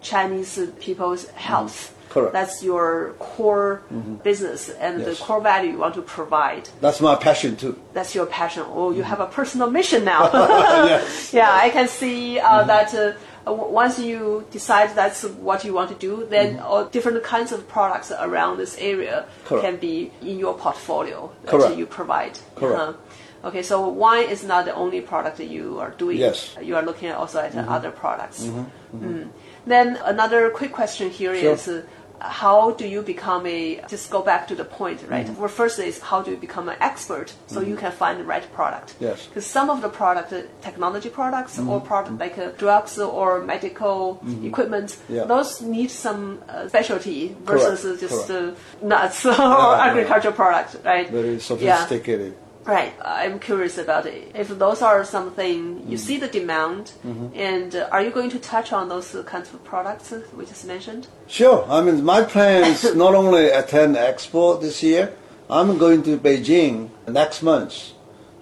Chinese 0.00 0.58
people's 0.80 1.28
health. 1.30 1.92
Correct. 2.08 2.32
That's 2.32 2.62
your 2.62 3.14
core 3.18 3.82
business 4.22 4.70
and 4.70 5.00
Yes. 5.00 5.18
the 5.18 5.24
core 5.24 5.40
value 5.40 5.72
you 5.72 5.78
want 5.78 5.94
to 5.96 6.02
provide. 6.02 6.68
That's 6.80 7.00
my 7.00 7.16
passion 7.16 7.56
too. 7.56 7.74
That's 7.92 8.14
your 8.14 8.26
passion. 8.26 8.62
Oh, 8.68 8.90
you 8.92 9.02
have 9.02 9.20
a 9.20 9.26
personal 9.26 9.68
mission 9.70 10.04
now. 10.04 10.30
yes. 10.86 11.32
yeah, 11.40 11.50
I 11.52 11.68
can 11.70 11.88
see 11.88 12.38
uh, 12.38 12.62
that 12.64 12.94
uh, 12.94 13.12
once 13.46 13.98
you 13.98 14.44
decide 14.50 14.94
that's 14.96 15.22
what 15.24 15.64
you 15.64 15.72
want 15.72 15.88
to 15.90 15.94
do, 15.96 16.26
then 16.28 16.58
all 16.58 16.84
different 16.86 17.22
kinds 17.22 17.52
of 17.52 17.68
products 17.68 18.10
around 18.10 18.58
this 18.58 18.76
area 18.78 19.26
Mm-hmm. 19.26 19.48
Correct. 19.48 19.64
can 19.64 19.76
be 19.76 20.10
in 20.22 20.38
your 20.38 20.54
portfolio 20.54 21.30
that 21.42 21.50
Correct. 21.52 21.76
you 21.76 21.86
provide. 21.86 22.38
Correct. 22.56 22.80
Uh-huh. 22.80 23.48
Okay, 23.48 23.62
so 23.62 23.86
wine 23.88 24.28
is 24.28 24.42
not 24.42 24.64
the 24.64 24.74
only 24.74 25.00
product 25.00 25.36
that 25.36 25.46
you 25.46 25.78
are 25.78 25.90
doing. 25.90 26.18
Yes. 26.18 26.54
Mm-hmm. 26.54 26.64
You 26.64 26.76
are 26.76 26.82
looking 26.82 27.12
also 27.12 27.38
at 27.40 27.54
uh, 27.54 27.60
other 27.68 27.90
products. 27.92 28.44
Mm. 28.92 29.28
Then 29.66 29.96
another 30.04 30.50
quick 30.50 30.72
question 30.72 31.10
here 31.10 31.32
is. 31.32 31.64
Sure. 31.64 31.78
Uh, 31.80 31.82
how 32.20 32.70
do 32.72 32.86
you 32.88 33.02
become 33.02 33.46
a 33.46 33.80
just 33.88 34.10
go 34.10 34.22
back 34.22 34.48
to 34.48 34.54
the 34.54 34.64
point 34.64 35.00
right 35.08 35.26
Mm-hmm. 35.26 35.40
well 35.40 35.48
first 35.48 35.78
is 35.78 36.00
how 36.00 36.22
do 36.22 36.30
you 36.30 36.36
become 36.36 36.68
an 36.68 36.76
expert 36.80 37.32
so 37.46 37.60
you 37.60 37.76
can 37.76 37.92
find 37.92 38.18
the 38.20 38.24
right 38.24 38.46
product 38.54 38.94
Yes. 39.00 39.20
Mm-hmm. 39.20 39.28
because 39.30 39.46
some 39.46 39.68
of 39.70 39.82
the 39.82 39.88
product 39.88 40.32
uh, 40.32 40.42
technology 40.62 41.08
products 41.10 41.58
or 41.58 41.80
product 41.80 42.18
like 42.18 42.38
uh, 42.38 42.50
drugs 42.58 42.98
or 42.98 43.42
medical 43.44 44.20
equipment 44.42 44.96
Yeah. 45.08 45.24
those 45.24 45.60
need 45.60 45.90
some 45.90 46.40
uh, 46.48 46.68
specialty 46.68 47.36
versus 47.44 47.82
Correct, 47.82 48.00
just 48.00 48.28
correct. 48.28 48.58
uh, 48.82 48.86
nuts 48.86 49.26
or 49.26 49.32
yeah. 49.32 49.86
agricultural 49.90 50.34
product 50.34 50.76
right 50.84 51.08
Very 51.10 51.32
yeah 51.34 51.38
sophisticated. 51.38 52.34
Right. 52.66 52.92
I'm 53.00 53.38
curious 53.38 53.78
about 53.78 54.06
it. 54.06 54.32
If 54.34 54.48
those 54.48 54.82
are 54.82 55.04
something 55.04 55.88
you 55.88 55.96
see 55.96 56.16
the 56.18 56.26
demand, 56.26 56.92
and 57.34 57.76
uh, 57.76 57.88
are 57.92 58.02
you 58.02 58.10
going 58.10 58.30
to 58.30 58.40
touch 58.40 58.72
on 58.72 58.88
those 58.88 59.16
kinds 59.24 59.54
of 59.54 59.62
products 59.62 60.12
we 60.36 60.44
just 60.46 60.66
mentioned? 60.66 61.06
Sure. 61.28 61.64
I 61.68 61.80
mean, 61.80 62.04
my 62.04 62.22
plan 62.22 62.64
is 62.72 62.94
not 63.04 63.14
only 63.14 63.50
attend 63.50 63.94
Expo 63.94 64.60
this 64.60 64.82
year, 64.82 65.14
I'm 65.48 65.78
going 65.78 66.02
to 66.02 66.18
Beijing 66.18 66.90
next 67.06 67.42
month. 67.42 67.92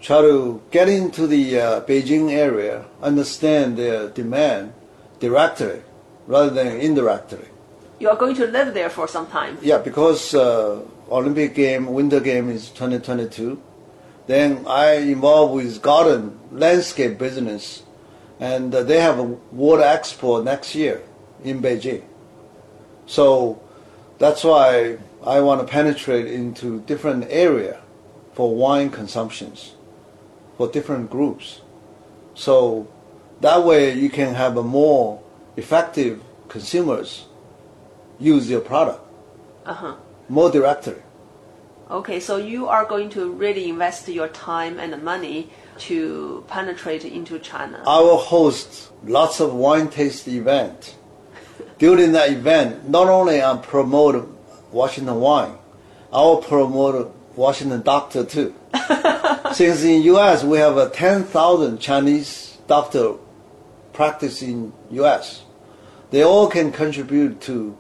Try 0.00 0.22
to 0.22 0.62
get 0.70 0.88
into 0.88 1.26
the 1.26 1.60
uh, 1.60 1.80
Beijing 1.82 2.30
area, 2.30 2.86
understand 3.02 3.76
their 3.76 4.08
demand 4.08 4.72
directly 5.20 5.82
rather 6.26 6.50
than 6.50 6.80
indirectly. 6.80 7.46
You 7.98 8.08
are 8.08 8.16
going 8.16 8.36
to 8.36 8.46
live 8.46 8.74
there 8.74 8.90
for 8.90 9.06
some 9.06 9.26
time. 9.26 9.58
Yeah, 9.62 9.78
because 9.78 10.34
uh, 10.34 10.80
Olympic 11.10 11.54
game, 11.54 11.86
Winter 11.86 12.20
game 12.20 12.48
is 12.50 12.70
2022. 12.70 13.60
Then 14.26 14.64
I 14.66 14.94
involved 14.94 15.54
with 15.54 15.82
garden 15.82 16.38
landscape 16.50 17.18
business, 17.18 17.82
and 18.40 18.74
uh, 18.74 18.82
they 18.82 19.00
have 19.00 19.18
a 19.18 19.22
World 19.22 19.80
Expo 19.82 20.42
next 20.42 20.74
year 20.74 21.02
in 21.42 21.60
Beijing. 21.60 22.02
So 23.06 23.60
that's 24.18 24.42
why 24.44 24.98
I 25.26 25.40
want 25.40 25.60
to 25.60 25.66
penetrate 25.66 26.26
into 26.26 26.80
different 26.82 27.26
area 27.28 27.80
for 28.32 28.54
wine 28.54 28.90
consumptions 28.90 29.74
for 30.56 30.68
different 30.68 31.10
groups. 31.10 31.60
So 32.34 32.88
that 33.40 33.64
way 33.64 33.92
you 33.94 34.08
can 34.08 34.34
have 34.34 34.56
a 34.56 34.62
more 34.62 35.22
effective 35.56 36.22
consumers 36.48 37.26
use 38.18 38.48
your 38.48 38.60
product 38.60 39.00
Uh 39.66 39.74
huh. 39.74 39.94
more 40.28 40.50
directly. 40.50 40.94
Okay, 41.94 42.18
so 42.18 42.38
you 42.38 42.66
are 42.66 42.84
going 42.84 43.08
to 43.10 43.30
really 43.30 43.68
invest 43.68 44.08
your 44.08 44.26
time 44.26 44.80
and 44.80 45.00
money 45.04 45.48
to 45.78 46.44
penetrate 46.48 47.04
into 47.04 47.38
China. 47.38 47.84
I 47.86 48.00
will 48.00 48.16
host 48.16 48.90
lots 49.04 49.38
of 49.38 49.54
wine 49.54 49.88
taste 49.90 50.26
event. 50.26 50.96
During 51.78 52.10
that 52.10 52.30
event, 52.30 52.88
not 52.88 53.06
only 53.06 53.40
I 53.40 53.56
promote 53.58 54.28
Washington 54.72 55.20
wine, 55.20 55.54
I 56.12 56.20
will 56.22 56.38
promote 56.38 57.14
Washington 57.36 57.82
doctor 57.82 58.24
too. 58.24 58.52
Since 59.52 59.84
in 59.84 60.02
U.S. 60.02 60.42
we 60.42 60.58
have 60.58 60.76
a 60.76 60.90
10,000 60.90 61.78
Chinese 61.78 62.58
doctor 62.66 63.14
practice 63.92 64.42
in 64.42 64.72
U.S., 64.90 65.44
they 66.10 66.24
all 66.24 66.48
can 66.48 66.72
contribute 66.72 67.40
to 67.42 67.78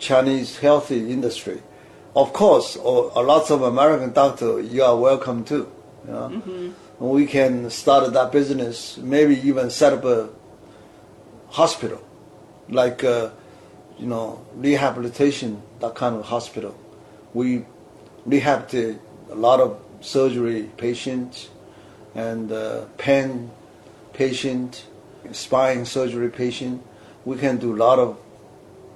Chinese 0.00 0.58
healthy 0.58 1.12
industry. 1.12 1.62
Of 2.16 2.32
course, 2.32 2.76
or, 2.76 3.10
or 3.16 3.24
lots 3.24 3.50
of 3.50 3.62
American 3.62 4.12
doctor, 4.12 4.60
you 4.60 4.84
are 4.84 4.96
welcome 4.96 5.44
too. 5.44 5.70
You 6.06 6.12
know? 6.12 6.74
We 7.00 7.26
can 7.26 7.70
start 7.70 8.12
that 8.12 8.30
business, 8.30 8.96
maybe 8.98 9.36
even 9.40 9.68
set 9.68 9.92
up 9.92 10.04
a 10.04 10.28
hospital, 11.48 12.00
like 12.68 13.02
uh, 13.02 13.30
you 13.98 14.06
know 14.06 14.46
rehabilitation, 14.54 15.60
that 15.80 15.96
kind 15.96 16.14
of 16.14 16.24
hospital. 16.26 16.78
We 17.32 17.66
rehabilitate 18.24 19.00
a 19.30 19.34
lot 19.34 19.58
of 19.58 19.80
surgery 20.00 20.70
patients 20.76 21.48
and 22.14 22.52
uh, 22.52 22.84
pain 22.96 23.50
patient, 24.12 24.84
spine 25.32 25.84
surgery 25.84 26.30
patient. 26.30 26.80
We 27.24 27.38
can 27.38 27.56
do 27.56 27.74
a 27.74 27.78
lot 27.78 27.98
of 27.98 28.16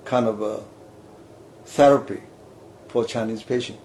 kind 0.05 0.27
of 0.27 0.41
a 0.41 0.63
therapy 1.65 2.23
for 2.89 3.05
Chinese 3.05 3.43
patient. 3.43 3.79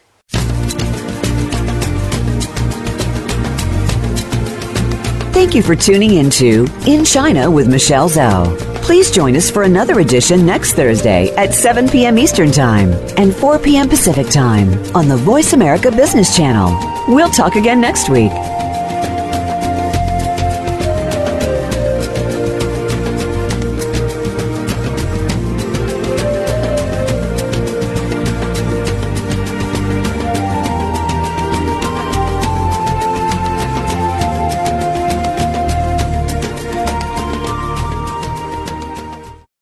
Thank 5.41 5.55
you 5.55 5.63
for 5.63 5.75
tuning 5.75 6.17
into 6.17 6.67
In 6.85 7.03
China 7.03 7.49
with 7.49 7.67
Michelle 7.67 8.07
Zhao. 8.07 8.55
Please 8.83 9.09
join 9.09 9.35
us 9.35 9.49
for 9.49 9.63
another 9.63 9.99
edition 9.99 10.45
next 10.45 10.73
Thursday 10.73 11.33
at 11.35 11.51
7 11.55 11.89
p.m. 11.89 12.19
Eastern 12.19 12.51
Time 12.51 12.91
and 13.17 13.35
4 13.35 13.57
p.m. 13.57 13.89
Pacific 13.89 14.29
Time 14.29 14.69
on 14.95 15.07
the 15.07 15.17
Voice 15.17 15.53
America 15.53 15.89
Business 15.89 16.37
Channel. 16.37 16.69
We'll 17.07 17.31
talk 17.31 17.55
again 17.55 17.81
next 17.81 18.07
week. 18.07 18.31